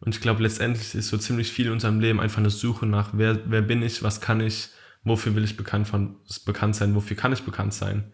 Und 0.00 0.14
ich 0.14 0.20
glaube, 0.20 0.42
letztendlich 0.42 0.94
ist 0.94 1.08
so 1.08 1.18
ziemlich 1.18 1.52
viel 1.52 1.66
in 1.66 1.72
unserem 1.72 2.00
Leben 2.00 2.18
einfach 2.18 2.38
eine 2.38 2.50
Suche 2.50 2.86
nach, 2.86 3.10
wer, 3.12 3.38
wer 3.50 3.62
bin 3.62 3.82
ich, 3.82 4.02
was 4.02 4.20
kann 4.20 4.40
ich, 4.40 4.70
wofür 5.04 5.34
will 5.34 5.44
ich 5.44 5.56
bekannt, 5.56 5.86
von, 5.86 6.16
bekannt 6.44 6.76
sein, 6.76 6.94
wofür 6.94 7.16
kann 7.16 7.32
ich 7.32 7.42
bekannt 7.42 7.74
sein. 7.74 8.12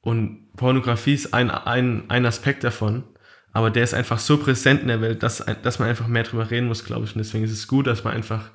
Und 0.00 0.52
Pornografie 0.54 1.14
ist 1.14 1.34
ein, 1.34 1.50
ein, 1.50 2.08
ein 2.08 2.24
Aspekt 2.24 2.64
davon, 2.64 3.04
aber 3.52 3.70
der 3.70 3.84
ist 3.84 3.94
einfach 3.94 4.18
so 4.18 4.38
präsent 4.38 4.82
in 4.82 4.88
der 4.88 5.00
Welt, 5.00 5.22
dass, 5.22 5.44
dass 5.62 5.78
man 5.78 5.88
einfach 5.88 6.06
mehr 6.06 6.22
drüber 6.22 6.50
reden 6.50 6.68
muss, 6.68 6.84
glaube 6.84 7.04
ich. 7.04 7.14
Und 7.14 7.18
deswegen 7.18 7.44
ist 7.44 7.52
es 7.52 7.68
gut, 7.68 7.86
dass 7.86 8.04
man 8.04 8.14
einfach, 8.14 8.50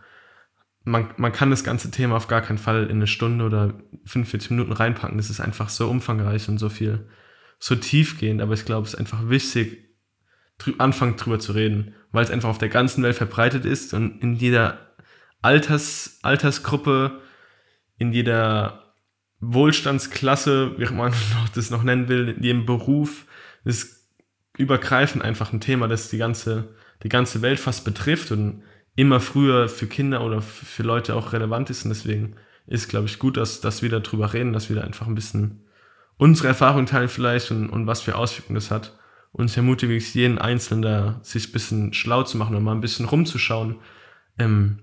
man, 0.85 1.09
man 1.17 1.31
kann 1.31 1.49
das 1.49 1.63
ganze 1.63 1.91
Thema 1.91 2.15
auf 2.15 2.27
gar 2.27 2.41
keinen 2.41 2.59
Fall 2.59 2.85
in 2.85 2.97
eine 2.97 3.07
Stunde 3.07 3.43
oder 3.43 3.73
45 4.05 4.51
Minuten 4.51 4.71
reinpacken. 4.71 5.17
Das 5.17 5.31
ist 5.31 5.41
einfach 5.41 5.69
so 5.69 5.89
umfangreich 5.89 6.47
und 6.47 6.59
so 6.59 6.69
viel, 6.69 7.09
so 7.59 7.75
tiefgehend, 7.75 8.41
aber 8.41 8.53
ich 8.53 8.65
glaube, 8.65 8.87
es 8.87 8.93
ist 8.93 8.99
einfach 8.99 9.27
wichtig, 9.27 9.89
drü 10.59 10.73
anfangen 10.77 11.17
drüber 11.17 11.39
zu 11.39 11.53
reden, 11.53 11.95
weil 12.11 12.23
es 12.23 12.31
einfach 12.31 12.49
auf 12.49 12.59
der 12.59 12.69
ganzen 12.69 13.03
Welt 13.03 13.15
verbreitet 13.15 13.65
ist 13.65 13.93
und 13.93 14.21
in 14.21 14.35
jeder 14.35 14.95
Alters, 15.41 16.19
Altersgruppe, 16.21 17.19
in 17.97 18.13
jeder 18.13 18.93
Wohlstandsklasse, 19.39 20.77
wie 20.77 20.85
man 20.93 21.13
das 21.55 21.71
noch 21.71 21.83
nennen 21.83 22.07
will, 22.07 22.29
in 22.29 22.43
jedem 22.43 22.65
Beruf, 22.65 23.25
ist 23.63 24.07
übergreifend 24.57 25.23
einfach 25.23 25.51
ein 25.51 25.61
Thema, 25.61 25.87
das 25.87 26.09
die 26.09 26.17
ganze, 26.17 26.75
die 27.03 27.09
ganze 27.09 27.41
Welt 27.41 27.59
fast 27.59 27.83
betrifft 27.85 28.31
und 28.31 28.63
immer 28.95 29.19
früher 29.19 29.67
für 29.67 29.87
Kinder 29.87 30.23
oder 30.23 30.41
für 30.41 30.83
Leute 30.83 31.15
auch 31.15 31.33
relevant 31.33 31.69
ist. 31.69 31.83
Und 31.83 31.89
deswegen 31.89 32.35
ist, 32.67 32.89
glaube 32.89 33.07
ich, 33.07 33.19
gut, 33.19 33.37
dass, 33.37 33.61
dass 33.61 33.81
wir 33.81 33.89
darüber 33.89 34.33
reden, 34.33 34.53
dass 34.53 34.69
wir 34.69 34.77
da 34.77 34.83
einfach 34.83 35.07
ein 35.07 35.15
bisschen 35.15 35.65
unsere 36.17 36.47
Erfahrung 36.47 36.85
teilen 36.85 37.09
vielleicht 37.09 37.51
und, 37.51 37.69
und 37.69 37.87
was 37.87 38.01
für 38.01 38.15
Auswirkungen 38.15 38.55
das 38.55 38.71
hat. 38.71 38.97
Und 39.31 39.49
ich 39.49 39.57
ermutige 39.57 39.97
jeden 39.97 40.37
Einzelnen 40.39 40.81
da, 40.81 41.19
sich 41.21 41.49
ein 41.49 41.51
bisschen 41.51 41.93
schlau 41.93 42.23
zu 42.23 42.37
machen 42.37 42.55
und 42.55 42.63
mal 42.63 42.71
ein 42.71 42.81
bisschen 42.81 43.05
rumzuschauen. 43.05 43.75
Ähm, 44.37 44.79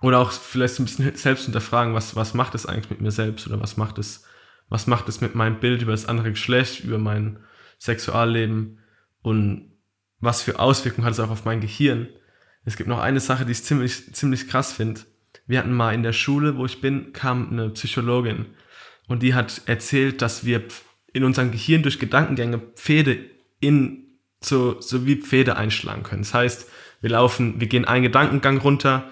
oder 0.00 0.20
auch 0.20 0.32
vielleicht 0.32 0.78
ein 0.78 0.86
bisschen 0.86 1.14
selbst 1.16 1.44
hinterfragen, 1.44 1.94
was, 1.94 2.16
was 2.16 2.32
macht 2.34 2.54
es 2.54 2.64
eigentlich 2.64 2.90
mit 2.90 3.00
mir 3.00 3.10
selbst 3.10 3.46
oder 3.46 3.60
was 3.60 3.76
macht 3.76 3.98
es, 3.98 4.24
was 4.68 4.86
macht 4.86 5.08
es 5.08 5.20
mit 5.20 5.34
meinem 5.34 5.60
Bild 5.60 5.82
über 5.82 5.92
das 5.92 6.06
andere 6.06 6.30
Geschlecht, 6.30 6.82
über 6.82 6.98
mein 6.98 7.40
Sexualleben 7.78 8.78
und 9.20 9.72
was 10.20 10.42
für 10.42 10.58
Auswirkungen 10.58 11.04
hat 11.04 11.12
es 11.12 11.20
auch 11.20 11.30
auf 11.30 11.44
mein 11.44 11.60
Gehirn. 11.60 12.08
Es 12.68 12.76
gibt 12.76 12.88
noch 12.88 13.00
eine 13.00 13.18
Sache, 13.18 13.46
die 13.46 13.52
ich 13.52 13.64
ziemlich, 13.64 14.14
ziemlich 14.14 14.46
krass 14.46 14.72
finde. 14.72 15.00
Wir 15.46 15.58
hatten 15.60 15.72
mal 15.72 15.94
in 15.94 16.02
der 16.02 16.12
Schule, 16.12 16.58
wo 16.58 16.66
ich 16.66 16.82
bin, 16.82 17.14
kam 17.14 17.50
eine 17.50 17.70
Psychologin 17.70 18.44
und 19.06 19.22
die 19.22 19.32
hat 19.32 19.62
erzählt, 19.64 20.20
dass 20.20 20.44
wir 20.44 20.62
in 21.14 21.24
unserem 21.24 21.50
Gehirn 21.50 21.82
durch 21.82 21.98
Gedankengänge 21.98 22.58
Pfade 22.58 23.20
in 23.60 24.04
so, 24.40 24.82
so 24.82 25.06
wie 25.06 25.16
Pfade 25.16 25.56
einschlagen 25.56 26.02
können. 26.02 26.22
Das 26.22 26.34
heißt, 26.34 26.70
wir 27.00 27.10
laufen, 27.10 27.58
wir 27.58 27.68
gehen 27.68 27.86
einen 27.86 28.02
Gedankengang 28.02 28.58
runter 28.58 29.08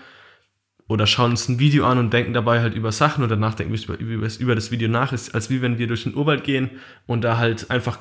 oder 0.87 1.07
schauen 1.07 1.31
uns 1.31 1.49
ein 1.49 1.59
Video 1.59 1.87
an 1.87 1.97
und 1.97 2.13
denken 2.13 2.35
dabei 2.35 2.61
halt 2.61 2.75
über 2.75 2.93
Sachen 2.93 3.25
oder 3.25 3.37
nachdenken 3.37 3.75
über, 3.75 3.99
über, 3.99 4.29
über 4.39 4.55
das 4.55 4.71
Video 4.71 4.89
nach, 4.89 5.13
ist, 5.15 5.35
als 5.35 5.49
wie 5.49 5.63
wenn 5.63 5.79
wir 5.79 5.87
durch 5.87 6.03
den 6.03 6.15
Urwald 6.15 6.45
gehen 6.45 6.73
und 7.07 7.23
da 7.23 7.39
halt 7.39 7.71
einfach 7.71 8.01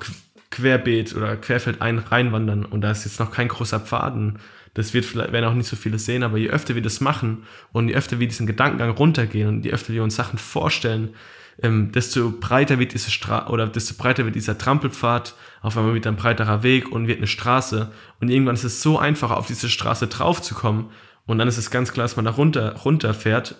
querbeet 0.52 1.16
oder 1.16 1.38
querfeld 1.38 1.82
ein 1.82 2.00
reinwandern 2.00 2.66
und 2.66 2.82
da 2.82 2.92
ist 2.92 3.06
jetzt 3.06 3.22
noch 3.22 3.32
kein 3.32 3.48
großer 3.48 3.80
Pfaden. 3.80 4.40
Das 4.76 4.94
wird 4.94 5.06
vielleicht, 5.06 5.32
werden 5.32 5.46
auch 5.46 5.54
nicht 5.54 5.70
so 5.70 5.76
viele 5.76 5.98
sehen, 5.98 6.22
aber 6.22 6.38
je 6.38 6.50
öfter 6.50 6.76
wir 6.76 6.82
das 6.82 7.02
machen 7.02 7.44
und 7.72 7.88
je 7.88 7.96
öfter 7.96 8.20
wir 8.20 8.28
diesen 8.28 8.46
Gedankengang 8.46 8.92
runtergehen 8.92 9.48
und 9.48 9.66
je 9.66 9.72
öfter 9.72 9.94
wir 9.94 10.04
uns 10.04 10.16
Sachen 10.16 10.38
vorstellen, 10.38 11.16
ähm, 11.64 11.94
desto 11.94 12.32
breiter 12.32 12.78
wird 12.78 12.94
diese 12.94 13.10
Stra 13.10 13.48
oder 13.48 13.68
desto 13.68 13.96
breiter 13.96 14.26
wird 14.26 14.36
dieser 14.36 14.58
Trampelpfad, 14.58 15.36
auf 15.62 15.78
einmal 15.78 15.94
wird 15.94 16.06
ein 16.08 16.18
breiterer 16.18 16.62
Weg 16.62 16.92
und 16.92 17.08
wird 17.08 17.20
eine 17.20 17.28
Straße 17.28 17.90
und 18.20 18.30
irgendwann 18.30 18.56
ist 18.56 18.66
es 18.66 18.82
so 18.82 19.00
einfach, 19.00 19.32
auf 19.32 19.48
diese 19.48 19.70
Straße 19.70 20.08
draufzukommen 20.08 20.90
und 21.26 21.38
dann 21.38 21.48
ist 21.48 21.58
es 21.58 21.72
ganz 21.72 21.94
klar, 21.94 22.04
dass 22.04 22.18
man 22.18 22.26
da 22.26 22.32
runter, 22.32 22.76
runterfährt 22.76 23.56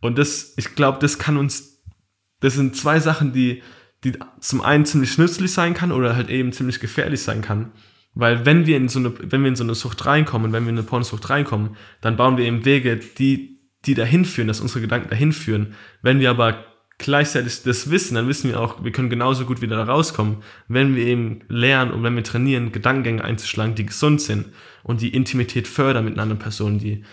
und 0.00 0.18
das, 0.18 0.54
ich 0.56 0.76
glaube, 0.76 0.98
das 1.00 1.18
kann 1.18 1.36
uns, 1.36 1.82
das 2.38 2.54
sind 2.54 2.76
zwei 2.76 3.00
Sachen, 3.00 3.32
die, 3.32 3.60
die 4.04 4.12
zum 4.38 4.60
einen 4.60 4.86
ziemlich 4.86 5.18
nützlich 5.18 5.52
sein 5.52 5.74
kann 5.74 5.90
oder 5.90 6.14
halt 6.14 6.30
eben 6.30 6.52
ziemlich 6.52 6.78
gefährlich 6.78 7.22
sein 7.22 7.42
kann. 7.42 7.72
Weil 8.14 8.46
wenn 8.46 8.66
wir 8.66 8.76
in 8.76 8.88
so 8.88 8.98
eine, 8.98 9.12
wenn 9.18 9.42
wir 9.42 9.48
in 9.48 9.56
so 9.56 9.64
eine 9.64 9.74
Sucht 9.74 10.06
reinkommen, 10.06 10.52
wenn 10.52 10.64
wir 10.64 10.70
in 10.70 10.78
eine 10.78 10.86
Pornosucht 10.86 11.28
reinkommen, 11.30 11.76
dann 12.00 12.16
bauen 12.16 12.36
wir 12.36 12.44
eben 12.44 12.64
Wege, 12.64 12.96
die, 12.96 13.60
die 13.84 13.94
dahin 13.94 14.24
führen, 14.24 14.48
dass 14.48 14.60
unsere 14.60 14.80
Gedanken 14.80 15.10
dahin 15.10 15.32
führen. 15.32 15.74
Wenn 16.00 16.20
wir 16.20 16.30
aber 16.30 16.64
gleichzeitig 16.98 17.62
das 17.64 17.90
wissen, 17.90 18.14
dann 18.14 18.28
wissen 18.28 18.50
wir 18.50 18.60
auch, 18.60 18.84
wir 18.84 18.92
können 18.92 19.10
genauso 19.10 19.44
gut 19.46 19.60
wieder 19.60 19.76
da 19.76 19.84
rauskommen, 19.84 20.38
wenn 20.68 20.94
wir 20.94 21.04
eben 21.06 21.40
lernen 21.48 21.90
und 21.92 22.02
wenn 22.04 22.14
wir 22.14 22.22
trainieren, 22.22 22.72
Gedankengänge 22.72 23.24
einzuschlagen, 23.24 23.74
die 23.74 23.86
gesund 23.86 24.20
sind 24.20 24.46
und 24.84 25.00
die 25.00 25.14
Intimität 25.14 25.66
fördern 25.66 26.04
mit 26.04 26.14
einer 26.14 26.22
anderen 26.22 26.38
Person, 26.38 26.78
die, 26.78 27.04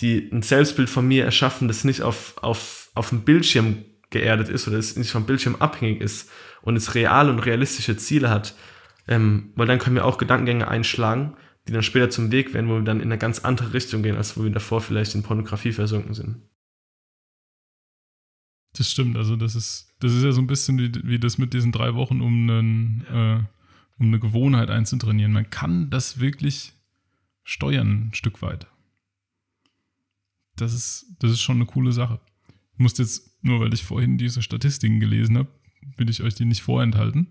die 0.00 0.28
ein 0.30 0.42
Selbstbild 0.42 0.90
von 0.90 1.08
mir 1.08 1.24
erschaffen, 1.24 1.68
das 1.68 1.84
nicht 1.84 2.02
auf, 2.02 2.34
auf, 2.42 2.90
auf 2.94 3.08
dem 3.08 3.22
Bildschirm 3.22 3.84
geerdet 4.10 4.48
ist 4.48 4.68
oder 4.68 4.76
das 4.76 4.96
nicht 4.96 5.10
vom 5.10 5.24
Bildschirm 5.24 5.56
abhängig 5.58 6.00
ist 6.00 6.28
und 6.62 6.76
es 6.76 6.94
reale 6.94 7.30
und 7.30 7.38
realistische 7.38 7.96
Ziele 7.96 8.28
hat, 8.28 8.54
ähm, 9.10 9.52
weil 9.56 9.66
dann 9.66 9.78
können 9.78 9.96
wir 9.96 10.06
auch 10.06 10.16
Gedankengänge 10.16 10.68
einschlagen, 10.68 11.36
die 11.68 11.72
dann 11.72 11.82
später 11.82 12.08
zum 12.08 12.32
Weg 12.32 12.54
werden, 12.54 12.70
wo 12.70 12.76
wir 12.76 12.82
dann 12.82 13.00
in 13.00 13.08
eine 13.08 13.18
ganz 13.18 13.40
andere 13.40 13.74
Richtung 13.74 14.02
gehen, 14.02 14.16
als 14.16 14.38
wo 14.38 14.44
wir 14.44 14.50
davor 14.50 14.80
vielleicht 14.80 15.14
in 15.14 15.22
Pornografie 15.22 15.72
versunken 15.72 16.14
sind. 16.14 16.36
Das 18.74 18.90
stimmt, 18.90 19.16
also 19.16 19.34
das 19.34 19.56
ist, 19.56 19.92
das 19.98 20.14
ist 20.14 20.22
ja 20.22 20.30
so 20.30 20.40
ein 20.40 20.46
bisschen 20.46 20.78
wie, 20.78 20.92
wie 21.02 21.18
das 21.18 21.38
mit 21.38 21.52
diesen 21.52 21.72
drei 21.72 21.94
Wochen, 21.94 22.20
um, 22.20 22.48
einen, 22.48 23.04
äh, 23.10 23.42
um 23.98 24.06
eine 24.06 24.20
Gewohnheit 24.20 24.70
einzutrainieren. 24.70 25.32
Man 25.32 25.50
kann 25.50 25.90
das 25.90 26.20
wirklich 26.20 26.72
steuern, 27.42 28.08
ein 28.08 28.14
Stück 28.14 28.42
weit. 28.42 28.68
Das 30.54 30.72
ist, 30.72 31.16
das 31.18 31.32
ist 31.32 31.40
schon 31.40 31.56
eine 31.56 31.66
coole 31.66 31.92
Sache. 31.92 32.20
Ich 32.74 32.78
muss 32.78 32.96
jetzt, 32.96 33.44
nur 33.44 33.58
weil 33.58 33.74
ich 33.74 33.82
vorhin 33.82 34.18
diese 34.18 34.40
Statistiken 34.40 35.00
gelesen 35.00 35.36
habe, 35.36 35.48
will 35.96 36.08
ich 36.08 36.22
euch 36.22 36.36
die 36.36 36.44
nicht 36.44 36.62
vorenthalten. 36.62 37.26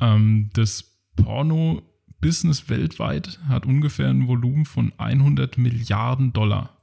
Ähm, 0.00 0.50
das 0.52 0.84
Porno-Business 1.16 2.68
weltweit 2.68 3.38
hat 3.46 3.66
ungefähr 3.66 4.08
ein 4.08 4.28
Volumen 4.28 4.64
von 4.64 4.92
100 4.98 5.58
Milliarden 5.58 6.32
Dollar. 6.32 6.76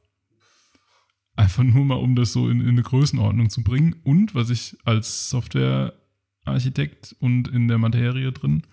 Einfach 1.36 1.64
nur 1.64 1.86
mal, 1.86 1.96
um 1.96 2.16
das 2.16 2.34
so 2.34 2.50
in, 2.50 2.62
in 2.62 2.70
eine 2.70 2.84
Größenordnung 2.84 3.50
zu 3.50 3.64
bringen. 3.64 3.96
Und 4.04 4.34
was 4.34 4.50
ich 4.50 4.78
als 4.86 5.30
Softwarearchitekt 5.30 7.16
und 7.20 7.48
in 7.48 7.68
der 7.68 7.78
Materie 7.78 8.32
drin 8.32 8.64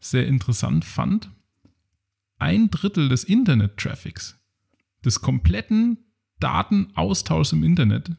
sehr 0.00 0.26
interessant 0.26 0.84
fand, 0.84 1.30
ein 2.38 2.70
Drittel 2.70 3.08
des 3.08 3.24
Internet-Traffics, 3.24 4.38
des 5.04 5.20
kompletten 5.20 5.98
Datenaustauschs 6.40 7.52
im 7.52 7.62
Internet, 7.62 8.10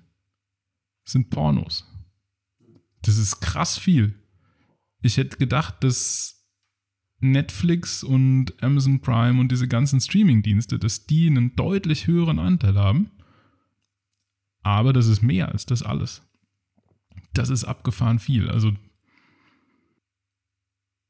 sind 1.06 1.30
Pornos. 1.30 1.86
Das 3.02 3.18
ist 3.18 3.41
krass 3.41 3.78
viel. 3.78 4.16
Ich 5.04 5.18
hätte 5.18 5.38
gedacht, 5.38 5.84
dass 5.84 6.47
Netflix 7.20 8.04
und 8.04 8.62
Amazon 8.64 9.01
Prime 9.01 9.39
und 9.39 9.51
diese 9.51 9.68
ganzen 9.68 10.01
Streaming-Dienste, 10.01 10.80
dass 10.80 11.06
die 11.06 11.28
einen 11.28 11.56
deutlich 11.56 12.08
höheren 12.08 12.39
Anteil 12.39 12.76
haben. 12.76 13.12
Aber 14.62 14.93
das 14.93 15.08
ist 15.08 15.22
mehr 15.22 15.49
als 15.49 15.66
das 15.66 15.84
alles. 15.84 16.22
Das 17.34 17.49
ist 17.49 17.66
abgefahren 17.66 18.18
viel. 18.18 18.49
Also 18.49 18.74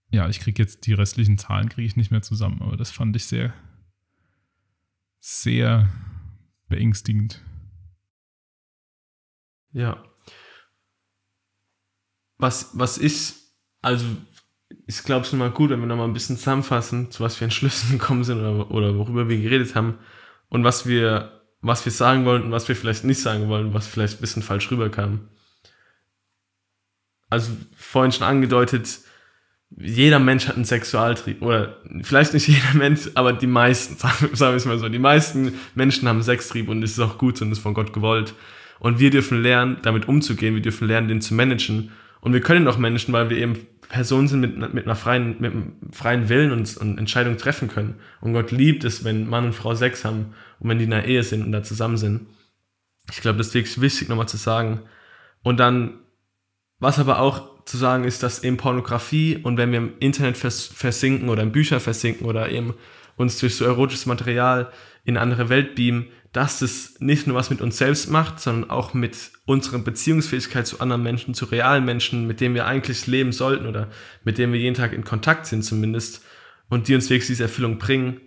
ja, 0.10 0.28
ich 0.30 0.40
kriege 0.40 0.62
jetzt 0.62 0.86
die 0.86 0.94
restlichen 0.94 1.38
Zahlen 1.38 1.70
kriege 1.70 1.88
ich 1.88 1.96
nicht 1.96 2.12
mehr 2.12 2.22
zusammen, 2.22 2.62
aber 2.62 2.78
das 2.78 2.92
fand 2.92 3.16
ich 3.16 3.26
sehr, 3.26 3.54
sehr 5.20 5.90
beängstigend. 6.68 7.44
Ja. 9.72 10.04
Was, 12.38 12.78
was 12.78 13.00
ich, 13.00 13.34
also 13.84 14.06
ich 14.88 15.04
glaube 15.04 15.26
es 15.26 15.32
mal 15.34 15.52
gut, 15.52 15.70
wenn 15.70 15.80
wir 15.80 15.86
nochmal 15.86 16.08
ein 16.08 16.14
bisschen 16.14 16.38
zusammenfassen, 16.38 17.12
zu 17.12 17.24
was 17.24 17.40
wir 17.40 17.46
Entschlüssen 17.46 17.92
gekommen 18.00 18.24
sind 18.24 18.40
oder, 18.40 18.72
oder 18.72 18.98
worüber 18.98 19.30
wir 19.30 19.40
geredet 19.40 19.76
haben 19.76 20.00
und 20.50 20.64
was 20.64 20.88
wir 20.88 21.44
was 21.64 21.86
wir 21.86 21.92
sagen 21.92 22.26
wollen 22.26 22.44
und 22.44 22.52
was 22.52 22.68
wir 22.68 22.76
vielleicht 22.76 23.06
nicht 23.06 23.22
sagen 23.22 23.48
wollen, 23.48 23.74
was 23.74 23.88
vielleicht 23.88 24.18
ein 24.18 24.22
bisschen 24.22 24.44
falsch 24.44 24.70
rüberkam. 24.70 25.30
Also 27.30 27.52
vorhin 27.76 28.12
schon 28.12 28.28
angedeutet, 28.28 29.00
jeder 29.76 30.20
Mensch 30.20 30.48
hat 30.48 30.56
einen 30.56 30.66
Sexualtrieb. 30.66 31.42
Oder 31.42 31.78
vielleicht 32.02 32.34
nicht 32.34 32.48
jeder 32.50 32.74
Mensch, 32.74 33.10
aber 33.16 33.32
die 33.34 33.48
meisten, 33.48 33.96
sagen 33.98 34.54
wir 34.54 34.58
es 34.58 34.66
mal 34.66 34.78
so. 34.78 34.90
Die 34.90 35.00
meisten 35.00 35.54
Menschen 35.74 36.08
haben 36.08 36.22
Sextrieb 36.22 36.68
und 36.68 36.84
es 36.84 36.92
ist 36.92 37.00
auch 37.00 37.18
gut 37.18 37.42
und 37.42 37.52
ist 37.52 37.60
von 37.60 37.74
Gott 37.74 37.94
gewollt. 37.94 38.34
Und 38.80 39.00
wir 39.00 39.10
dürfen 39.10 39.42
lernen, 39.42 39.78
damit 39.84 40.10
umzugehen. 40.10 40.56
Wir 40.56 40.62
dürfen 40.62 40.88
lernen, 40.88 41.08
den 41.08 41.22
zu 41.22 41.34
managen. 41.34 41.92
Und 42.20 42.34
wir 42.34 42.42
können 42.42 42.68
auch 42.68 42.78
managen, 42.78 43.14
weil 43.14 43.30
wir 43.30 43.38
eben 43.38 43.66
Personen 43.94 44.28
sind 44.28 44.40
mit, 44.42 44.74
mit 44.74 44.86
einer 44.86 44.96
freien, 44.96 45.36
mit 45.40 45.52
einem 45.52 45.76
freien 45.92 46.28
Willen 46.28 46.52
und, 46.52 46.78
und 46.78 46.98
Entscheidungen 46.98 47.38
treffen 47.38 47.68
können. 47.68 48.00
Und 48.22 48.34
Gott 48.34 48.50
liebt 48.50 48.84
es, 48.86 49.04
wenn 49.04 49.30
Mann 49.30 49.46
und 49.46 49.54
Frau 49.54 49.76
Sex 49.76 50.04
haben 50.04 50.34
und 50.60 50.68
wenn 50.68 50.80
die 50.80 50.86
in 50.86 50.94
einer 50.94 51.06
Ehe 51.06 51.22
sind 51.22 51.44
und 51.44 51.52
da 51.52 51.62
zusammen 51.62 51.98
sind. 51.98 52.26
Ich 53.12 53.22
glaube, 53.22 53.38
das 53.38 53.50
ist 53.50 53.54
wirklich 53.54 53.80
wichtig, 53.82 54.10
nochmal 54.10 54.28
zu 54.28 54.38
sagen. 54.38 54.80
Und 55.44 55.60
dann, 55.60 56.00
was 56.80 56.98
aber 56.98 57.20
auch 57.20 57.64
zu 57.66 57.78
sagen 57.78 58.04
ist, 58.04 58.24
dass 58.24 58.44
eben 58.44 58.58
Pornografie 58.58 59.38
und 59.38 59.58
wenn 59.58 59.72
wir 59.72 59.78
im 59.78 59.94
Internet 60.00 60.38
vers 60.38 60.66
versinken 60.66 61.30
oder 61.30 61.44
in 61.44 61.52
Bücher 61.52 61.80
versinken 61.80 62.26
oder 62.26 62.50
eben 62.50 62.74
uns 63.16 63.38
durch 63.38 63.56
so 63.56 63.64
erotisches 63.64 64.08
Material 64.08 64.72
in 65.04 65.18
eine 65.18 65.22
andere 65.22 65.50
Welt 65.50 65.76
beamen, 65.76 66.08
dass 66.34 66.64
es 66.64 67.00
nicht 67.00 67.28
nur 67.28 67.36
was 67.36 67.52
mit 67.52 67.62
uns 67.62 67.78
selbst 67.78 68.10
macht, 68.10 68.40
sondern 68.40 68.70
auch 68.72 68.96
mit 68.96 69.32
unserer 69.46 69.78
Beziehungsfähigkeit 69.78 70.66
zu 70.66 70.80
anderen 70.80 71.04
Menschen, 71.04 71.36
zu 71.36 71.46
realen 71.46 71.86
Menschen, 71.86 72.26
mit 72.26 72.42
denen 72.42 72.56
wir 72.56 72.66
eigentlich 72.66 73.06
leben 73.06 73.32
sollten 73.32 73.68
oder 73.68 73.90
mit 74.24 74.40
denen 74.40 74.52
wir 74.52 74.60
jeden 74.60 74.76
Tag 74.76 74.94
in 74.94 75.04
Kontakt 75.04 75.46
sind 75.46 75.64
zumindest 75.64 76.24
und 76.70 76.88
die 76.88 76.96
uns 76.96 77.10
wirklich 77.12 77.28
diese 77.28 77.44
Erfüllung 77.44 77.78
bringen, 77.78 78.20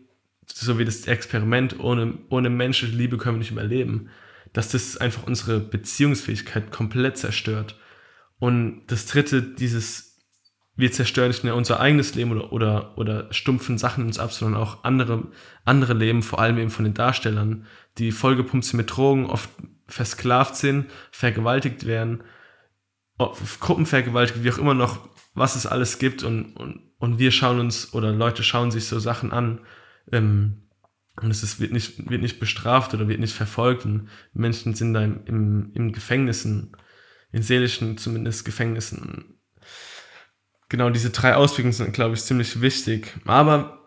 so 0.47 0.79
wie 0.79 0.85
das 0.85 1.07
Experiment, 1.09 1.81
ohne, 1.81 2.15
ohne 2.31 2.49
menschliche 2.49 2.95
Liebe 2.95 3.19
können 3.19 3.37
wir 3.37 3.41
nicht 3.41 3.51
überleben, 3.51 4.09
dass 4.53 4.69
das 4.69 4.97
einfach 4.97 5.27
unsere 5.27 5.59
Beziehungsfähigkeit 5.59 6.71
komplett 6.71 7.19
zerstört. 7.19 7.77
Und 8.39 8.83
das 8.87 9.07
dritte, 9.07 9.43
dieses 9.43 10.06
wir 10.77 10.93
zerstören 10.93 11.29
nicht 11.29 11.43
nur 11.43 11.55
unser 11.55 11.81
eigenes 11.81 12.15
Leben 12.15 12.33
oder, 12.33 12.53
oder, 12.53 12.99
oder 12.99 13.33
stumpfen 13.33 13.79
Sachen 13.79 14.05
uns 14.05 14.19
ab, 14.19 14.33
sondern 14.33 14.61
auch 14.61 14.85
andere, 14.85 15.25
andere 15.65 15.95
Leben, 15.95 16.23
vor 16.23 16.39
allem 16.39 16.59
eben 16.59 16.71
von 16.71 16.85
den 16.85 16.95
Darstellern, 16.95 17.67
die 17.99 18.13
vollgepumpt 18.13 18.67
sind 18.67 18.77
mit 18.77 18.95
Drogen, 18.95 19.27
oft 19.27 19.49
versklavt 19.89 20.57
sind, 20.57 20.87
vergewaltigt 21.11 21.87
werden, 21.87 22.23
Gruppenvergewaltigt, 23.19 24.45
wie 24.45 24.51
auch 24.51 24.59
immer 24.59 24.75
noch, 24.75 25.09
was 25.35 25.57
es 25.57 25.67
alles 25.67 25.99
gibt. 25.99 26.23
Und, 26.23 26.55
und, 26.57 26.83
und 26.99 27.19
wir 27.19 27.31
schauen 27.31 27.59
uns 27.59 27.95
oder 27.95 28.13
Leute 28.13 28.43
schauen 28.43 28.71
sich 28.71 28.87
so 28.87 28.99
Sachen 28.99 29.33
an 29.33 29.61
ähm, 30.13 30.63
und 31.23 31.31
es 31.31 31.43
ist, 31.43 31.61
wird, 31.61 31.73
nicht, 31.73 32.11
wird 32.11 32.21
nicht 32.21 32.39
bestraft 32.39 32.93
oder 32.93 33.09
wird 33.09 33.21
nicht 33.21 33.35
verfolgt. 33.35 33.87
Und 33.87 34.09
Menschen 34.35 34.75
sind 34.75 34.93
da 34.93 35.03
im, 35.03 35.21
im, 35.25 35.71
im 35.73 35.93
Gefängnissen, 35.93 36.77
in 37.33 37.43
seelischen 37.43 37.97
zumindest 37.97 38.45
Gefängnissen 38.45 39.36
genau 40.69 40.91
diese 40.91 41.11
drei 41.11 41.35
Auswirkungen 41.35 41.73
sind, 41.73 41.93
glaube 41.93 42.15
ich, 42.15 42.23
ziemlich 42.23 42.61
wichtig. 42.61 43.15
Aber 43.25 43.79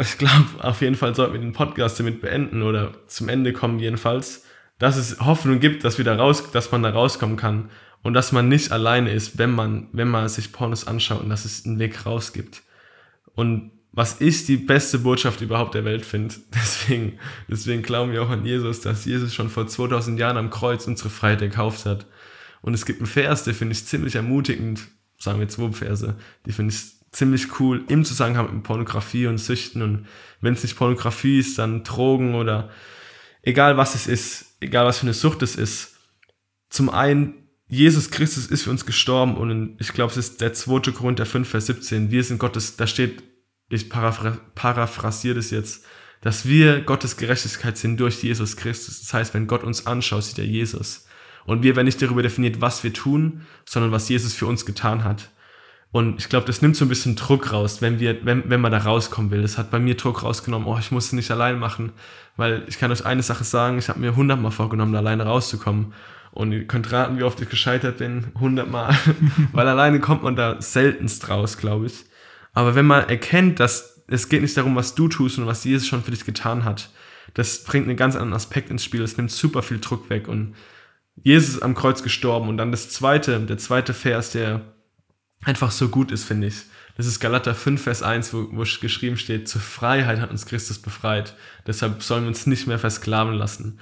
ich 0.00 0.18
glaube, 0.18 0.46
auf 0.60 0.80
jeden 0.80 0.96
Fall 0.96 1.14
sollten 1.14 1.34
wir 1.34 1.40
den 1.40 1.52
Podcast 1.52 2.00
damit 2.00 2.20
beenden 2.20 2.62
oder 2.62 2.92
zum 3.06 3.28
Ende 3.28 3.52
kommen 3.52 3.78
jedenfalls, 3.78 4.44
dass 4.78 4.96
es 4.96 5.20
Hoffnung 5.20 5.60
gibt, 5.60 5.84
dass, 5.84 5.98
wir 5.98 6.04
da 6.04 6.16
raus, 6.16 6.50
dass 6.50 6.72
man 6.72 6.82
da 6.82 6.90
rauskommen 6.90 7.36
kann 7.36 7.70
und 8.02 8.14
dass 8.14 8.32
man 8.32 8.48
nicht 8.48 8.72
alleine 8.72 9.10
ist, 9.12 9.38
wenn 9.38 9.52
man, 9.52 9.88
wenn 9.92 10.08
man 10.08 10.28
sich 10.28 10.52
Pornos 10.52 10.86
anschaut 10.86 11.22
und 11.22 11.30
dass 11.30 11.44
es 11.44 11.64
einen 11.64 11.78
Weg 11.78 12.04
raus 12.04 12.32
gibt. 12.32 12.62
Und 13.34 13.72
was 13.96 14.20
ich 14.20 14.44
die 14.44 14.58
beste 14.58 14.98
Botschaft 14.98 15.40
überhaupt 15.40 15.74
der 15.74 15.86
Welt 15.86 16.04
finde. 16.04 16.34
Deswegen, 16.54 17.18
deswegen 17.48 17.82
glauben 17.82 18.12
wir 18.12 18.22
auch 18.22 18.28
an 18.28 18.44
Jesus, 18.44 18.82
dass 18.82 19.06
Jesus 19.06 19.34
schon 19.34 19.48
vor 19.48 19.66
2000 19.66 20.20
Jahren 20.20 20.36
am 20.36 20.50
Kreuz 20.50 20.86
unsere 20.86 21.08
Freiheit 21.08 21.40
erkauft 21.40 21.86
hat. 21.86 22.06
Und 22.60 22.74
es 22.74 22.84
gibt 22.84 23.00
einen 23.00 23.06
Vers, 23.06 23.44
der 23.44 23.54
finde 23.54 23.72
ich 23.72 23.86
ziemlich 23.86 24.14
ermutigend 24.14 24.86
sagen 25.18 25.40
wir 25.40 25.48
zwei 25.48 25.72
Verse, 25.72 26.16
die 26.44 26.52
finde 26.52 26.74
ich 26.74 26.96
ziemlich 27.12 27.60
cool 27.60 27.84
im 27.88 28.04
Zusammenhang 28.04 28.54
mit 28.54 28.62
Pornografie 28.62 29.26
und 29.26 29.38
Süchten 29.38 29.82
und 29.82 30.06
wenn 30.40 30.54
es 30.54 30.62
nicht 30.62 30.76
Pornografie 30.76 31.38
ist, 31.38 31.58
dann 31.58 31.82
Drogen 31.82 32.34
oder 32.34 32.70
egal 33.42 33.76
was 33.76 33.94
es 33.94 34.06
ist, 34.06 34.56
egal 34.60 34.84
was 34.84 34.98
für 34.98 35.04
eine 35.04 35.14
Sucht 35.14 35.42
es 35.42 35.56
ist. 35.56 35.94
Zum 36.68 36.90
einen, 36.90 37.48
Jesus 37.68 38.10
Christus 38.10 38.46
ist 38.46 38.64
für 38.64 38.70
uns 38.70 38.84
gestorben 38.84 39.36
und 39.36 39.76
ich 39.80 39.92
glaube, 39.92 40.10
es 40.10 40.18
ist 40.18 40.40
der 40.40 40.52
zweite 40.52 40.92
Grund 40.92 41.18
der 41.18 41.26
5, 41.26 41.48
Vers 41.48 41.66
17. 41.66 42.10
Wir 42.10 42.22
sind 42.22 42.38
Gottes, 42.38 42.76
da 42.76 42.86
steht, 42.86 43.22
ich 43.70 43.88
paraphr 43.88 44.38
paraphrasiere 44.54 45.36
das 45.36 45.50
jetzt, 45.50 45.84
dass 46.20 46.46
wir 46.46 46.82
Gottes 46.82 47.16
Gerechtigkeit 47.16 47.78
sind 47.78 47.98
durch 47.98 48.22
Jesus 48.22 48.56
Christus. 48.56 49.00
Das 49.00 49.14
heißt, 49.14 49.34
wenn 49.34 49.46
Gott 49.46 49.64
uns 49.64 49.86
anschaut, 49.86 50.24
sieht 50.24 50.38
er 50.38 50.44
Jesus. 50.44 51.05
Und 51.46 51.62
wir 51.62 51.76
werden 51.76 51.86
nicht 51.86 52.02
darüber 52.02 52.22
definiert, 52.22 52.60
was 52.60 52.84
wir 52.84 52.92
tun, 52.92 53.46
sondern 53.64 53.92
was 53.92 54.08
Jesus 54.08 54.34
für 54.34 54.46
uns 54.46 54.66
getan 54.66 55.04
hat. 55.04 55.30
Und 55.92 56.20
ich 56.20 56.28
glaube, 56.28 56.46
das 56.46 56.60
nimmt 56.60 56.76
so 56.76 56.84
ein 56.84 56.88
bisschen 56.88 57.16
Druck 57.16 57.52
raus, 57.52 57.80
wenn 57.80 58.00
wir, 58.00 58.24
wenn, 58.26 58.50
wenn 58.50 58.60
man 58.60 58.72
da 58.72 58.78
rauskommen 58.78 59.30
will. 59.30 59.42
Das 59.42 59.56
hat 59.56 59.70
bei 59.70 59.78
mir 59.78 59.94
Druck 59.94 60.24
rausgenommen, 60.24 60.68
oh, 60.68 60.76
ich 60.78 60.90
muss 60.90 61.06
es 61.06 61.12
nicht 61.12 61.30
allein 61.30 61.58
machen. 61.58 61.92
Weil 62.36 62.64
ich 62.66 62.78
kann 62.78 62.90
euch 62.90 63.06
eine 63.06 63.22
Sache 63.22 63.44
sagen, 63.44 63.78
ich 63.78 63.88
habe 63.88 64.00
mir 64.00 64.14
hundertmal 64.14 64.50
vorgenommen, 64.50 64.92
da 64.92 64.98
alleine 64.98 65.24
rauszukommen. 65.24 65.94
Und 66.32 66.52
ihr 66.52 66.66
könnt 66.66 66.92
raten, 66.92 67.18
wie 67.18 67.22
oft 67.22 67.40
ich 67.40 67.48
gescheitert 67.48 67.98
bin. 67.98 68.26
Hundertmal. 68.38 68.94
Weil 69.52 69.68
alleine 69.68 70.00
kommt 70.00 70.22
man 70.22 70.36
da 70.36 70.60
seltenst 70.60 71.30
raus, 71.30 71.56
glaube 71.56 71.86
ich. 71.86 72.04
Aber 72.52 72.74
wenn 72.74 72.84
man 72.84 73.08
erkennt, 73.08 73.58
dass 73.58 74.02
es 74.08 74.28
geht 74.28 74.42
nicht 74.42 74.56
darum, 74.56 74.76
was 74.76 74.94
du 74.94 75.08
tust 75.08 75.38
und 75.38 75.46
was 75.46 75.64
Jesus 75.64 75.86
schon 75.86 76.02
für 76.02 76.10
dich 76.10 76.26
getan 76.26 76.64
hat, 76.64 76.90
das 77.34 77.64
bringt 77.64 77.88
einen 77.88 77.96
ganz 77.96 78.14
anderen 78.16 78.34
Aspekt 78.34 78.70
ins 78.70 78.84
Spiel. 78.84 79.02
Es 79.02 79.16
nimmt 79.16 79.30
super 79.30 79.62
viel 79.62 79.78
Druck 79.78 80.10
weg. 80.10 80.28
Und 80.28 80.54
Jesus 81.22 81.60
am 81.62 81.74
Kreuz 81.74 82.02
gestorben. 82.02 82.48
Und 82.48 82.56
dann 82.56 82.70
das 82.70 82.90
zweite, 82.90 83.40
der 83.40 83.58
zweite 83.58 83.94
Vers, 83.94 84.30
der 84.30 84.62
einfach 85.42 85.70
so 85.70 85.88
gut 85.88 86.12
ist, 86.12 86.24
finde 86.24 86.48
ich. 86.48 86.56
Das 86.96 87.06
ist 87.06 87.20
Galater 87.20 87.54
5, 87.54 87.82
Vers 87.82 88.02
1, 88.02 88.32
wo, 88.32 88.48
wo 88.52 88.64
geschrieben 88.80 89.18
steht, 89.18 89.48
zur 89.48 89.60
Freiheit 89.60 90.20
hat 90.20 90.30
uns 90.30 90.46
Christus 90.46 90.78
befreit. 90.78 91.34
Deshalb 91.66 92.02
sollen 92.02 92.24
wir 92.24 92.28
uns 92.28 92.46
nicht 92.46 92.66
mehr 92.66 92.78
versklaven 92.78 93.34
lassen. 93.34 93.80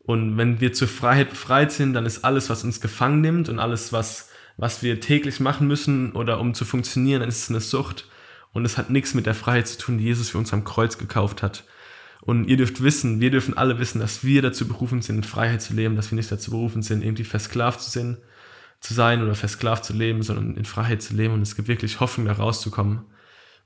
Und 0.00 0.36
wenn 0.36 0.60
wir 0.60 0.72
zur 0.72 0.88
Freiheit 0.88 1.30
befreit 1.30 1.72
sind, 1.72 1.94
dann 1.94 2.06
ist 2.06 2.24
alles, 2.24 2.50
was 2.50 2.64
uns 2.64 2.80
gefangen 2.80 3.20
nimmt 3.20 3.48
und 3.48 3.58
alles, 3.58 3.92
was, 3.92 4.30
was 4.56 4.82
wir 4.82 5.00
täglich 5.00 5.40
machen 5.40 5.68
müssen 5.68 6.12
oder 6.12 6.38
um 6.38 6.52
zu 6.52 6.64
funktionieren, 6.64 7.20
dann 7.20 7.28
ist 7.28 7.44
es 7.44 7.50
eine 7.50 7.60
Sucht. 7.60 8.08
Und 8.52 8.64
es 8.64 8.76
hat 8.76 8.90
nichts 8.90 9.14
mit 9.14 9.26
der 9.26 9.34
Freiheit 9.34 9.68
zu 9.68 9.78
tun, 9.78 9.98
die 9.98 10.04
Jesus 10.04 10.30
für 10.30 10.38
uns 10.38 10.52
am 10.52 10.64
Kreuz 10.64 10.98
gekauft 10.98 11.42
hat. 11.42 11.64
Und 12.22 12.46
ihr 12.46 12.56
dürft 12.56 12.82
wissen, 12.82 13.20
wir 13.20 13.30
dürfen 13.30 13.56
alle 13.56 13.78
wissen, 13.78 13.98
dass 13.98 14.24
wir 14.24 14.42
dazu 14.42 14.68
berufen 14.68 15.00
sind, 15.00 15.16
in 15.16 15.22
Freiheit 15.24 15.62
zu 15.62 15.74
leben, 15.74 15.96
dass 15.96 16.10
wir 16.10 16.16
nicht 16.16 16.30
dazu 16.30 16.50
berufen 16.50 16.82
sind, 16.82 17.02
irgendwie 17.02 17.24
versklavt 17.24 17.80
zu, 17.80 17.90
sein, 17.90 18.18
zu 18.80 18.92
sein 18.92 19.22
oder 19.22 19.34
versklavt 19.34 19.84
zu 19.84 19.94
leben, 19.94 20.22
sondern 20.22 20.56
in 20.56 20.66
Freiheit 20.66 21.02
zu 21.02 21.14
leben. 21.14 21.34
Und 21.34 21.42
es 21.42 21.56
gibt 21.56 21.68
wirklich 21.68 22.00
Hoffnung, 22.00 22.26
da 22.26 22.32
rauszukommen. 22.32 23.06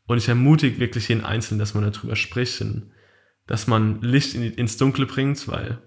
Und 0.07 0.19
ich 0.19 0.29
ermutige 0.29 0.79
wirklich 0.79 1.09
jeden 1.09 1.25
Einzelnen, 1.25 1.59
dass 1.59 1.75
man 1.75 1.91
darüber 1.91 2.15
spricht 2.15 2.61
und 2.61 2.93
dass 3.47 3.67
man 3.67 4.01
Licht 4.03 4.35
in, 4.35 4.43
ins 4.43 4.77
Dunkle 4.77 5.07
bringt, 5.07 5.49
weil 5.49 5.83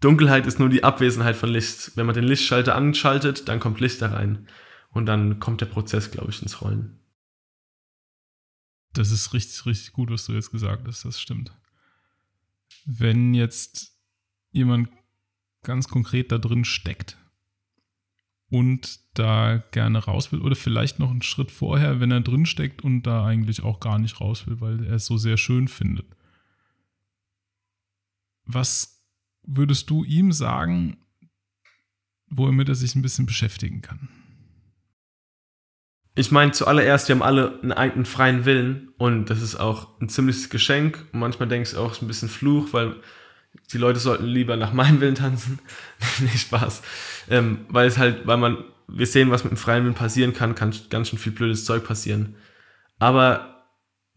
Dunkelheit 0.00 0.46
ist 0.46 0.58
nur 0.58 0.68
die 0.68 0.84
Abwesenheit 0.84 1.36
von 1.36 1.48
Licht. 1.48 1.92
Wenn 1.96 2.06
man 2.06 2.14
den 2.14 2.24
Lichtschalter 2.24 2.74
anschaltet, 2.74 3.48
dann 3.48 3.60
kommt 3.60 3.80
Licht 3.80 4.00
da 4.00 4.08
rein. 4.08 4.46
Und 4.90 5.06
dann 5.06 5.40
kommt 5.40 5.60
der 5.60 5.66
Prozess, 5.66 6.10
glaube 6.10 6.30
ich, 6.30 6.42
ins 6.42 6.60
Rollen. 6.60 7.00
Das 8.92 9.10
ist 9.10 9.32
richtig, 9.32 9.64
richtig 9.64 9.92
gut, 9.92 10.10
was 10.10 10.26
du 10.26 10.34
jetzt 10.34 10.52
gesagt 10.52 10.86
hast. 10.86 11.04
Das 11.04 11.18
stimmt 11.18 11.52
wenn 12.84 13.34
jetzt 13.34 13.96
jemand 14.50 14.88
ganz 15.62 15.88
konkret 15.88 16.32
da 16.32 16.38
drin 16.38 16.64
steckt 16.64 17.16
und 18.48 19.00
da 19.14 19.62
gerne 19.70 19.98
raus 19.98 20.32
will 20.32 20.42
oder 20.42 20.56
vielleicht 20.56 20.98
noch 20.98 21.10
einen 21.10 21.22
Schritt 21.22 21.50
vorher, 21.50 22.00
wenn 22.00 22.10
er 22.10 22.20
drin 22.20 22.46
steckt 22.46 22.82
und 22.82 23.02
da 23.02 23.24
eigentlich 23.24 23.62
auch 23.62 23.80
gar 23.80 23.98
nicht 23.98 24.20
raus 24.20 24.46
will, 24.46 24.60
weil 24.60 24.84
er 24.84 24.94
es 24.94 25.06
so 25.06 25.16
sehr 25.16 25.36
schön 25.36 25.68
findet. 25.68 26.06
Was 28.44 29.02
würdest 29.42 29.88
du 29.90 30.04
ihm 30.04 30.32
sagen, 30.32 30.98
womit 32.26 32.68
er 32.68 32.74
sich 32.74 32.94
ein 32.94 33.02
bisschen 33.02 33.26
beschäftigen 33.26 33.80
kann? 33.82 34.08
Ich 36.14 36.30
meine, 36.30 36.52
zuallererst, 36.52 37.08
wir 37.08 37.14
haben 37.14 37.22
alle 37.22 37.58
einen 37.62 37.72
eigenen 37.72 38.04
freien 38.04 38.44
Willen 38.44 38.92
und 38.98 39.30
das 39.30 39.40
ist 39.40 39.56
auch 39.56 39.88
ein 40.00 40.08
ziemliches 40.08 40.50
Geschenk. 40.50 41.06
Und 41.12 41.20
manchmal 41.20 41.48
denke 41.48 41.68
ich 41.68 41.76
auch 41.76 42.00
ein 42.00 42.06
bisschen 42.06 42.28
Fluch, 42.28 42.68
weil 42.72 42.96
die 43.72 43.78
Leute 43.78 43.98
sollten 43.98 44.26
lieber 44.26 44.56
nach 44.56 44.74
meinem 44.74 45.00
Willen 45.00 45.14
tanzen. 45.14 45.58
Nicht 46.20 46.40
Spaß. 46.40 46.82
Ähm, 47.30 47.60
weil 47.68 47.86
es 47.86 47.96
halt, 47.96 48.26
weil 48.26 48.36
man, 48.36 48.58
wir 48.88 49.06
sehen, 49.06 49.30
was 49.30 49.44
mit 49.44 49.52
dem 49.52 49.56
freien 49.56 49.84
Willen 49.84 49.94
passieren 49.94 50.34
kann, 50.34 50.54
kann 50.54 50.74
ganz 50.90 51.08
schön 51.08 51.18
viel 51.18 51.32
blödes 51.32 51.64
Zeug 51.64 51.84
passieren. 51.84 52.36
Aber 52.98 53.64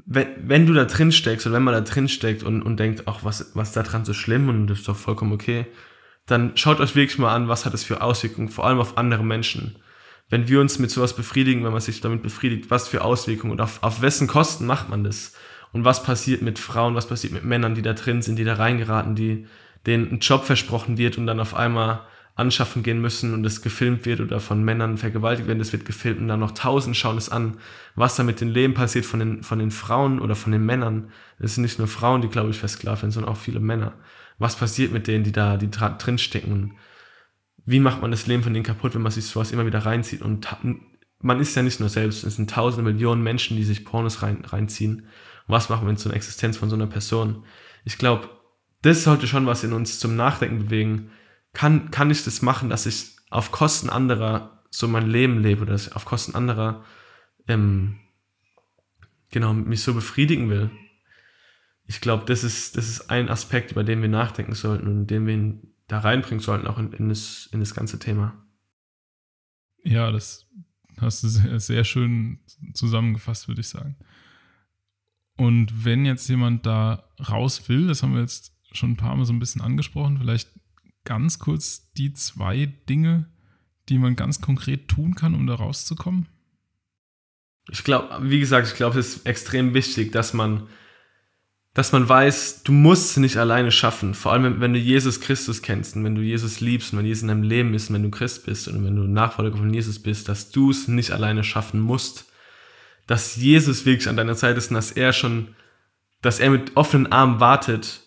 wenn, 0.06 0.28
wenn 0.50 0.66
du 0.66 0.74
da 0.74 0.84
drin 0.84 1.14
steckst 1.14 1.48
oder 1.48 1.56
wenn 1.56 1.64
man 1.64 1.74
da 1.74 1.82
drin 1.82 2.10
steckt 2.10 2.43
und, 2.43 2.62
und 2.62 2.78
denkt, 2.78 3.04
ach, 3.06 3.20
was, 3.24 3.52
was 3.56 3.70
ist 3.70 3.78
da 3.78 3.84
dran 3.84 4.04
so 4.04 4.14
schlimm 4.14 4.50
und 4.50 4.68
das 4.68 4.80
ist 4.80 4.88
doch 4.88 4.98
vollkommen 4.98 5.32
okay, 5.32 5.66
dann 6.26 6.58
schaut 6.58 6.82
euch 6.82 6.96
wirklich 6.96 7.20
mal 7.20 7.34
an, 7.34 7.48
was 7.48 7.66
hat 7.66 7.74
es 7.74 7.84
für 7.86 8.02
Auswirkungen, 8.02 8.50
vor 8.50 8.66
allem 8.68 8.80
auf 8.80 8.98
andere 8.98 9.24
Menschen 9.24 9.78
wenn 10.30 10.47
wir 10.47 10.59
uns 10.59 10.80
mit 10.80 10.91
sowas 10.91 11.15
befriedigen, 11.15 11.63
wenn 11.63 11.71
man 11.71 11.82
sich 11.82 12.01
damit 12.01 12.23
befriedigt, 12.23 12.71
was 12.71 12.88
für 12.88 13.03
Auswirkungen 13.03 13.51
und 13.51 13.61
auf, 13.61 13.84
auf 13.84 14.01
wessen 14.01 14.28
Kosten 14.28 14.65
macht 14.65 14.89
man 14.89 15.03
das? 15.03 15.34
Und 15.71 15.84
was 15.84 16.03
passiert 16.03 16.41
mit 16.41 16.57
Frauen, 16.57 16.95
was 16.95 17.07
passiert 17.07 17.34
mit 17.34 17.43
Männern, 17.43 17.76
die 17.76 17.82
da 17.82 17.93
drin 17.93 18.21
sind, 18.21 18.38
die 18.38 18.45
da 18.45 18.55
reingeraten, 18.55 19.15
die 19.15 19.45
denen 19.86 20.09
ein 20.11 20.19
Job 20.19 20.45
versprochen 20.45 20.97
wird 20.97 21.17
und 21.17 21.28
dann 21.28 21.39
auf 21.39 21.53
einmal 21.53 22.01
anschaffen 22.36 22.84
gehen 22.84 23.01
müssen 23.01 23.34
und 23.34 23.45
es 23.45 23.61
gefilmt 23.61 24.05
wird 24.05 24.19
oder 24.19 24.39
von 24.39 24.63
Männern 24.63 24.97
vergewaltigt 24.97 25.47
werden, 25.47 25.59
das 25.59 25.71
wird 25.71 25.86
gefilmt 25.86 26.19
und 26.19 26.28
dann 26.28 26.41
noch 26.41 26.51
tausend 26.51 26.97
schauen 26.97 27.17
es 27.17 27.30
an, 27.30 27.57
was 27.95 28.15
da 28.17 28.23
mit 28.23 28.41
dem 28.41 28.49
Leben 28.49 28.73
passiert 28.73 29.05
von 29.05 29.19
den, 29.19 29.43
von 29.43 29.59
den 29.59 29.71
Frauen 29.71 30.19
oder 30.19 30.36
von 30.36 30.51
den 30.51 30.65
Männern. 30.65 31.11
Es 31.39 31.55
sind 31.55 31.61
nicht 31.61 31.80
nur 31.80 31.88
Frauen, 31.88 32.21
die, 32.21 32.28
glaube 32.28 32.49
ich, 32.49 32.57
versklavt 32.57 33.03
werden, 33.03 33.11
sondern 33.11 33.32
auch 33.32 33.38
viele 33.38 33.61
Männer. 33.61 33.93
Was 34.38 34.57
passiert 34.57 34.91
mit 34.91 35.07
denen, 35.07 35.23
die 35.23 35.32
da, 35.32 35.55
die 35.55 35.69
drinstecken? 35.69 36.73
Wie 37.66 37.80
macht 37.80 38.01
man 38.01 38.11
das 38.11 38.28
Leben 38.28 38.43
von 38.43 38.53
denen 38.53 38.66
kaputt, 38.66 38.93
wenn 38.93 39.01
man 39.01 39.11
sich 39.11 39.26
sowas 39.26 39.51
immer 39.51 39.66
wieder 39.66 39.80
reinzieht? 39.80 40.22
Und 40.22 40.47
man 41.20 41.39
ist 41.39 41.55
ja 41.55 41.63
nicht 41.63 41.80
nur 41.80 41.89
selbst, 41.89 42.24
es 42.24 42.36
sind 42.36 42.49
tausende 42.49 42.91
Millionen 42.91 43.24
Menschen, 43.24 43.57
die 43.57 43.63
sich 43.63 43.84
Pornos 43.84 44.22
rein, 44.22 44.45
reinziehen. 44.45 45.07
Was 45.47 45.70
machen 45.70 45.86
wir 45.86 45.91
mit 45.91 45.99
so 45.99 46.09
einer 46.09 46.16
Existenz 46.16 46.57
von 46.57 46.70
so 46.70 46.76
einer 46.76 46.88
Person? 46.88 47.43
Ich 47.84 47.97
glaube, 47.97 48.30
das 48.82 49.03
sollte 49.03 49.28
schon 49.28 49.47
was 49.47 49.63
in 49.63 49.74
uns 49.74 49.99
zum 49.99 50.16
Nachdenken 50.16 50.59
bewegen, 50.59 51.09
kann, 51.53 51.89
kann 51.89 52.11
ich 52.11 52.24
das 52.24 52.43
machen, 52.43 52.70
dass 52.70 52.86
ich 52.86 53.16
auf 53.32 53.51
Kosten 53.51 53.89
anderer 53.89 54.63
so 54.70 54.88
mein 54.88 55.07
Leben 55.07 55.41
lebe 55.41 55.63
oder 55.63 55.72
dass 55.72 55.88
ich 55.88 55.95
auf 55.95 56.05
Kosten 56.05 56.36
anderer 56.36 56.84
ähm, 57.47 57.97
genau 59.32 59.53
mich 59.53 59.82
so 59.82 59.93
befriedigen 59.93 60.49
will. 60.49 60.70
Ich 61.88 62.01
glaube, 62.01 62.26
das 62.26 62.43
ist, 62.43 62.78
das 62.78 62.89
ist 62.89 63.09
ein 63.09 63.30
Aspekt, 63.30 63.72
über 63.72 63.84
den 63.84 64.01
wir 64.01 64.09
nachdenken 64.09 64.53
sollten 64.53 64.88
und 64.88 65.07
den 65.07 65.26
wir 65.26 65.34
da 65.88 65.99
reinbringen 65.99 66.39
sollten, 66.39 66.67
auch 66.67 66.77
in, 66.77 66.91
in, 66.93 67.09
das, 67.09 67.47
in 67.51 67.59
das 67.59 67.73
ganze 67.73 67.99
Thema. 67.99 68.33
Ja, 69.83 70.11
das 70.11 70.47
hast 70.99 71.23
du 71.23 71.27
sehr, 71.27 71.59
sehr 71.59 71.83
schön 71.83 72.39
zusammengefasst, 72.73 73.47
würde 73.47 73.61
ich 73.61 73.69
sagen. 73.69 73.95
Und 75.38 75.86
wenn 75.86 76.05
jetzt 76.05 76.27
jemand 76.29 76.65
da 76.65 77.09
raus 77.29 77.67
will, 77.67 77.88
das 77.88 78.01
haben 78.01 78.13
wir 78.13 78.21
jetzt 78.21 78.53
schon 78.71 78.91
ein 78.91 78.97
paar 78.97 79.15
Mal 79.15 79.25
so 79.25 79.33
ein 79.33 79.39
bisschen 79.39 79.61
angesprochen, 79.61 80.17
vielleicht 80.17 80.49
ganz 81.03 81.39
kurz 81.39 81.91
die 81.93 82.13
zwei 82.13 82.65
Dinge, 82.65 83.29
die 83.89 83.97
man 83.97 84.15
ganz 84.15 84.41
konkret 84.41 84.88
tun 84.88 85.15
kann, 85.15 85.36
um 85.36 85.45
da 85.45 85.55
rauszukommen? 85.55 86.27
Ich 87.69 87.83
glaube, 87.83 88.29
wie 88.29 88.39
gesagt, 88.39 88.67
ich 88.67 88.75
glaube, 88.75 88.99
es 88.99 89.17
ist 89.17 89.25
extrem 89.25 89.73
wichtig, 89.73 90.11
dass 90.11 90.33
man, 90.33 90.67
dass 91.76 91.91
man 91.91 92.07
weiß, 92.07 92.63
du 92.63 92.71
musst 92.71 93.11
es 93.11 93.17
nicht 93.17 93.36
alleine 93.36 93.69
schaffen. 93.69 94.13
Vor 94.13 94.32
allem, 94.32 94.61
wenn, 94.61 94.73
du 94.73 94.80
Jesus 94.80 95.19
Christus 95.19 95.61
kennst 95.61 95.97
und 95.97 96.05
wenn 96.05 96.15
du 96.15 96.21
Jesus 96.21 96.61
liebst 96.61 96.93
und 96.93 96.99
wenn 96.99 97.05
Jesus 97.05 97.23
in 97.23 97.28
deinem 97.28 97.43
Leben 97.43 97.73
ist 97.73 97.89
und 97.89 97.95
wenn 97.95 98.03
du 98.03 98.09
Christ 98.09 98.45
bist 98.45 98.69
und 98.69 98.84
wenn 98.86 98.95
du 98.95 99.03
Nachfolger 99.03 99.57
von 99.57 99.73
Jesus 99.73 100.01
bist, 100.01 100.30
dass 100.30 100.51
du 100.51 100.71
es 100.71 100.88
nicht 100.88 101.11
alleine 101.11 101.43
schaffen 101.43 101.82
musst. 101.82 102.32
Dass 103.07 103.36
Jesus 103.36 103.86
wirklich 103.86 104.07
an 104.07 104.15
deiner 104.15 104.36
Seite 104.36 104.57
ist 104.57 104.71
und 104.71 104.76
dass 104.76 104.93
er 104.93 105.11
schon, 105.11 105.49
dass 106.21 106.39
er 106.39 106.49
mit 106.49 106.78
offenen 106.78 107.11
Armen 107.11 107.41
wartet. 107.41 107.99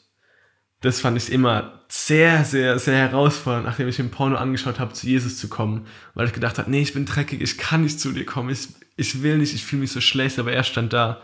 Das 0.80 1.02
fand 1.02 1.18
ich 1.18 1.30
immer 1.30 1.84
sehr, 1.88 2.46
sehr, 2.46 2.78
sehr 2.78 2.96
herausfordernd, 2.96 3.66
nachdem 3.66 3.88
ich 3.88 3.96
den 3.96 4.10
Porno 4.10 4.36
angeschaut 4.36 4.80
habe, 4.80 4.94
zu 4.94 5.06
Jesus 5.06 5.36
zu 5.36 5.48
kommen, 5.48 5.86
weil 6.14 6.26
ich 6.26 6.32
gedacht 6.32 6.56
habe, 6.56 6.70
nee, 6.70 6.80
ich 6.80 6.94
bin 6.94 7.04
dreckig, 7.04 7.42
ich 7.42 7.58
kann 7.58 7.82
nicht 7.82 8.00
zu 8.00 8.12
dir 8.12 8.24
kommen, 8.24 8.48
ich, 8.48 8.68
ich 8.96 9.22
will 9.22 9.36
nicht, 9.36 9.54
ich 9.54 9.64
fühle 9.64 9.80
mich 9.80 9.92
so 9.92 10.00
schlecht, 10.00 10.38
aber 10.38 10.52
er 10.52 10.64
stand 10.64 10.94
da. 10.94 11.20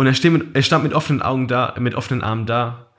Und 0.00 0.06
er, 0.06 0.14
steht 0.14 0.32
mit, 0.32 0.56
er 0.56 0.62
stand 0.62 0.82
mit 0.82 0.94
offenen 0.94 1.20
Augen 1.20 1.46
da, 1.46 1.74
mit 1.78 1.94
offenen 1.94 2.22
Armen 2.22 2.46
da. 2.46 2.90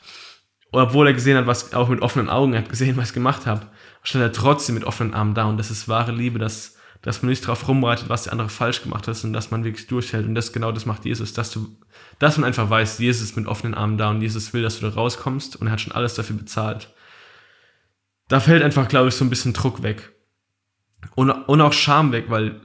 obwohl 0.71 1.07
er 1.07 1.13
gesehen 1.13 1.35
hat, 1.35 1.47
was, 1.47 1.73
auch 1.73 1.89
mit 1.89 2.03
offenen 2.03 2.29
Augen, 2.29 2.53
er 2.53 2.59
hat 2.59 2.69
gesehen, 2.69 2.95
was 2.95 3.07
ich 3.07 3.15
gemacht 3.15 3.47
habe, 3.47 3.65
stand 4.03 4.23
er 4.23 4.31
trotzdem 4.31 4.75
mit 4.75 4.83
offenen 4.83 5.15
Armen 5.15 5.33
da. 5.33 5.45
Und 5.45 5.57
das 5.57 5.71
ist 5.71 5.87
wahre 5.87 6.11
Liebe, 6.11 6.37
dass, 6.37 6.77
dass 7.01 7.23
man 7.23 7.31
nicht 7.31 7.47
drauf 7.47 7.67
rumreitet, 7.67 8.07
was 8.07 8.25
der 8.25 8.33
andere 8.33 8.49
falsch 8.49 8.83
gemacht 8.83 9.07
hat, 9.07 9.15
sondern 9.15 9.33
dass 9.33 9.49
man 9.49 9.63
wirklich 9.63 9.87
durchhält. 9.87 10.27
Und 10.27 10.35
das 10.35 10.53
genau 10.53 10.71
das 10.71 10.85
macht 10.85 11.03
Jesus, 11.03 11.33
dass 11.33 11.49
du 11.49 11.75
dass 12.19 12.37
man 12.37 12.45
einfach 12.45 12.69
weiß, 12.69 12.99
Jesus 12.99 13.23
ist 13.23 13.35
mit 13.35 13.47
offenen 13.47 13.73
Armen 13.73 13.97
da 13.97 14.11
und 14.11 14.21
Jesus 14.21 14.53
will, 14.53 14.61
dass 14.61 14.79
du 14.79 14.87
da 14.87 14.93
rauskommst 14.93 15.55
und 15.55 15.65
er 15.65 15.73
hat 15.73 15.81
schon 15.81 15.93
alles 15.93 16.13
dafür 16.13 16.35
bezahlt. 16.35 16.93
Da 18.27 18.39
fällt 18.39 18.61
einfach, 18.61 18.87
glaube 18.87 19.09
ich, 19.09 19.15
so 19.15 19.25
ein 19.25 19.31
bisschen 19.31 19.53
Druck 19.53 19.81
weg. 19.81 20.13
Und, 21.15 21.31
und 21.31 21.61
auch 21.61 21.73
Scham 21.73 22.11
weg, 22.11 22.25
weil 22.27 22.61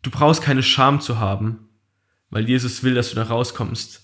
du 0.00 0.10
brauchst 0.10 0.40
keine 0.40 0.62
Scham 0.62 1.02
zu 1.02 1.18
haben, 1.18 1.66
weil 2.30 2.48
Jesus 2.48 2.82
will, 2.82 2.94
dass 2.94 3.10
du 3.10 3.16
da 3.16 3.24
rauskommst. 3.24 4.02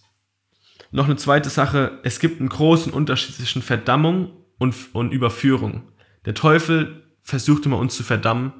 Noch 0.90 1.06
eine 1.06 1.16
zweite 1.16 1.50
Sache, 1.50 1.98
es 2.04 2.20
gibt 2.20 2.40
einen 2.40 2.48
großen 2.48 2.92
Unterschied 2.92 3.34
zwischen 3.36 3.62
Verdammung 3.62 4.30
und, 4.58 4.74
und 4.92 5.12
Überführung. 5.12 5.92
Der 6.24 6.34
Teufel 6.34 7.02
versucht 7.22 7.66
immer 7.66 7.78
uns 7.78 7.96
zu 7.96 8.02
verdammen, 8.02 8.52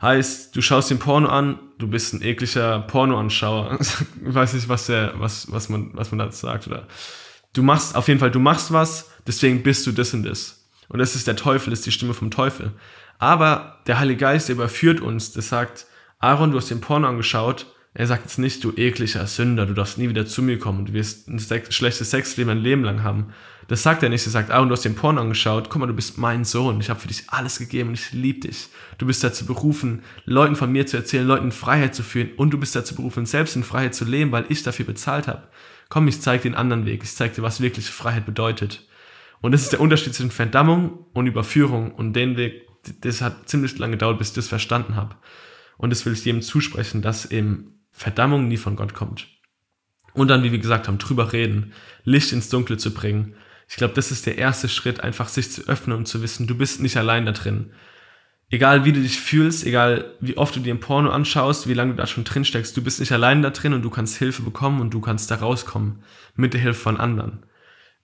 Heißt, 0.00 0.54
du 0.54 0.60
schaust 0.60 0.90
den 0.90 0.98
Porno 0.98 1.28
an, 1.28 1.58
du 1.78 1.88
bist 1.88 2.12
ein 2.12 2.20
ekliger 2.20 2.80
Pornoanschauer. 2.80 3.78
ich 3.80 4.34
weiß 4.34 4.52
nicht, 4.52 4.68
was, 4.68 4.86
der, 4.86 5.14
was, 5.16 5.50
was, 5.50 5.68
man, 5.68 5.90
was 5.94 6.10
man 6.10 6.18
dazu 6.18 6.46
sagt. 6.46 6.66
Oder 6.66 6.86
du 7.54 7.62
machst, 7.62 7.96
auf 7.96 8.08
jeden 8.08 8.20
Fall, 8.20 8.30
du 8.30 8.38
machst 8.38 8.72
was, 8.72 9.10
deswegen 9.26 9.62
bist 9.62 9.86
du 9.86 9.92
das 9.92 10.12
und 10.12 10.24
das. 10.24 10.68
Und 10.88 10.98
das 10.98 11.16
ist 11.16 11.26
der 11.26 11.36
Teufel, 11.36 11.70
das 11.70 11.80
ist 11.80 11.86
die 11.86 11.92
Stimme 11.92 12.12
vom 12.12 12.30
Teufel. 12.30 12.72
Aber 13.18 13.80
der 13.86 13.98
Heilige 13.98 14.20
Geist, 14.20 14.50
überführt 14.50 15.00
uns, 15.00 15.32
der 15.32 15.42
sagt, 15.42 15.86
Aaron, 16.18 16.50
du 16.50 16.58
hast 16.58 16.70
den 16.70 16.82
Porno 16.82 17.08
angeschaut, 17.08 17.66
er 17.98 18.06
sagt 18.06 18.24
jetzt 18.24 18.38
nicht, 18.38 18.62
du 18.62 18.74
ekliger 18.76 19.26
Sünder, 19.26 19.64
du 19.64 19.72
darfst 19.72 19.96
nie 19.96 20.10
wieder 20.10 20.26
zu 20.26 20.42
mir 20.42 20.58
kommen, 20.58 20.84
du 20.84 20.92
wirst 20.92 21.28
ein 21.28 21.40
schlechtes 21.40 22.10
Sexleben 22.10 22.50
ein 22.50 22.58
Leben 22.58 22.84
lang 22.84 23.02
haben. 23.02 23.28
Das 23.68 23.82
sagt 23.82 24.02
er 24.02 24.10
nicht. 24.10 24.24
Er 24.26 24.30
sagt, 24.30 24.50
ah, 24.50 24.60
und 24.60 24.68
du 24.68 24.74
hast 24.74 24.84
den 24.84 24.94
Porn 24.94 25.18
angeschaut. 25.18 25.70
Guck 25.70 25.80
mal, 25.80 25.86
du 25.86 25.94
bist 25.94 26.18
mein 26.18 26.44
Sohn. 26.44 26.78
Ich 26.80 26.90
habe 26.90 27.00
für 27.00 27.08
dich 27.08 27.24
alles 27.28 27.58
gegeben 27.58 27.88
und 27.88 27.94
ich 27.94 28.12
liebe 28.12 28.40
dich. 28.40 28.68
Du 28.98 29.06
bist 29.06 29.24
dazu 29.24 29.46
berufen, 29.46 30.02
Leuten 30.24 30.56
von 30.56 30.70
mir 30.70 30.86
zu 30.86 30.98
erzählen, 30.98 31.26
Leuten 31.26 31.50
Freiheit 31.50 31.94
zu 31.94 32.02
führen 32.02 32.30
und 32.36 32.50
du 32.50 32.58
bist 32.58 32.76
dazu 32.76 32.94
berufen, 32.94 33.26
selbst 33.26 33.56
in 33.56 33.64
Freiheit 33.64 33.94
zu 33.94 34.04
leben, 34.04 34.30
weil 34.30 34.44
ich 34.50 34.62
dafür 34.62 34.84
bezahlt 34.84 35.26
habe. 35.26 35.48
Komm, 35.88 36.06
ich 36.06 36.20
zeige 36.20 36.42
dir 36.42 36.48
einen 36.50 36.56
anderen 36.56 36.86
Weg. 36.86 37.02
Ich 37.02 37.14
zeige 37.14 37.34
dir, 37.34 37.42
was 37.42 37.60
wirklich 37.62 37.90
Freiheit 37.90 38.26
bedeutet. 38.26 38.86
Und 39.40 39.52
das 39.52 39.62
ist 39.62 39.72
der 39.72 39.80
Unterschied 39.80 40.14
zwischen 40.14 40.30
Verdammung 40.30 41.06
und 41.14 41.26
Überführung. 41.26 41.92
Und 41.92 42.12
den 42.12 42.36
Weg, 42.36 42.68
das 43.00 43.22
hat 43.22 43.48
ziemlich 43.48 43.78
lange 43.78 43.92
gedauert, 43.92 44.18
bis 44.18 44.28
ich 44.28 44.34
das 44.34 44.48
verstanden 44.48 44.96
habe. 44.96 45.16
Und 45.78 45.90
das 45.90 46.06
will 46.06 46.12
ich 46.12 46.24
jedem 46.24 46.42
zusprechen, 46.42 47.02
dass 47.02 47.30
eben 47.30 47.75
Verdammung 47.96 48.48
nie 48.48 48.56
von 48.56 48.76
Gott 48.76 48.94
kommt. 48.94 49.26
Und 50.12 50.28
dann, 50.28 50.42
wie 50.42 50.52
wir 50.52 50.58
gesagt 50.58 50.88
haben, 50.88 50.98
drüber 50.98 51.32
reden, 51.32 51.72
Licht 52.04 52.32
ins 52.32 52.48
Dunkle 52.48 52.76
zu 52.76 52.94
bringen 52.94 53.34
ich 53.68 53.76
glaube, 53.76 53.94
das 53.94 54.10
ist 54.10 54.26
der 54.26 54.38
erste 54.38 54.68
Schritt, 54.68 55.00
einfach 55.00 55.28
sich 55.28 55.50
zu 55.50 55.66
öffnen 55.66 55.96
und 55.96 56.06
zu 56.06 56.22
wissen, 56.22 56.46
du 56.46 56.56
bist 56.56 56.80
nicht 56.80 56.96
allein 56.96 57.26
da 57.26 57.32
drin. 57.32 57.72
Egal 58.48 58.84
wie 58.84 58.92
du 58.92 59.00
dich 59.02 59.20
fühlst, 59.20 59.66
egal 59.66 60.14
wie 60.20 60.36
oft 60.36 60.54
du 60.54 60.60
dir 60.60 60.72
ein 60.72 60.78
Porno 60.80 61.10
anschaust, 61.10 61.66
wie 61.66 61.74
lange 61.74 61.92
du 61.92 61.96
da 61.96 62.06
schon 62.06 62.22
drin 62.22 62.44
steckst, 62.44 62.76
du 62.76 62.82
bist 62.82 63.00
nicht 63.00 63.10
allein 63.10 63.42
da 63.42 63.50
drin 63.50 63.72
und 63.72 63.82
du 63.82 63.90
kannst 63.90 64.18
Hilfe 64.18 64.42
bekommen 64.42 64.80
und 64.80 64.94
du 64.94 65.00
kannst 65.00 65.30
da 65.32 65.36
rauskommen 65.36 66.04
mit 66.36 66.52
der 66.52 66.60
Hilfe 66.60 66.80
von 66.80 66.96
anderen. 66.96 67.44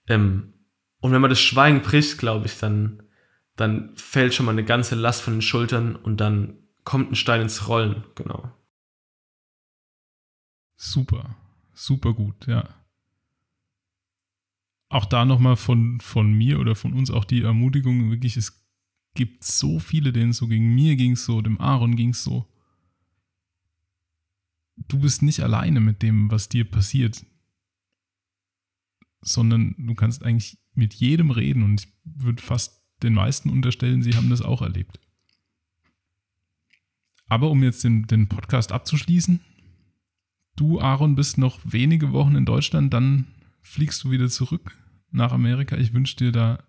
Ähm, 0.07 0.53
und 0.99 1.13
wenn 1.13 1.21
man 1.21 1.29
das 1.29 1.39
Schweigen 1.39 1.81
bricht, 1.81 2.17
glaube 2.17 2.47
ich, 2.47 2.59
dann, 2.59 3.03
dann 3.55 3.93
fällt 3.95 4.33
schon 4.33 4.45
mal 4.45 4.51
eine 4.51 4.65
ganze 4.65 4.95
Last 4.95 5.21
von 5.21 5.33
den 5.33 5.41
Schultern 5.41 5.95
und 5.95 6.17
dann 6.17 6.57
kommt 6.83 7.11
ein 7.11 7.15
Stein 7.15 7.41
ins 7.41 7.69
Rollen, 7.69 8.03
genau. 8.15 8.51
Super, 10.85 11.35
super 11.73 12.13
gut, 12.13 12.47
ja 12.47 12.83
auch 14.93 15.05
da 15.05 15.25
nochmal 15.25 15.55
von, 15.55 15.99
von 15.99 16.31
mir 16.31 16.59
oder 16.59 16.75
von 16.75 16.93
uns 16.93 17.09
auch 17.09 17.25
die 17.25 17.41
Ermutigung, 17.41 18.11
wirklich, 18.11 18.37
es 18.37 18.63
gibt 19.15 19.43
so 19.43 19.79
viele, 19.79 20.13
denen 20.13 20.33
so 20.33 20.47
ging. 20.47 20.73
Mir 20.73 20.95
ging 20.95 21.13
es 21.13 21.25
so, 21.25 21.41
dem 21.41 21.59
Aaron 21.59 21.95
ging 21.95 22.09
es 22.09 22.23
so. 22.23 22.47
Du 24.87 24.99
bist 24.99 25.23
nicht 25.23 25.41
alleine 25.41 25.79
mit 25.79 26.03
dem, 26.03 26.29
was 26.29 26.47
dir 26.47 26.69
passiert, 26.69 27.25
sondern 29.21 29.75
du 29.77 29.95
kannst 29.95 30.23
eigentlich 30.23 30.59
mit 30.73 30.93
jedem 30.93 31.31
reden 31.31 31.63
und 31.63 31.81
ich 31.81 31.87
würde 32.03 32.41
fast 32.41 32.83
den 33.01 33.13
meisten 33.13 33.49
unterstellen, 33.49 34.03
sie 34.03 34.13
haben 34.13 34.29
das 34.29 34.41
auch 34.41 34.61
erlebt. 34.61 34.99
Aber 37.27 37.49
um 37.49 37.63
jetzt 37.63 37.83
den, 37.83 38.05
den 38.05 38.27
Podcast 38.27 38.71
abzuschließen, 38.71 39.39
du, 40.55 40.79
Aaron, 40.79 41.15
bist 41.15 41.37
noch 41.37 41.59
wenige 41.63 42.11
Wochen 42.11 42.35
in 42.35 42.45
Deutschland, 42.45 42.93
dann 42.93 43.27
fliegst 43.61 44.03
du 44.03 44.11
wieder 44.11 44.29
zurück 44.29 44.77
nach 45.11 45.31
Amerika. 45.31 45.77
Ich 45.77 45.93
wünsche 45.93 46.17
dir 46.17 46.31
da 46.31 46.59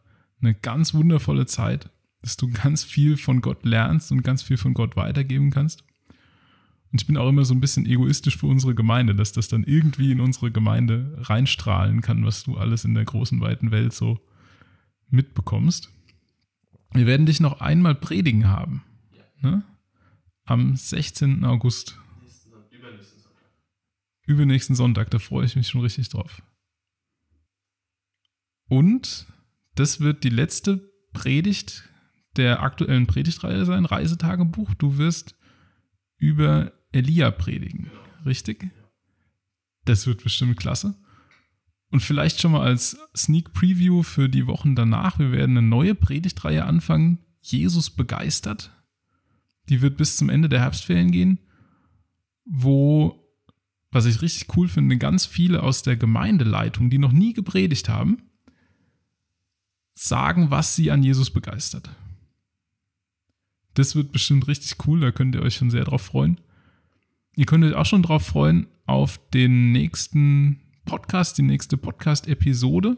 eine 0.40 0.54
ganz 0.54 0.94
wundervolle 0.94 1.46
Zeit, 1.46 1.90
dass 2.22 2.36
du 2.36 2.50
ganz 2.50 2.84
viel 2.84 3.16
von 3.16 3.40
Gott 3.40 3.64
lernst 3.64 4.12
und 4.12 4.22
ganz 4.22 4.42
viel 4.42 4.56
von 4.56 4.74
Gott 4.74 4.96
weitergeben 4.96 5.50
kannst. 5.50 5.84
Und 6.92 7.00
ich 7.00 7.06
bin 7.06 7.16
auch 7.16 7.28
immer 7.28 7.44
so 7.44 7.54
ein 7.54 7.60
bisschen 7.60 7.86
egoistisch 7.86 8.36
für 8.36 8.46
unsere 8.46 8.74
Gemeinde, 8.74 9.14
dass 9.14 9.32
das 9.32 9.48
dann 9.48 9.64
irgendwie 9.64 10.12
in 10.12 10.20
unsere 10.20 10.52
Gemeinde 10.52 11.18
reinstrahlen 11.22 12.02
kann, 12.02 12.24
was 12.24 12.44
du 12.44 12.56
alles 12.56 12.84
in 12.84 12.94
der 12.94 13.04
großen, 13.04 13.40
weiten 13.40 13.72
Welt 13.72 13.92
so 13.92 14.20
mitbekommst. 15.10 15.90
Wir 16.92 17.06
werden 17.06 17.26
dich 17.26 17.40
noch 17.40 17.60
einmal 17.60 17.96
predigen 17.96 18.48
haben. 18.48 18.84
Ne? 19.42 19.64
Am 20.44 20.76
16. 20.76 21.44
August. 21.44 21.98
Übernächsten 24.26 24.76
Sonntag. 24.76 25.10
Da 25.10 25.18
freue 25.18 25.46
ich 25.46 25.56
mich 25.56 25.68
schon 25.68 25.80
richtig 25.80 26.08
drauf. 26.08 26.42
Und 28.68 29.26
das 29.74 30.00
wird 30.00 30.24
die 30.24 30.30
letzte 30.30 30.90
Predigt 31.12 31.88
der 32.36 32.62
aktuellen 32.62 33.06
Predigtreihe 33.06 33.64
sein, 33.64 33.84
Reisetagebuch. 33.84 34.74
Du 34.74 34.98
wirst 34.98 35.36
über 36.16 36.72
Elia 36.92 37.30
predigen, 37.30 37.90
richtig? 38.24 38.70
Das 39.84 40.06
wird 40.06 40.22
bestimmt 40.22 40.56
klasse. 40.56 40.94
Und 41.90 42.00
vielleicht 42.00 42.40
schon 42.40 42.52
mal 42.52 42.62
als 42.62 42.98
Sneak 43.16 43.52
Preview 43.52 44.02
für 44.02 44.28
die 44.28 44.46
Wochen 44.46 44.74
danach. 44.74 45.18
Wir 45.18 45.30
werden 45.30 45.56
eine 45.56 45.66
neue 45.66 45.94
Predigtreihe 45.94 46.64
anfangen. 46.64 47.18
Jesus 47.40 47.90
begeistert. 47.90 48.72
Die 49.68 49.80
wird 49.80 49.96
bis 49.96 50.16
zum 50.16 50.28
Ende 50.28 50.48
der 50.48 50.60
Herbstferien 50.60 51.12
gehen, 51.12 51.38
wo, 52.44 53.23
was 53.94 54.06
ich 54.06 54.22
richtig 54.22 54.56
cool 54.56 54.66
finde, 54.66 54.98
ganz 54.98 55.24
viele 55.24 55.62
aus 55.62 55.82
der 55.82 55.96
Gemeindeleitung, 55.96 56.90
die 56.90 56.98
noch 56.98 57.12
nie 57.12 57.32
gepredigt 57.32 57.88
haben, 57.88 58.18
sagen, 59.94 60.50
was 60.50 60.74
sie 60.74 60.90
an 60.90 61.04
Jesus 61.04 61.30
begeistert. 61.30 61.88
Das 63.74 63.94
wird 63.94 64.10
bestimmt 64.10 64.48
richtig 64.48 64.84
cool, 64.86 64.98
da 64.98 65.12
könnt 65.12 65.36
ihr 65.36 65.42
euch 65.42 65.54
schon 65.54 65.70
sehr 65.70 65.84
drauf 65.84 66.02
freuen. 66.02 66.40
Ihr 67.36 67.46
könnt 67.46 67.64
euch 67.64 67.74
auch 67.74 67.86
schon 67.86 68.02
drauf 68.02 68.26
freuen 68.26 68.66
auf 68.84 69.20
den 69.30 69.70
nächsten 69.70 70.60
Podcast, 70.84 71.38
die 71.38 71.42
nächste 71.42 71.76
Podcast-Episode. 71.76 72.96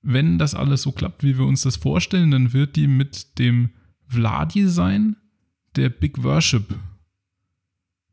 Wenn 0.00 0.38
das 0.38 0.54
alles 0.54 0.82
so 0.82 0.92
klappt, 0.92 1.24
wie 1.24 1.38
wir 1.38 1.44
uns 1.44 1.62
das 1.62 1.76
vorstellen, 1.76 2.30
dann 2.30 2.52
wird 2.52 2.76
die 2.76 2.86
mit 2.86 3.40
dem 3.40 3.70
Vladi 4.06 4.68
sein, 4.68 5.16
der 5.74 5.88
Big 5.88 6.22
Worship 6.22 6.76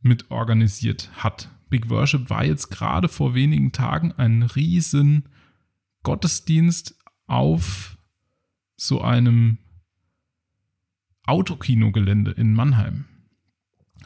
mit 0.01 0.31
organisiert 0.31 1.09
hat. 1.23 1.49
Big 1.69 1.89
Worship 1.89 2.29
war 2.29 2.43
jetzt 2.43 2.69
gerade 2.69 3.07
vor 3.07 3.33
wenigen 3.33 3.71
Tagen 3.71 4.11
ein 4.13 4.43
riesen 4.43 5.29
Gottesdienst 6.03 6.97
auf 7.27 7.97
so 8.75 9.01
einem 9.01 9.57
Autokinogelände 11.25 12.31
in 12.31 12.53
Mannheim. 12.53 13.05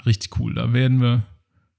Richtig 0.06 0.38
cool. 0.39 0.54
Da 0.54 0.74
werden 0.74 1.02
wir 1.02 1.26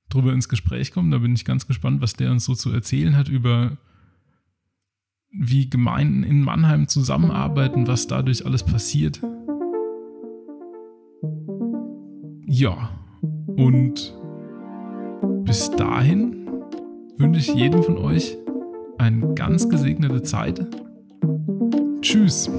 drüber 0.09 0.33
ins 0.33 0.49
Gespräch 0.49 0.93
kommen. 0.93 1.11
Da 1.11 1.19
bin 1.19 1.35
ich 1.35 1.45
ganz 1.45 1.67
gespannt, 1.67 2.01
was 2.01 2.15
der 2.15 2.31
uns 2.31 2.45
so 2.45 2.55
zu 2.55 2.73
erzählen 2.73 3.17
hat 3.17 3.29
über 3.29 3.77
wie 5.31 5.69
Gemeinden 5.69 6.23
in 6.23 6.43
Mannheim 6.43 6.89
zusammenarbeiten, 6.89 7.87
was 7.87 8.07
dadurch 8.07 8.47
alles 8.47 8.65
passiert. 8.65 9.21
Ja, 12.47 13.06
und 13.57 14.15
bis 15.45 15.71
dahin 15.71 16.49
wünsche 17.19 17.41
ich 17.41 17.55
jedem 17.55 17.83
von 17.83 17.99
euch 17.99 18.37
eine 18.99 19.35
ganz 19.35 19.69
gesegnete 19.69 20.23
Zeit. 20.23 20.67
Tschüss. 22.01 22.51